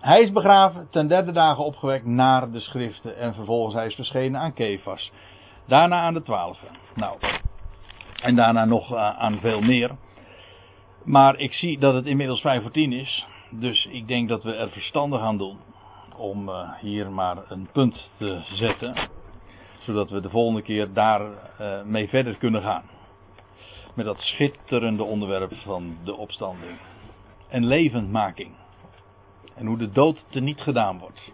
hij 0.00 0.20
is 0.20 0.32
begraven, 0.32 0.88
ten 0.90 1.08
derde 1.08 1.32
dagen 1.32 1.64
opgewekt 1.64 2.06
naar 2.06 2.50
de 2.50 2.60
schriften 2.60 3.16
en 3.16 3.34
vervolgens 3.34 3.74
hij 3.74 3.86
is 3.86 3.94
verschenen 3.94 4.40
aan 4.40 4.54
Kefas. 4.54 5.10
Daarna 5.66 6.00
aan 6.00 6.14
de 6.14 6.22
twaalf. 6.22 6.58
Nou, 6.94 7.18
en 8.22 8.34
daarna 8.34 8.64
nog 8.64 8.92
eh, 8.92 9.18
aan 9.18 9.40
veel 9.40 9.60
meer. 9.60 9.90
Maar 11.04 11.38
ik 11.38 11.52
zie 11.52 11.78
dat 11.78 11.94
het 11.94 12.06
inmiddels 12.06 12.40
vijf 12.40 12.62
voor 12.62 12.70
tien 12.70 12.92
is. 12.92 13.26
Dus 13.50 13.84
ik 13.84 14.08
denk 14.08 14.28
dat 14.28 14.42
we 14.42 14.54
er 14.54 14.70
verstandig 14.70 15.20
aan 15.20 15.38
doen 15.38 15.58
om 16.16 16.48
uh, 16.48 16.72
hier 16.80 17.10
maar 17.10 17.36
een 17.48 17.68
punt 17.72 18.10
te 18.16 18.42
zetten. 18.52 18.94
Zodat 19.78 20.10
we 20.10 20.20
de 20.20 20.30
volgende 20.30 20.62
keer 20.62 20.92
daar 20.92 21.20
uh, 21.60 21.82
mee 21.82 22.08
verder 22.08 22.36
kunnen 22.36 22.62
gaan. 22.62 22.82
Met 23.94 24.06
dat 24.06 24.20
schitterende 24.20 25.02
onderwerp 25.02 25.52
van 25.54 25.96
de 26.04 26.16
opstanding. 26.16 26.78
En 27.48 27.66
levendmaking. 27.66 28.50
En 29.54 29.66
hoe 29.66 29.78
de 29.78 29.90
dood 29.90 30.24
teniet 30.30 30.60
gedaan 30.60 30.98
wordt. 30.98 31.32